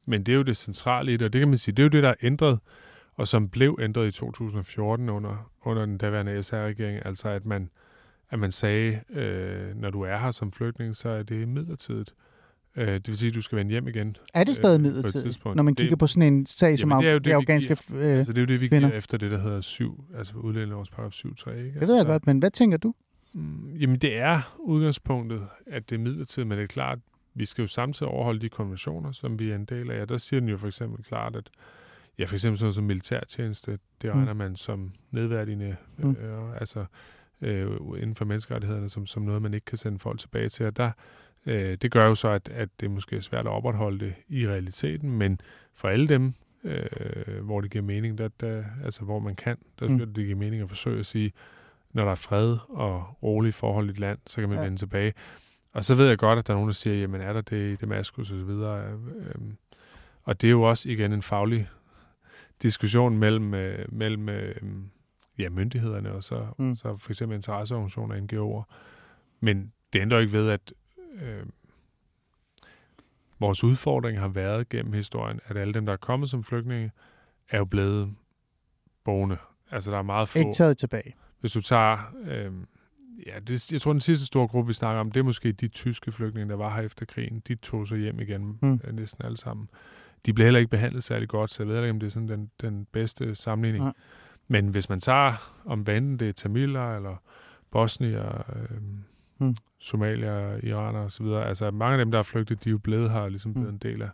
men 0.05 0.23
det 0.23 0.29
er 0.29 0.35
jo 0.35 0.43
det 0.43 0.57
centrale 0.57 1.13
i 1.13 1.17
det, 1.17 1.25
og 1.25 1.33
det 1.33 1.39
kan 1.39 1.47
man 1.47 1.57
sige, 1.57 1.75
det 1.75 1.83
er 1.83 1.85
jo 1.85 1.89
det, 1.89 2.03
der 2.03 2.09
er 2.09 2.15
ændret, 2.21 2.59
og 3.15 3.27
som 3.27 3.49
blev 3.49 3.77
ændret 3.81 4.07
i 4.07 4.11
2014 4.11 5.09
under, 5.09 5.51
under 5.65 5.85
den 5.85 5.97
daværende 5.97 6.43
SR-regering, 6.43 7.05
altså 7.05 7.29
at 7.29 7.45
man, 7.45 7.69
at 8.29 8.39
man 8.39 8.51
sagde, 8.51 9.01
øh, 9.09 9.75
når 9.75 9.89
du 9.89 10.01
er 10.01 10.17
her 10.17 10.31
som 10.31 10.51
flygtning, 10.51 10.95
så 10.95 11.09
er 11.09 11.23
det 11.23 11.47
midlertidigt. 11.47 12.09
Øh, 12.09 12.30
det 12.75 13.07
vil 13.07 13.17
sige, 13.17 13.29
at 13.29 13.35
du 13.35 13.41
skal 13.41 13.57
vende 13.57 13.71
hjem 13.71 13.87
igen. 13.87 14.15
Er 14.33 14.43
det 14.43 14.55
stadig 14.55 14.75
Øh, 14.77 14.81
midlertidigt, 14.81 15.45
når 15.45 15.53
man 15.63 15.67
Det- 15.73 15.77
kigger 15.77 15.95
på 15.95 16.07
sådan 16.07 16.33
en 16.33 16.45
sag 16.45 16.79
som 16.79 16.89
Jamen, 16.89 17.03
det 17.03 17.09
er 17.09 17.13
jo 17.13 17.19
det, 17.19 17.31
afghanske... 17.31 17.77
Øh, 17.93 18.17
Altså, 18.17 18.33
det 18.33 18.37
er 18.39 18.41
jo 18.41 18.45
det, 18.47 18.61
vi 18.61 18.67
kvinder. 18.67 18.87
giver 18.87 18.97
efter 18.97 19.17
det, 19.17 19.31
der 19.31 19.37
hedder 19.39 19.61
7, 19.61 20.03
altså 20.17 20.33
udlændingelovens 20.35 20.89
paragraf 20.89 21.11
7.3, 21.13 21.49
ikke? 21.57 21.79
det 21.79 21.87
ved 21.87 21.93
jeg 21.93 21.99
altså, 21.99 22.11
godt, 22.11 22.25
men 22.27 22.39
hvad 22.39 22.51
tænker 22.51 22.77
du? 22.77 22.93
Mm, 23.33 23.73
Jamen, 23.79 23.99
det 23.99 24.17
er 24.17 24.55
udgangspunktet, 24.59 25.47
at 25.67 25.89
det 25.89 25.95
er 25.95 25.99
midlertidigt, 25.99 26.47
men 26.47 26.57
det 26.57 26.63
er 26.63 26.67
klart, 26.67 26.99
vi 27.33 27.45
skal 27.45 27.61
jo 27.61 27.67
samtidig 27.67 28.11
overholde 28.11 28.39
de 28.39 28.49
konventioner, 28.49 29.11
som 29.11 29.39
vi 29.39 29.49
er 29.51 29.55
en 29.55 29.65
del 29.65 29.91
af. 29.91 30.01
Og 30.01 30.09
der 30.09 30.17
siger 30.17 30.39
den 30.39 30.49
jo 30.49 30.57
for 30.57 30.67
eksempel 30.67 31.03
klart, 31.03 31.35
at 31.35 31.49
ja, 32.19 32.25
for 32.25 32.35
eksempel 32.35 32.57
sådan 32.57 32.65
noget 32.65 32.75
som 32.75 32.83
militærtjeneste, 32.83 33.71
det 34.01 34.09
Mm. 34.09 34.09
regner 34.19 34.33
man 34.33 34.55
som 34.55 34.91
nedværdigende, 35.11 35.75
Mm. 35.97 36.05
mm. 36.07 36.11
øh, 36.15 36.59
altså 36.59 36.85
øh, 37.41 37.67
inden 37.97 38.15
for 38.15 38.25
menneskerettighederne, 38.25 38.89
som, 38.89 39.05
som 39.05 39.23
noget, 39.23 39.41
man 39.41 39.53
ikke 39.53 39.65
kan 39.65 39.77
sende 39.77 39.99
folk 39.99 40.19
tilbage 40.19 40.49
til. 40.49 40.65
Og 40.65 40.77
der, 40.77 40.91
øh, 41.45 41.77
det 41.81 41.91
gør 41.91 42.05
jo 42.07 42.15
så, 42.15 42.27
at, 42.29 42.49
at 42.49 42.69
det 42.79 42.91
måske 42.91 43.15
er 43.15 43.19
svært 43.19 43.45
at 43.45 43.51
opretholde 43.51 44.05
det 44.05 44.13
i 44.29 44.47
realiteten, 44.47 45.11
men 45.17 45.41
for 45.73 45.87
alle 45.87 46.07
dem, 46.07 46.33
øh, 46.63 47.43
hvor 47.43 47.61
det 47.61 47.71
giver 47.71 47.83
mening, 47.83 48.17
der, 48.17 48.29
der, 48.39 48.63
altså 48.85 49.01
hvor 49.03 49.19
man 49.19 49.35
kan, 49.35 49.57
der 49.79 49.87
Mm. 49.87 49.89
synes 49.91 50.07
jeg, 50.07 50.15
det 50.15 50.25
giver 50.25 50.37
mening 50.37 50.61
at 50.61 50.69
forsøge 50.69 50.99
at 50.99 51.05
sige, 51.05 51.31
når 51.93 52.03
der 52.03 52.11
er 52.11 52.15
fred 52.15 52.57
og 52.69 53.17
rolige 53.23 53.53
forhold 53.53 53.87
i 53.87 53.89
et 53.91 53.99
land, 53.99 54.19
så 54.27 54.41
kan 54.41 54.49
man 54.49 54.57
Ja. 54.57 54.63
vende 54.63 54.77
tilbage. 54.77 55.13
Og 55.73 55.83
så 55.85 55.95
ved 55.95 56.07
jeg 56.07 56.17
godt, 56.17 56.39
at 56.39 56.47
der 56.47 56.53
er 56.53 56.57
nogen, 56.57 56.67
der 56.67 56.73
siger, 56.73 56.95
jamen 56.95 57.21
er 57.21 57.33
der 57.33 57.41
det 57.41 57.73
i 57.73 57.75
Damaskus 57.75 58.31
og 58.31 58.37
så 58.39 58.45
videre. 58.45 58.91
Øhm, 58.91 59.57
og 60.23 60.41
det 60.41 60.47
er 60.47 60.51
jo 60.51 60.61
også 60.61 60.89
igen 60.89 61.11
en 61.13 61.21
faglig 61.21 61.69
diskussion 62.61 63.17
mellem, 63.17 63.53
øh, 63.53 63.85
mellem 63.91 64.29
øh, 64.29 64.55
ja, 65.39 65.49
myndighederne 65.49 66.11
og 66.11 66.23
så, 66.23 66.47
Mm. 66.57 66.65
mm. 66.65 66.75
så 66.75 66.95
for 66.97 67.11
eksempel 67.11 67.35
interesseorganisationer 67.35 68.15
og 68.15 68.21
NGO'er. 68.21 68.73
Men 69.39 69.71
det 69.93 69.99
ændrer 69.99 70.17
jo 70.17 70.21
ikke 70.21 70.33
ved, 70.33 70.49
at 70.49 70.73
øh, 71.21 71.45
vores 73.39 73.63
udfordring 73.63 74.19
har 74.19 74.27
været 74.27 74.69
gennem 74.69 74.93
historien, 74.93 75.39
at 75.45 75.57
alle 75.57 75.73
dem, 75.73 75.85
der 75.85 75.93
er 75.93 75.97
kommet 75.97 76.29
som 76.29 76.43
flygtninge, 76.43 76.91
er 77.49 77.57
jo 77.57 77.65
blevet 77.65 78.15
boende. 79.03 79.37
Altså 79.71 79.91
der 79.91 79.97
er 79.97 80.01
meget 80.01 80.29
få. 80.29 80.39
Ikke 80.39 80.53
taget 80.53 80.77
tilbage. 80.77 81.15
Hvis 81.39 81.51
du 81.51 81.61
tager, 81.61 81.97
øh, 82.23 82.51
ja, 83.27 83.39
det, 83.39 83.71
jeg 83.71 83.81
tror 83.81 83.91
den 83.93 83.99
sidste 84.01 84.25
store 84.25 84.47
gruppe, 84.47 84.67
vi 84.67 84.73
snakker 84.73 84.99
om, 84.99 85.11
det 85.11 85.19
er 85.19 85.23
måske 85.23 85.51
de 85.51 85.67
tyske 85.67 86.11
flygtninge, 86.11 86.49
der 86.49 86.55
var 86.55 86.75
her 86.75 86.81
efter 86.83 87.05
krigen. 87.05 87.39
De 87.47 87.55
tog 87.55 87.87
sig 87.87 87.97
hjem 87.97 88.19
igen, 88.19 88.57
Mm. 88.61 88.79
øh, 88.83 88.93
næsten 88.95 89.25
alle 89.25 89.37
sammen. 89.37 89.69
De 90.25 90.33
blev 90.33 90.43
heller 90.45 90.59
ikke 90.59 90.69
behandlet 90.71 91.03
særlig 91.03 91.29
godt, 91.29 91.51
så 91.51 91.63
jeg 91.63 91.67
ved 91.67 91.77
ikke, 91.81 91.89
om 91.89 91.99
det 91.99 92.07
er 92.07 92.11
sådan 92.11 92.27
den, 92.29 92.51
den 92.61 92.85
bedste 92.91 93.35
sammenligning. 93.35 93.83
Nej. 93.83 93.93
Men 94.47 94.67
hvis 94.67 94.89
man 94.89 94.99
tager, 94.99 95.61
om 95.65 95.79
enten 95.79 96.19
det 96.19 96.29
er 96.29 96.33
tamiler, 96.33 96.95
eller 96.95 97.15
bosnier, 97.71 98.43
øh, 98.55 98.77
Mm. 99.41 99.47
mm. 99.47 99.55
somalier, 99.79 100.57
iraner 100.63 100.99
osv., 100.99 101.25
altså 101.25 101.71
mange 101.71 101.93
af 101.93 101.97
dem, 102.05 102.11
der 102.11 102.19
er 102.19 102.23
flygtet, 102.23 102.63
de 102.63 102.69
er 102.69 102.71
jo 102.71 102.77
blevet 102.77 103.11
her, 103.11 103.29
ligesom 103.29 103.53
blevet 103.53 103.69
Mm. 103.69 103.73
en 103.73 103.91
del 103.93 104.01
af, 104.01 104.09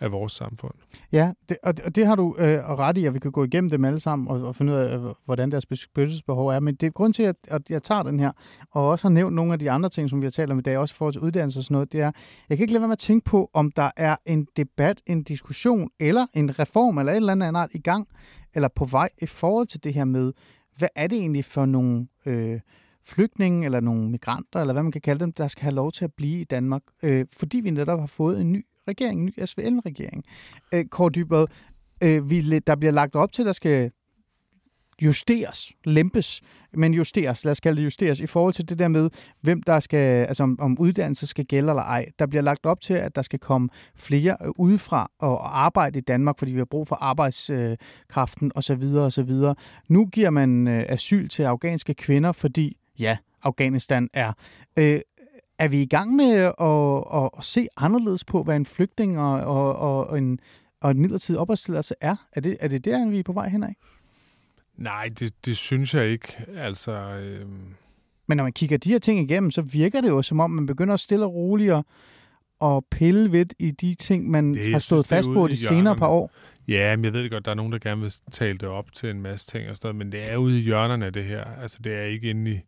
af 0.00 0.12
vores 0.12 0.32
samfund. 0.32 0.74
Ja, 1.12 1.32
det, 1.48 1.56
og, 1.62 1.76
det- 1.76 1.84
og 1.84 1.96
det 1.96 2.06
har 2.06 2.16
du 2.16 2.36
øh, 2.38 2.58
ret 2.64 2.98
i, 2.98 3.04
at 3.04 3.14
vi 3.14 3.18
kan 3.18 3.32
gå 3.32 3.44
igennem 3.44 3.70
dem 3.70 3.84
alle 3.84 4.00
sammen 4.00 4.28
og, 4.28 4.42
og 4.42 4.56
finde 4.56 4.72
ud 4.72 4.78
af, 4.78 4.98
øh, 4.98 5.14
hvordan 5.24 5.50
deres 5.50 5.66
beskyttelsesbehov 5.66 6.48
er. 6.48 6.60
Men 6.60 6.74
det 6.74 6.86
er 6.86 6.90
grund 6.90 7.14
til, 7.14 7.22
at, 7.22 7.36
at 7.48 7.70
jeg 7.70 7.82
tager 7.82 8.02
den 8.02 8.20
her, 8.20 8.32
og 8.70 8.88
også 8.88 9.04
har 9.04 9.10
nævnt 9.10 9.36
nogle 9.36 9.52
af 9.52 9.58
de 9.58 9.70
andre 9.70 9.88
ting, 9.88 10.10
som 10.10 10.20
vi 10.20 10.26
har 10.26 10.30
talt 10.30 10.50
om 10.52 10.58
i 10.58 10.62
dag, 10.62 10.78
også 10.78 10.92
i 10.92 10.96
forhold 10.98 11.14
til 11.14 11.22
uddannelse 11.22 11.58
og 11.60 11.64
sådan 11.64 11.74
noget, 11.74 11.92
det 11.92 12.00
er, 12.00 12.12
jeg 12.48 12.56
kan 12.58 12.64
ikke 12.64 12.72
lade 12.72 12.80
være 12.80 12.88
med 12.88 12.92
at 12.92 12.98
tænke 12.98 13.24
på, 13.24 13.50
om 13.54 13.70
der 13.70 13.90
er 13.96 14.16
en 14.26 14.46
debat, 14.56 15.02
en 15.06 15.22
diskussion, 15.22 15.90
eller 16.00 16.26
en 16.34 16.58
reform, 16.58 16.98
eller 16.98 17.12
et 17.12 17.16
eller 17.16 17.32
andet 17.32 17.46
andet 17.46 17.68
i 17.74 17.78
gang, 17.80 18.08
eller 18.54 18.68
på 18.76 18.84
vej 18.84 19.08
i 19.22 19.26
forhold 19.26 19.66
til 19.66 19.84
det 19.84 19.94
her 19.94 20.04
med, 20.04 20.32
hvad 20.78 20.88
er 20.96 21.06
det 21.06 21.18
egentlig 21.18 21.44
for 21.44 21.66
nogle 21.66 22.06
øh, 22.26 22.60
flygtninge, 23.08 23.64
eller 23.64 23.80
nogle 23.80 24.10
migranter, 24.10 24.60
eller 24.60 24.72
hvad 24.72 24.82
man 24.82 24.92
kan 24.92 25.00
kalde 25.00 25.20
dem, 25.20 25.32
der 25.32 25.48
skal 25.48 25.62
have 25.62 25.74
lov 25.74 25.92
til 25.92 26.04
at 26.04 26.12
blive 26.12 26.40
i 26.40 26.44
Danmark, 26.44 26.82
øh, 27.02 27.26
fordi 27.32 27.60
vi 27.60 27.70
netop 27.70 28.00
har 28.00 28.06
fået 28.06 28.40
en 28.40 28.52
ny 28.52 28.66
regering, 28.88 29.20
en 29.20 29.26
ny 29.26 29.44
SVL-regering. 29.46 30.24
Øh, 30.74 30.84
Kåre 30.84 31.10
Dybvad, 31.10 31.46
øh, 32.02 32.30
vi, 32.30 32.58
der 32.58 32.76
bliver 32.76 32.92
lagt 32.92 33.16
op 33.16 33.32
til, 33.32 33.42
at 33.42 33.46
der 33.46 33.52
skal 33.52 33.90
justeres, 35.02 35.72
lempes, 35.84 36.40
men 36.72 36.94
justeres, 36.94 37.44
lad 37.44 37.52
os 37.52 37.60
kalde 37.60 37.76
det 37.76 37.84
justeres, 37.84 38.20
i 38.20 38.26
forhold 38.26 38.54
til 38.54 38.68
det 38.68 38.78
der 38.78 38.88
med, 38.88 39.10
hvem 39.40 39.62
der 39.62 39.80
skal, 39.80 40.26
altså 40.26 40.42
om, 40.42 40.60
om 40.60 40.78
uddannelse 40.78 41.26
skal 41.26 41.44
gælde 41.44 41.68
eller 41.68 41.82
ej. 41.82 42.06
Der 42.18 42.26
bliver 42.26 42.42
lagt 42.42 42.66
op 42.66 42.80
til, 42.80 42.94
at 42.94 43.16
der 43.16 43.22
skal 43.22 43.38
komme 43.38 43.68
flere 43.94 44.36
øh, 44.42 44.48
udefra 44.56 45.10
og 45.18 45.64
arbejde 45.64 45.98
i 45.98 46.02
Danmark, 46.02 46.38
fordi 46.38 46.52
vi 46.52 46.58
har 46.58 46.64
brug 46.64 46.88
for 46.88 46.96
arbejdskraften 46.96 48.46
øh, 48.46 48.52
osv. 48.54 48.82
osv. 48.96 49.30
Nu 49.88 50.06
giver 50.06 50.30
man 50.30 50.68
øh, 50.68 50.84
asyl 50.88 51.28
til 51.28 51.42
afghanske 51.42 51.94
kvinder, 51.94 52.32
fordi, 52.32 52.76
ja, 52.98 53.16
Afghanistan 53.42 54.08
er. 54.12 54.32
Øh, 54.78 55.00
er 55.58 55.68
vi 55.68 55.82
i 55.82 55.86
gang 55.86 56.16
med 56.16 56.30
at, 56.34 56.54
at, 57.14 57.30
at 57.38 57.44
se 57.44 57.68
anderledes 57.76 58.24
på, 58.24 58.42
hvad 58.42 58.56
en 58.56 58.66
flygtning 58.66 59.18
og, 59.18 59.40
og, 59.40 59.76
og, 60.08 60.18
en, 60.18 60.40
og 60.80 60.90
en 60.90 61.00
midlertidig 61.00 61.40
opholdstilladelse 61.40 61.94
er? 62.00 62.16
Er 62.32 62.40
det, 62.40 62.56
er 62.60 62.68
det 62.68 62.84
der, 62.84 63.08
vi 63.10 63.18
er 63.18 63.22
på 63.22 63.32
vej 63.32 63.48
henad? 63.48 63.68
Nej, 64.76 65.08
det, 65.18 65.34
det 65.44 65.56
synes 65.56 65.94
jeg 65.94 66.06
ikke. 66.08 66.36
Altså, 66.56 66.92
øh, 66.92 67.46
Men 68.26 68.36
når 68.36 68.44
man 68.44 68.52
kigger 68.52 68.76
de 68.76 68.90
her 68.90 68.98
ting 68.98 69.30
igennem, 69.30 69.50
så 69.50 69.62
virker 69.62 70.00
det 70.00 70.08
jo 70.08 70.22
som 70.22 70.40
om, 70.40 70.50
man 70.50 70.66
begynder 70.66 70.94
at 70.94 71.00
stille 71.00 71.24
og 71.24 71.34
roligt 71.34 71.72
og, 71.72 71.84
og 72.60 72.84
pille 72.90 73.32
ved 73.32 73.46
i 73.58 73.70
de 73.70 73.94
ting, 73.94 74.30
man 74.30 74.54
Det- 74.54 74.72
har 74.72 74.78
stået 74.78 75.06
synes, 75.06 75.08
fast 75.08 75.28
på 75.34 75.48
de 75.48 75.56
senere 75.56 75.96
par 75.96 76.08
år. 76.08 76.30
Ja, 76.68 76.96
men 76.96 77.04
jeg 77.04 77.12
ved 77.12 77.30
godt, 77.30 77.44
der 77.44 77.50
er 77.50 77.54
nogen, 77.54 77.72
der 77.72 77.78
gerne 77.78 78.00
vil 78.00 78.12
tale 78.32 78.58
det 78.58 78.68
op 78.68 78.92
til 78.92 79.10
en 79.10 79.22
masse 79.22 79.46
ting 79.46 79.70
og 79.70 79.76
sådan 79.76 79.86
noget, 79.86 79.96
men 79.96 80.12
det 80.12 80.32
er 80.32 80.36
ude 80.36 80.58
i 80.58 80.62
hjørnerne 80.62 81.10
det 81.10 81.24
her. 81.24 81.44
Altså, 81.44 81.78
det 81.84 81.94
er 81.94 82.02
ikke 82.02 82.30
inde 82.30 82.50
i, 82.50 82.58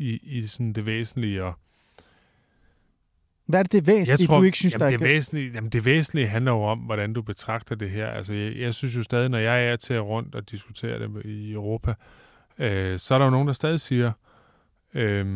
i, 0.00 0.20
i 0.22 0.46
sådan 0.46 0.72
det 0.72 0.86
væsentlige. 0.86 1.44
Og, 1.44 1.54
Hvad 3.46 3.58
er 3.60 3.62
det, 3.62 3.72
det 3.72 3.86
væsentlige, 3.86 4.38
du 4.38 4.42
ikke 4.42 4.58
synes, 4.58 4.74
jamen, 4.74 4.92
der 4.92 4.98
det, 4.98 5.00
væsentlige, 5.00 5.50
jamen, 5.54 5.70
det 5.70 5.84
væsentlige 5.84 6.26
handler 6.26 6.52
jo 6.52 6.62
om, 6.62 6.78
hvordan 6.78 7.12
du 7.12 7.22
betragter 7.22 7.74
det 7.74 7.90
her. 7.90 8.06
Altså, 8.06 8.34
jeg, 8.34 8.56
jeg 8.56 8.74
synes 8.74 8.96
jo 8.96 9.02
stadig, 9.02 9.28
når 9.28 9.38
jeg 9.38 9.66
er 9.66 9.76
til 9.76 10.00
rundt 10.00 10.34
og 10.34 10.50
diskuterer 10.50 10.98
det 10.98 11.26
i 11.26 11.52
Europa, 11.52 11.94
øh, 12.58 12.98
så 12.98 13.14
er 13.14 13.18
der 13.18 13.24
jo 13.24 13.30
nogen, 13.30 13.46
der 13.46 13.52
stadig 13.52 13.80
siger, 13.80 14.12
øh, 14.94 15.26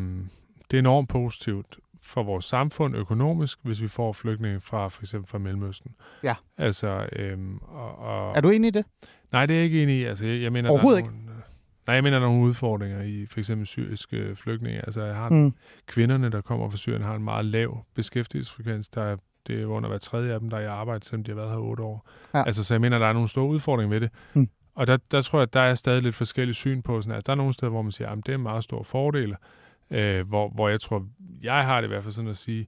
det 0.71 0.77
er 0.77 0.79
enormt 0.79 1.09
positivt 1.09 1.79
for 2.03 2.23
vores 2.23 2.45
samfund 2.45 2.97
økonomisk, 2.97 3.59
hvis 3.63 3.83
vi 3.83 3.89
får 3.89 4.13
flygtninge 4.13 4.61
fra 4.61 4.89
for 4.89 5.03
eksempel 5.03 5.29
fra 5.31 5.39
Mellemøsten. 5.39 5.91
Ja. 6.23 6.35
Altså, 6.59 7.09
øhm, 7.13 7.59
og, 7.59 7.99
og, 7.99 8.37
Er 8.37 8.41
du 8.41 8.51
enig 8.51 8.69
i 8.69 8.71
det? 8.71 8.85
Nej, 9.33 9.47
det 9.47 9.55
er 9.55 9.59
jeg 9.59 9.65
ikke 9.65 9.83
enig 9.83 9.97
i. 9.97 10.05
Altså, 10.05 10.27
jeg, 10.27 10.43
jeg 10.43 10.53
mener, 10.53 10.71
Overhovedet 10.71 11.05
der 11.05 11.11
er 11.11 11.15
nogle, 11.15 11.34
Nej, 11.87 11.95
jeg 11.95 12.03
mener, 12.03 12.19
der 12.19 12.27
er 12.27 12.31
nogle 12.31 12.47
udfordringer 12.47 13.03
i 13.03 13.27
for 13.27 13.39
eksempel 13.41 13.67
syriske 13.67 14.37
flygtninge. 14.37 14.79
Altså, 14.81 15.03
jeg 15.03 15.15
har 15.17 15.29
Mm. 15.29 15.55
kvinderne, 15.87 16.31
der 16.31 16.41
kommer 16.41 16.71
fra 16.71 16.77
Syrien, 16.77 17.03
har 17.03 17.15
en 17.15 17.25
meget 17.25 17.45
lav 17.45 17.85
beskæftigelsesfrekvens. 17.95 18.89
Der 18.89 19.03
er, 19.03 19.17
det 19.47 19.63
er 19.63 19.67
under 19.67 19.89
hver 19.89 19.99
tredje 19.99 20.33
af 20.35 20.41
dem, 20.41 20.51
der 20.51 20.57
er 20.57 20.61
i 20.63 20.67
arbejde, 20.67 21.05
selvom 21.05 21.25
de 21.25 21.31
har 21.31 21.37
været 21.37 21.51
her 21.51 21.59
otte 21.59 21.83
år. 21.83 22.09
Ja. 22.35 22.43
Altså, 22.47 22.65
så 22.65 22.75
jeg 22.75 22.81
mener, 22.81 22.99
der 22.99 23.07
er 23.07 23.13
nogle 23.13 23.29
store 23.29 23.47
udfordringer 23.47 23.91
ved 23.95 24.01
det. 24.01 24.11
Mm. 24.35 24.49
Og 24.75 24.87
der, 24.87 24.97
der 25.11 25.23
tror 25.23 25.39
jeg, 25.39 25.43
at 25.43 25.55
der 25.55 25.61
er 25.61 25.75
stadig 25.75 26.03
lidt 26.03 26.15
forskellige 26.15 26.55
syn 26.55 26.83
på. 26.83 27.03
Sådan, 27.03 27.19
at 27.19 27.27
der 27.27 27.33
er 27.33 27.37
nogle 27.37 27.53
steder, 27.53 27.71
hvor 27.71 27.83
man 27.83 27.93
siger, 27.93 28.09
at 28.11 28.19
det 28.27 28.29
er 28.29 28.35
en 28.37 28.43
meget 28.43 28.65
stor 28.65 28.83
fordel. 28.83 29.35
Øh, 29.91 30.29
hvor, 30.29 30.49
hvor 30.49 30.69
jeg 30.69 30.81
tror, 30.81 31.07
jeg 31.43 31.65
har 31.65 31.81
det 31.81 31.89
i 31.89 31.93
hvert 31.93 32.03
fald 32.03 32.15
sådan 32.15 32.31
at 32.31 32.37
sige, 32.37 32.67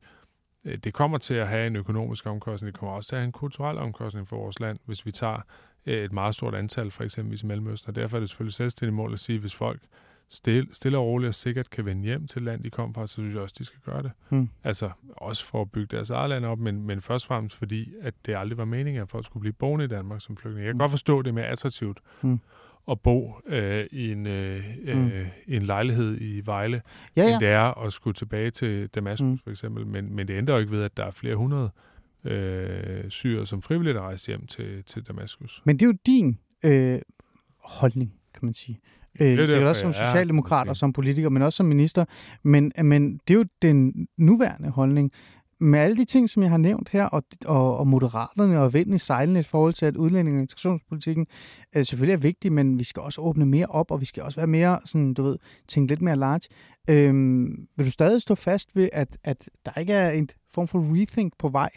øh, 0.64 0.78
det 0.78 0.94
kommer 0.94 1.18
til 1.18 1.34
at 1.34 1.48
have 1.48 1.66
en 1.66 1.76
økonomisk 1.76 2.26
omkostning. 2.26 2.72
Det 2.72 2.80
kommer 2.80 2.96
også 2.96 3.08
til 3.08 3.16
at 3.16 3.20
have 3.20 3.26
en 3.26 3.32
kulturel 3.32 3.78
omkostning 3.78 4.28
for 4.28 4.36
vores 4.36 4.60
land, 4.60 4.78
hvis 4.84 5.06
vi 5.06 5.12
tager 5.12 5.40
et 5.86 6.12
meget 6.12 6.34
stort 6.34 6.54
antal, 6.54 6.90
for 6.90 7.04
eksempel 7.04 7.42
i 7.42 7.46
Mellemøsten. 7.46 7.88
Og 7.90 7.96
derfor 7.96 8.16
er 8.16 8.20
det 8.20 8.28
selvfølgelig 8.30 8.54
selvstændigt 8.54 8.94
mål 8.96 9.12
at 9.12 9.20
sige, 9.20 9.38
hvis 9.38 9.54
folk 9.54 9.80
stille, 10.28 10.68
stille 10.72 10.98
og 10.98 11.04
roligt 11.06 11.28
og 11.28 11.34
sikkert 11.34 11.70
kan 11.70 11.84
vende 11.84 12.02
hjem 12.02 12.26
til 12.26 12.42
land, 12.42 12.62
de 12.64 12.70
kom 12.70 12.94
fra, 12.94 13.06
så 13.06 13.12
synes 13.12 13.34
jeg 13.34 13.42
også, 13.42 13.54
de 13.58 13.64
skal 13.64 13.80
gøre 13.84 14.02
det. 14.02 14.10
Mm. 14.30 14.48
Altså 14.64 14.90
også 15.16 15.44
for 15.44 15.60
at 15.62 15.70
bygge 15.70 15.96
deres 15.96 16.10
eget 16.10 16.30
land 16.30 16.44
op, 16.44 16.58
men, 16.58 16.82
men 16.82 17.00
først 17.00 17.24
og 17.24 17.28
fremmest 17.28 17.56
fordi, 17.56 17.92
at 18.02 18.14
det 18.26 18.36
aldrig 18.36 18.58
var 18.58 18.64
meningen, 18.64 19.02
at 19.02 19.08
folk 19.08 19.24
skulle 19.24 19.40
blive 19.40 19.52
boende 19.52 19.84
i 19.84 19.88
Danmark 19.88 20.20
som 20.20 20.36
flygtninge. 20.36 20.64
Jeg 20.64 20.68
kan 20.68 20.76
Mm. 20.76 20.78
godt 20.78 20.90
forstå, 20.90 21.22
det 21.22 21.28
er 21.28 21.34
mere 21.34 21.46
attraktivt 21.46 21.98
Mm. 22.22 22.40
at 22.90 23.00
bo 23.00 23.34
øh, 23.46 23.84
i, 23.90 24.12
en, 24.12 24.26
øh, 24.26 24.64
øh, 24.84 24.96
Mm. 24.96 25.10
i 25.46 25.56
en 25.56 25.62
lejlighed 25.62 26.20
i 26.20 26.42
Vejle, 26.44 26.82
Ja, 27.16 27.22
end 27.22 27.30
ja. 27.42 27.46
det 27.46 27.54
er 27.54 27.84
at 27.86 27.92
skulle 27.92 28.14
tilbage 28.14 28.50
til 28.50 28.86
Damaskus 28.88 29.20
mm. 29.26 29.38
for 29.38 29.50
eksempel. 29.50 29.86
Men, 29.86 30.14
men 30.16 30.28
det 30.28 30.34
ændrer 30.38 30.54
jo 30.54 30.60
ikke 30.60 30.72
ved, 30.72 30.82
at 30.82 30.96
der 30.96 31.04
er 31.04 31.10
flere 31.10 31.34
hundrede 31.36 31.70
øh, 32.26 33.10
syre, 33.10 33.46
som 33.46 33.62
frivilligt 33.62 33.96
er 33.96 34.00
rejst 34.00 34.26
hjem 34.26 34.46
til, 34.46 34.84
til 34.84 35.02
Damaskus. 35.02 35.62
Men 35.64 35.76
det 35.76 35.82
er 35.82 35.86
jo 35.86 35.94
din 36.06 36.38
øh, 36.64 36.98
holdning, 37.58 38.12
kan 38.34 38.46
man 38.46 38.54
sige. 38.54 38.80
Øh, 39.20 39.26
er 39.26 39.36
det 39.36 39.42
er 39.42 39.46
derfor, 39.46 39.68
også 39.68 39.80
som 39.80 39.88
er 39.88 39.92
socialdemokrat 39.92 40.66
måske. 40.66 40.70
og 40.70 40.76
som 40.76 40.92
politiker, 40.92 41.28
men 41.28 41.42
også 41.42 41.56
som 41.56 41.66
minister. 41.66 42.04
Men, 42.42 42.72
men 42.84 43.20
det 43.28 43.34
er 43.34 43.38
jo 43.38 43.44
den 43.62 44.08
nuværende 44.16 44.70
holdning. 44.70 45.12
Med 45.60 45.78
alle 45.78 45.96
de 45.96 46.04
ting, 46.04 46.30
som 46.30 46.42
jeg 46.42 46.50
har 46.50 46.56
nævnt 46.56 46.88
her, 46.88 47.04
og, 47.04 47.24
og, 47.44 47.78
og 47.78 47.86
moderaterne 47.86 48.60
og 48.60 48.74
vinden 48.74 48.94
i 48.94 48.98
sejlene 48.98 49.40
i 49.40 49.42
forhold 49.42 49.74
til, 49.74 49.86
at 49.86 49.96
udlænding- 49.96 50.36
og 50.36 50.40
integrationspolitikken 50.40 51.26
øh, 51.76 51.84
selvfølgelig 51.84 52.12
er 52.12 52.18
vigtig, 52.18 52.52
men 52.52 52.78
vi 52.78 52.84
skal 52.84 53.02
også 53.02 53.20
åbne 53.20 53.46
mere 53.46 53.66
op, 53.66 53.90
og 53.90 54.00
vi 54.00 54.06
skal 54.06 54.22
også 54.22 54.40
være 54.40 54.46
mere, 54.46 54.80
sådan, 54.84 55.14
du 55.14 55.22
ved, 55.22 55.36
tænke 55.68 55.90
lidt 55.90 56.02
mere 56.02 56.16
large. 56.16 56.48
Øhm, 56.88 57.68
vil 57.76 57.86
du 57.86 57.90
stadig 57.90 58.22
stå 58.22 58.34
fast 58.34 58.76
ved, 58.76 58.88
at, 58.92 59.18
at 59.24 59.50
der 59.66 59.80
ikke 59.80 59.92
er 59.92 60.10
en 60.10 60.28
form 60.54 60.68
for 60.68 61.00
rethink 61.00 61.32
på 61.38 61.48
vej? 61.48 61.70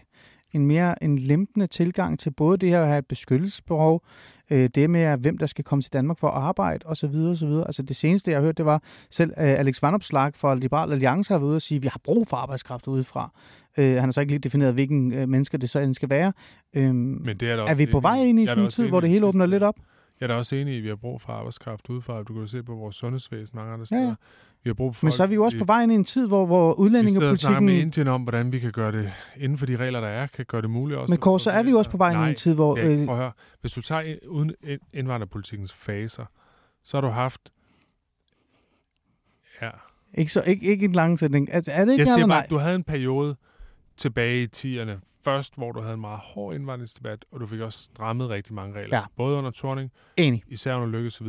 En 0.53 0.65
mere 0.65 1.03
en 1.03 1.19
lempende 1.19 1.67
tilgang 1.67 2.19
til 2.19 2.31
både 2.31 2.57
det 2.57 2.69
her 2.69 2.81
at 2.81 2.87
have 2.87 2.99
et 2.99 3.05
beskyttelsesbehov, 3.05 4.03
øh, 4.49 4.69
det 4.75 4.89
med, 4.89 5.17
hvem 5.17 5.37
der 5.37 5.45
skal 5.45 5.63
komme 5.63 5.81
til 5.81 5.93
Danmark 5.93 6.17
for 6.17 6.27
at 6.27 6.43
arbejde 6.43 6.85
osv. 6.85 7.15
osv. 7.15 7.49
Altså 7.65 7.83
det 7.83 7.95
seneste, 7.95 8.31
jeg 8.31 8.37
har 8.39 8.43
hørt, 8.45 8.57
det 8.57 8.65
var 8.65 8.83
selv 9.11 9.29
øh, 9.29 9.35
Alex 9.37 9.81
Vanopslag 9.81 10.35
fra 10.35 10.55
Liberal 10.55 10.91
Alliance 10.91 11.33
har 11.33 11.39
været 11.39 11.47
ude 11.49 11.55
og 11.55 11.61
sige, 11.61 11.75
at 11.77 11.83
vi 11.83 11.87
har 11.87 12.01
brug 12.03 12.27
for 12.27 12.37
arbejdskraft 12.37 12.87
udefra. 12.87 13.31
Øh, 13.77 13.93
han 13.95 14.03
har 14.03 14.11
så 14.11 14.21
ikke 14.21 14.31
lige 14.31 14.39
defineret, 14.39 14.73
hvilken 14.73 15.13
øh, 15.13 15.29
mennesker 15.29 15.57
det 15.57 15.69
så 15.69 15.79
end 15.79 15.93
skal 15.93 16.09
være. 16.09 16.33
Øhm, 16.73 16.95
Men 16.95 17.37
det 17.37 17.49
er, 17.51 17.55
er 17.55 17.73
vi 17.75 17.85
på 17.85 17.99
vej 17.99 18.17
ind 18.17 18.39
i 18.39 18.45
sådan 18.45 18.59
da 18.59 18.65
en 18.65 18.71
tid, 18.71 18.87
hvor 18.89 18.99
det 18.99 19.09
hele 19.09 19.25
åbner 19.25 19.45
lidt 19.45 19.63
op? 19.63 19.75
Jeg 20.19 20.25
er 20.25 20.27
da 20.27 20.33
også 20.37 20.55
enig 20.55 20.73
i, 20.73 20.77
at 20.77 20.83
vi 20.83 20.87
har 20.87 20.95
brug 20.95 21.21
for 21.21 21.33
arbejdskraft 21.33 21.89
udefra. 21.89 22.17
Du 22.23 22.33
kan 22.33 22.41
jo 22.41 22.47
se 22.47 22.63
på 22.63 22.75
vores 22.75 22.95
sundhedsvæsen 22.95 23.55
mange 23.57 23.73
andre 23.73 23.81
Ja, 23.81 23.85
steder. 23.85 24.07
ja. 24.07 24.13
Vi 24.63 24.69
har 24.69 24.73
brug 24.73 24.95
for 24.95 25.05
Men 25.05 25.11
folk 25.11 25.17
så 25.17 25.23
er 25.23 25.27
vi 25.27 25.35
jo 25.35 25.43
også 25.43 25.57
på 25.57 25.65
vej 25.65 25.83
ind 25.83 25.91
i 25.91 25.95
en 25.95 26.03
tid, 26.03 26.27
hvor, 26.27 26.45
hvor 26.45 26.69
Vi 26.69 26.73
sidder 26.73 26.79
med 26.79 26.85
udlændingepolitikken... 26.85 27.69
Indien 27.69 28.07
om, 28.07 28.21
hvordan 28.21 28.51
vi 28.51 28.59
kan 28.59 28.71
gøre 28.71 28.91
det 28.91 29.11
inden 29.37 29.57
for 29.57 29.65
de 29.65 29.75
regler, 29.77 29.99
der 29.99 30.07
er, 30.07 30.27
kan 30.27 30.45
gøre 30.45 30.61
det 30.61 30.69
muligt 30.69 30.99
også. 30.99 31.11
Men 31.11 31.19
Kåre, 31.19 31.39
så 31.39 31.51
er 31.51 31.63
vi 31.63 31.69
jo 31.69 31.77
også 31.77 31.91
på 31.91 31.97
vej 31.97 32.11
ind 32.11 32.25
i 32.25 32.29
en 32.29 32.35
tid, 32.35 32.55
hvor... 32.55 32.77
ikke. 32.77 32.89
Øh, 33.01 33.05
Prøv 33.05 33.15
at 33.15 33.21
høre. 33.21 33.31
Hvis 33.61 33.71
du 33.71 33.81
tager 33.81 34.15
uden 34.27 34.53
ind- 34.63 34.81
indvandrerpolitikkens 34.93 35.73
faser, 35.73 36.25
så 36.83 36.97
har 36.97 37.01
du 37.01 37.07
haft... 37.07 37.41
Ja. 39.61 39.69
ikke, 40.13 40.31
så, 40.31 40.41
ikke, 40.41 40.65
ikke 40.65 40.85
en 40.85 40.91
lang 40.91 41.19
sætning. 41.19 41.53
Altså, 41.53 41.71
er 41.71 41.85
det 41.85 41.91
ikke 41.91 42.01
Jeg 42.01 42.07
ja 42.07 42.13
siger 42.13 42.27
bare, 42.27 42.43
at 42.43 42.49
du 42.49 42.57
havde 42.57 42.75
en 42.75 42.83
periode 42.83 43.35
tilbage 43.97 44.43
i 44.43 44.47
10'erne, 44.55 44.91
først 45.23 45.55
hvor 45.55 45.71
du 45.71 45.81
havde 45.81 45.93
en 45.93 46.01
meget 46.01 46.19
hård 46.23 46.55
indvandringsdebat, 46.55 47.25
og 47.31 47.39
du 47.39 47.47
fik 47.47 47.59
også 47.59 47.79
strammet 47.83 48.29
rigtig 48.29 48.53
mange 48.53 48.75
regler. 48.79 48.97
Ja. 48.97 49.03
Både 49.17 49.37
under 49.37 49.51
Torning, 49.51 49.91
Enig. 50.17 50.43
især 50.47 50.75
under 50.75 50.87
Lykke 50.87 51.07
osv. 51.07 51.27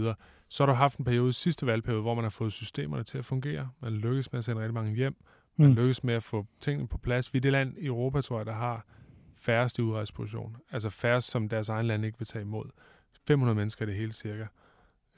Så 0.53 0.63
har 0.63 0.67
du 0.67 0.77
haft 0.77 0.99
en 0.99 1.05
periode, 1.05 1.33
sidste 1.33 1.67
valgperiode, 1.67 2.03
hvor 2.03 2.15
man 2.15 2.25
har 2.25 2.31
fået 2.31 2.53
systemerne 2.53 3.05
til 3.05 3.19
at 3.19 3.25
fungere. 3.25 3.71
Man 3.83 3.93
lykkes 3.93 4.33
med 4.33 4.39
at 4.39 4.45
sende 4.45 4.61
rigtig 4.63 4.75
mange 4.75 4.95
hjem. 4.97 5.17
Man 5.57 5.69
Mm. 5.69 5.75
lykkes 5.75 6.05
med 6.05 6.15
at 6.15 6.23
få 6.23 6.47
tingene 6.61 6.89
på 6.89 6.99
plads. 6.99 7.35
Vi 7.35 7.37
er 7.37 7.41
det 7.41 7.53
land 7.53 7.79
i 7.79 7.87
Europa, 7.87 8.21
tror 8.21 8.37
jeg, 8.39 8.47
der 8.47 8.53
har 8.53 8.87
færrest 9.35 9.79
i 9.79 9.83
udrejseposition. 9.83 10.57
Altså 10.71 10.91
færrest, 10.91 11.31
som 11.31 11.49
deres 11.49 11.69
egen 11.69 11.87
land 11.87 12.05
ikke 12.05 12.19
vil 12.19 12.27
tage 12.27 12.43
imod. 12.43 12.65
500 13.27 13.55
mennesker 13.57 13.83
er 13.83 13.87
det 13.87 13.95
hele 13.95 14.13
cirka, 14.13 14.47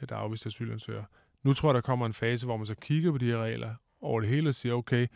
der 0.09 0.15
er 0.17 0.21
afvist 0.21 0.47
asylansøgere. 0.47 1.05
Nu 1.43 1.55
tror 1.55 1.69
jeg, 1.71 1.75
der 1.75 1.81
kommer 1.81 2.07
en 2.07 2.13
fase, 2.13 2.47
hvor 2.47 2.57
man 2.57 2.67
så 2.67 2.75
kigger 2.75 3.13
på 3.13 3.19
de 3.19 3.27
her 3.27 3.39
regler 3.39 3.75
over 4.01 4.21
det 4.21 4.29
hele 4.29 4.49
og 4.49 4.55
siger, 4.55 4.75
okay, 4.75 5.07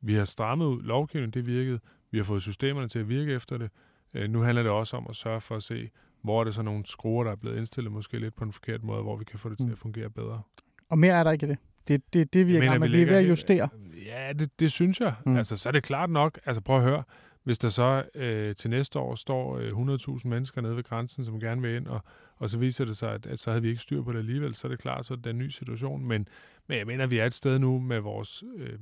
vi 0.00 0.14
har 0.14 0.24
strammet 0.24 0.66
ud 0.66 0.82
lovgivningen, 0.82 1.34
det 1.34 1.46
virkede. 1.46 1.80
Vi 2.10 2.18
har 2.18 2.24
fået 2.24 2.42
systemerne 2.42 2.88
til 2.88 2.98
at 2.98 3.08
virke 3.08 3.32
efter 3.34 3.58
det. 3.58 3.70
Øh, 4.14 4.30
nu 4.30 4.40
handler 4.40 4.62
det 4.62 4.72
også 4.72 4.96
om 4.96 5.06
at 5.08 5.16
sørge 5.16 5.40
for 5.40 5.56
at 5.56 5.62
se, 5.62 5.90
hvor 6.22 6.40
er 6.40 6.44
det 6.44 6.54
så 6.54 6.62
nogle 6.62 6.86
skruer, 6.86 7.24
der 7.24 7.30
er 7.30 7.36
blevet 7.36 7.56
indstillet 7.56 7.92
måske 7.92 8.18
lidt 8.18 8.34
på 8.34 8.44
en 8.44 8.52
forkert 8.52 8.82
måde, 8.82 9.02
hvor 9.02 9.16
vi 9.16 9.24
kan 9.24 9.38
få 9.38 9.48
det 9.48 9.58
til 9.58 9.66
Mm. 9.66 9.72
at 9.72 9.78
fungere 9.78 10.10
bedre. 10.10 10.42
Og 10.88 10.98
mere 10.98 11.12
er 11.14 11.24
der 11.24 11.30
ikke 11.30 11.46
i 11.46 11.48
det. 11.48 11.58
Det 11.88 11.94
er 11.94 11.98
det, 12.12 12.32
det, 12.32 12.46
vi 12.46 12.56
er 12.56 12.60
gang 12.60 12.80
med. 12.80 12.88
vi 12.88 13.02
er 13.02 13.06
ved 13.06 13.14
at 13.16 13.28
justere. 13.28 13.68
Ja, 14.06 14.32
det, 14.32 14.60
det 14.60 14.72
synes 14.72 15.00
jeg. 15.00 15.14
Mm. 15.26 15.36
Altså, 15.36 15.56
så 15.56 15.68
er 15.68 15.72
det 15.72 15.82
klart 15.82 16.10
nok. 16.10 16.40
Altså, 16.46 16.60
prøv 16.62 16.76
at 16.76 16.82
høre. 16.82 17.02
Hvis 17.42 17.58
der 17.58 17.68
så 17.68 18.02
øh, 18.14 18.54
til 18.54 18.70
næste 18.70 18.98
år 18.98 19.14
står 19.14 19.58
øh, 19.58 19.68
100.000 20.18 20.28
mennesker 20.28 20.60
nede 20.60 20.76
ved 20.76 20.84
grænsen, 20.84 21.24
som 21.24 21.40
gerne 21.40 21.62
vil 21.62 21.76
ind, 21.76 21.86
og, 21.86 22.00
og 22.36 22.50
så 22.50 22.58
viser 22.58 22.84
det 22.84 22.96
sig, 22.96 23.12
at, 23.12 23.26
at 23.26 23.38
så 23.38 23.50
havde 23.50 23.62
vi 23.62 23.68
ikke 23.68 23.80
styr 23.80 24.02
på 24.02 24.12
det 24.12 24.18
alligevel, 24.18 24.54
så 24.54 24.66
er 24.66 24.68
det 24.68 24.78
klart, 24.78 25.06
så 25.06 25.14
er 25.14 25.18
det 25.18 25.30
en 25.30 25.38
ny 25.38 25.48
situation. 25.48 26.04
Men, 26.04 26.28
men 26.68 26.78
jeg 26.78 26.86
mener, 26.86 27.04
at 27.04 27.10
vi 27.10 27.18
er 27.18 27.26
et 27.26 27.34
sted 27.34 27.58
nu 27.58 27.78
med 27.78 28.00
vores 28.00 28.44
øh, 28.56 28.78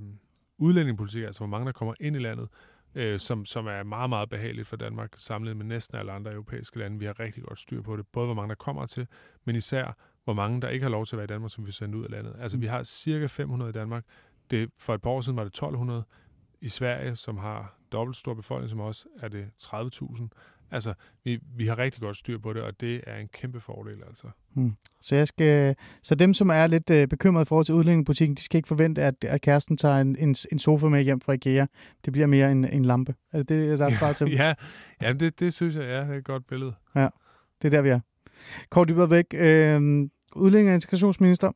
udlændingepolitik, 0.58 1.22
altså 1.24 1.40
hvor 1.40 1.46
mange 1.46 1.66
der 1.66 1.72
kommer 1.72 1.94
ind 2.00 2.16
i 2.16 2.18
landet, 2.18 2.48
øh, 2.94 3.18
som, 3.20 3.44
som 3.44 3.66
er 3.66 3.82
meget, 3.82 4.08
meget 4.10 4.28
behageligt 4.28 4.68
for 4.68 4.76
Danmark, 4.76 5.12
sammenlignet 5.16 5.56
med 5.56 5.66
næsten 5.66 5.98
alle 5.98 6.12
andre 6.12 6.32
europæiske 6.32 6.78
lande. 6.78 6.98
Vi 6.98 7.04
har 7.04 7.20
rigtig 7.20 7.42
godt 7.42 7.58
styr 7.58 7.82
på 7.82 7.96
det, 7.96 8.06
både 8.06 8.26
hvor 8.26 8.34
mange 8.34 8.48
der 8.48 8.54
kommer 8.54 8.86
til, 8.86 9.06
men 9.44 9.56
især 9.56 9.96
hvor 10.24 10.34
mange 10.34 10.60
der 10.60 10.68
ikke 10.68 10.82
har 10.82 10.90
lov 10.90 11.06
til 11.06 11.16
at 11.16 11.18
være 11.18 11.24
i 11.24 11.26
Danmark, 11.26 11.50
som 11.50 11.66
vi 11.66 11.72
sender 11.72 11.98
ud 11.98 12.04
af 12.04 12.10
landet. 12.10 12.36
Altså 12.40 12.56
Mm. 12.56 12.60
vi 12.60 12.66
har 12.66 12.82
cirka 12.84 13.26
500 13.26 13.68
i 13.68 13.72
Danmark. 13.72 14.04
Det, 14.50 14.70
for 14.78 14.94
et 14.94 15.02
par 15.02 15.10
år 15.10 15.20
siden 15.20 15.36
var 15.36 15.44
det 15.44 15.50
1200. 15.50 16.04
I 16.60 16.68
Sverige, 16.68 17.16
som 17.16 17.36
har 17.36 17.78
dobbelt 17.92 18.16
stor 18.16 18.34
befolkning 18.34 18.70
som 18.70 18.80
os, 18.80 19.06
er 19.20 19.28
det 19.28 19.50
30.000. 19.62 20.28
Altså, 20.70 20.94
vi, 21.24 21.38
vi 21.56 21.66
har 21.66 21.78
rigtig 21.78 22.00
godt 22.02 22.16
styr 22.16 22.38
på 22.38 22.52
det, 22.52 22.62
og 22.62 22.80
det 22.80 23.00
er 23.06 23.16
en 23.16 23.28
kæmpe 23.28 23.60
fordel, 23.60 23.96
altså. 24.06 24.26
Så, 25.00 25.16
jeg 25.16 25.28
skal, 25.28 25.76
så 26.02 26.14
dem, 26.14 26.34
som 26.34 26.48
er 26.50 26.66
lidt 26.66 26.90
øh, 26.90 27.08
bekymrede 27.08 27.42
i 27.42 27.46
forhold 27.46 27.66
til 27.66 27.74
udlændingepolitikken, 27.74 28.34
de 28.34 28.42
skal 28.42 28.58
ikke 28.58 28.68
forvente, 28.68 29.02
at, 29.02 29.24
at 29.24 29.40
kæresten 29.40 29.76
tager 29.76 29.96
en, 29.96 30.16
en, 30.18 30.36
en 30.52 30.58
sofa 30.58 30.86
med 30.86 31.02
hjem 31.02 31.20
fra 31.20 31.32
IKEA. 31.32 31.66
Det 32.04 32.12
bliver 32.12 32.26
mere 32.26 32.52
en, 32.52 32.64
en 32.64 32.84
lampe. 32.84 33.14
Er 33.32 33.38
det 33.38 33.48
det, 33.48 33.78
der 33.78 33.86
er 33.86 33.90
svaret 33.98 34.16
til 34.16 34.30
ja, 34.40 34.54
ja 35.02 35.12
det, 35.12 35.40
det 35.40 35.54
synes 35.54 35.74
jeg, 35.74 35.84
ja, 35.84 36.00
det 36.00 36.10
er 36.10 36.18
et 36.18 36.24
godt 36.24 36.46
billede. 36.46 36.74
Det 37.62 37.64
er 37.64 37.70
der, 37.70 37.82
vi 37.82 37.88
er. 37.88 38.00
Kåre 38.70 38.84
Dybvad 38.84 39.06
Væk, 39.06 39.26
øh, 39.34 40.08
udlænding 40.36 40.68
og 40.68 40.74
integrationsminister. 40.74 41.52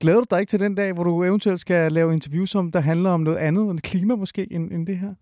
Glæder 0.00 0.18
du 0.18 0.26
dig 0.30 0.40
ikke 0.40 0.50
til 0.50 0.60
den 0.60 0.74
dag, 0.74 0.92
hvor 0.92 1.04
du 1.04 1.24
eventuelt 1.24 1.60
skal 1.60 1.92
lave 1.92 2.12
interviews, 2.12 2.50
som 2.50 2.72
der 2.72 2.80
handler 2.80 3.10
om 3.10 3.20
noget 3.20 3.38
andet 3.38 3.70
end 3.70 3.80
klima 3.80 4.14
måske, 4.14 4.52
end, 4.52 4.72
end 4.72 4.86
det 4.86 4.98
her? 4.98 5.14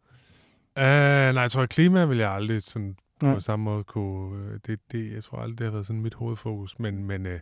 Uh, 0.76 1.34
nej, 1.34 1.42
jeg 1.42 1.50
tror, 1.50 1.62
at 1.62 1.68
klima 1.68 2.04
vil 2.04 2.18
jeg 2.18 2.30
aldrig 2.30 2.62
sådan 2.62 2.96
Nej. 3.22 3.34
på 3.34 3.40
samme 3.40 3.64
måde 3.64 3.84
kunne... 3.84 4.44
øh, 4.44 4.60
Det, 4.66 4.80
det, 4.92 5.12
jeg 5.12 5.22
tror 5.24 5.38
aldrig, 5.38 5.58
det 5.58 5.64
har 5.66 5.72
været 5.72 5.86
sådan 5.86 6.02
mit 6.02 6.14
hovedfokus. 6.14 6.78
Men, 6.78 7.04
men 7.04 7.26
uh, 7.26 7.32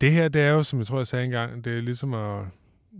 det 0.00 0.12
her, 0.12 0.28
det 0.28 0.42
er 0.42 0.50
jo, 0.50 0.62
som 0.62 0.78
jeg 0.78 0.86
tror, 0.86 0.96
jeg 0.96 1.06
sagde 1.06 1.24
engang, 1.24 1.64
det 1.64 1.78
er 1.78 1.80
ligesom 1.80 2.14
at... 2.14 2.44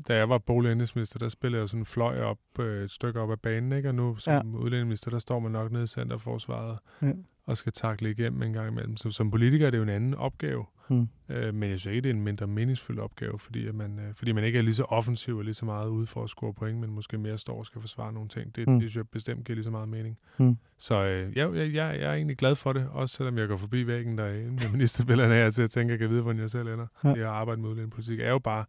Da 0.08 0.16
jeg 0.16 0.28
var 0.28 0.38
bolig- 0.38 0.68
og 0.68 0.72
indenrigsminister, 0.72 1.18
der 1.18 1.28
spillede 1.28 1.58
jeg 1.58 1.62
jo 1.62 1.66
sådan 1.66 1.80
en 1.80 1.84
fløj 1.86 2.20
op, 2.20 2.38
øh, 2.60 2.84
et 2.84 2.90
stykke 2.90 3.20
op 3.20 3.30
ad 3.30 3.36
banen, 3.36 3.72
ikke? 3.72 3.88
Og 3.88 3.94
nu 3.94 4.16
som 4.16 4.32
ja. 4.32 4.58
udlændingeminister, 4.58 5.10
der 5.10 5.18
står 5.18 5.38
man 5.38 5.52
nok 5.52 5.72
nede 5.72 5.84
i 5.84 5.86
centerforsvaret 5.86 6.78
Ja. 7.02 7.12
Og 7.50 7.56
skal 7.56 7.72
takle 7.72 8.10
igennem 8.10 8.42
en 8.42 8.52
gang 8.52 8.68
imellem. 8.68 8.96
Så 8.96 9.10
som 9.10 9.30
politiker 9.30 9.66
er 9.66 9.70
det 9.70 9.78
jo 9.78 9.82
en 9.82 9.88
anden 9.88 10.14
opgave. 10.14 10.64
Hmm. 10.88 11.08
Øh, 11.28 11.54
men 11.54 11.70
jeg 11.70 11.80
synes 11.80 11.92
ikke, 11.96 12.00
det 12.02 12.10
er 12.10 12.14
en 12.14 12.20
mindre 12.22 12.46
meningsfyldt 12.46 13.00
opgave, 13.00 13.38
fordi, 13.38 13.66
at 13.66 13.74
man, 13.74 13.98
øh, 13.98 14.14
fordi 14.14 14.32
man 14.32 14.44
ikke 14.44 14.58
er 14.58 14.62
lige 14.62 14.74
så 14.74 14.84
offensiv 14.84 15.36
og 15.36 15.44
lige 15.44 15.54
så 15.54 15.64
meget 15.64 15.88
ude 15.88 16.06
for 16.06 16.22
at 16.24 16.30
score 16.30 16.54
point, 16.54 16.78
men 16.78 16.90
måske 16.90 17.18
mere 17.18 17.38
står 17.38 17.58
og 17.58 17.66
skal 17.66 17.80
forsvare 17.80 18.12
nogle 18.12 18.28
ting. 18.28 18.56
Det, 18.56 18.66
Mm. 18.68 18.72
mm. 18.74 18.80
det 18.80 18.90
synes 18.90 18.96
jeg 18.96 19.08
bestemt 19.08 19.44
giver 19.46 19.54
lige 19.54 19.64
så 19.64 19.70
meget 19.70 19.88
mening. 19.88 20.18
Mm. 20.38 20.56
Så 20.78 20.94
øh, 21.04 21.36
jeg, 21.36 21.54
jeg, 21.54 21.74
jeg, 21.74 22.00
jeg 22.00 22.10
er 22.10 22.14
egentlig 22.14 22.36
glad 22.36 22.56
for 22.56 22.72
det, 22.72 22.88
også 22.92 23.16
selvom 23.16 23.38
jeg 23.38 23.48
går 23.48 23.56
forbi 23.56 23.86
væggen 23.86 24.18
derinde 24.18 24.50
med 24.50 24.68
ministerbillerne 24.72 25.34
her 25.34 25.50
til 25.50 25.62
at 25.62 25.70
tænke, 25.70 25.90
at 25.94 26.00
jeg 26.00 26.08
kan 26.08 26.10
vide, 26.14 26.22
hvordan 26.22 26.40
jeg 26.40 26.50
selv 26.50 26.68
ender. 26.68 26.86
Ja. 27.04 27.08
Ja. 27.08 27.14
Det 27.14 27.20
at 27.20 27.26
arbejde 27.26 27.60
med 27.60 27.68
udlændingepolitik 27.70 28.20
er 28.20 28.30
jo 28.30 28.38
bare 28.38 28.64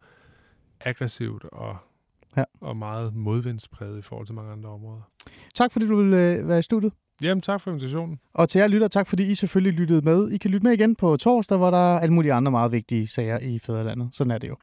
aggressivt 0.82 1.44
og 1.44 1.78
Ja. 2.38 2.44
og 2.62 2.78
meget 2.78 3.16
modvindspræget 3.16 3.98
i 4.00 4.02
forhold 4.02 4.26
til 4.28 4.36
mange 4.36 4.52
andre 4.52 4.70
områder. 4.70 5.02
Tak 5.56 5.72
fordi 5.72 5.88
du 5.88 5.96
ville 5.96 6.18
øh, 6.34 6.48
være 6.48 6.60
i 6.60 6.62
studiet. 6.62 6.94
Jamen, 7.22 7.42
tak 7.42 7.62
for 7.62 7.72
invitationen. 7.72 8.20
Og 8.34 8.50
til 8.50 8.60
jer 8.60 8.68
lytter, 8.68 8.88
tak 8.88 9.08
fordi 9.08 9.32
I 9.32 9.36
selvfølgelig 9.36 9.80
lyttede 9.80 10.02
med. 10.02 10.32
I 10.32 10.38
kan 10.38 10.52
lytte 10.52 10.64
med 10.64 10.74
igen 10.74 10.96
på 10.96 11.18
torsdag, 11.18 11.58
hvor 11.58 11.72
der 11.72 11.96
er 11.96 12.00
alle 12.00 12.14
mulige 12.14 12.34
andre 12.34 12.52
meget 12.52 12.72
vigtige 12.72 13.08
sager 13.08 13.40
i 13.40 13.60
Fæderlandet. 13.60 14.10
Sådan 14.14 14.32
er 14.32 14.38
det 14.38 14.50
jo. 14.50 14.56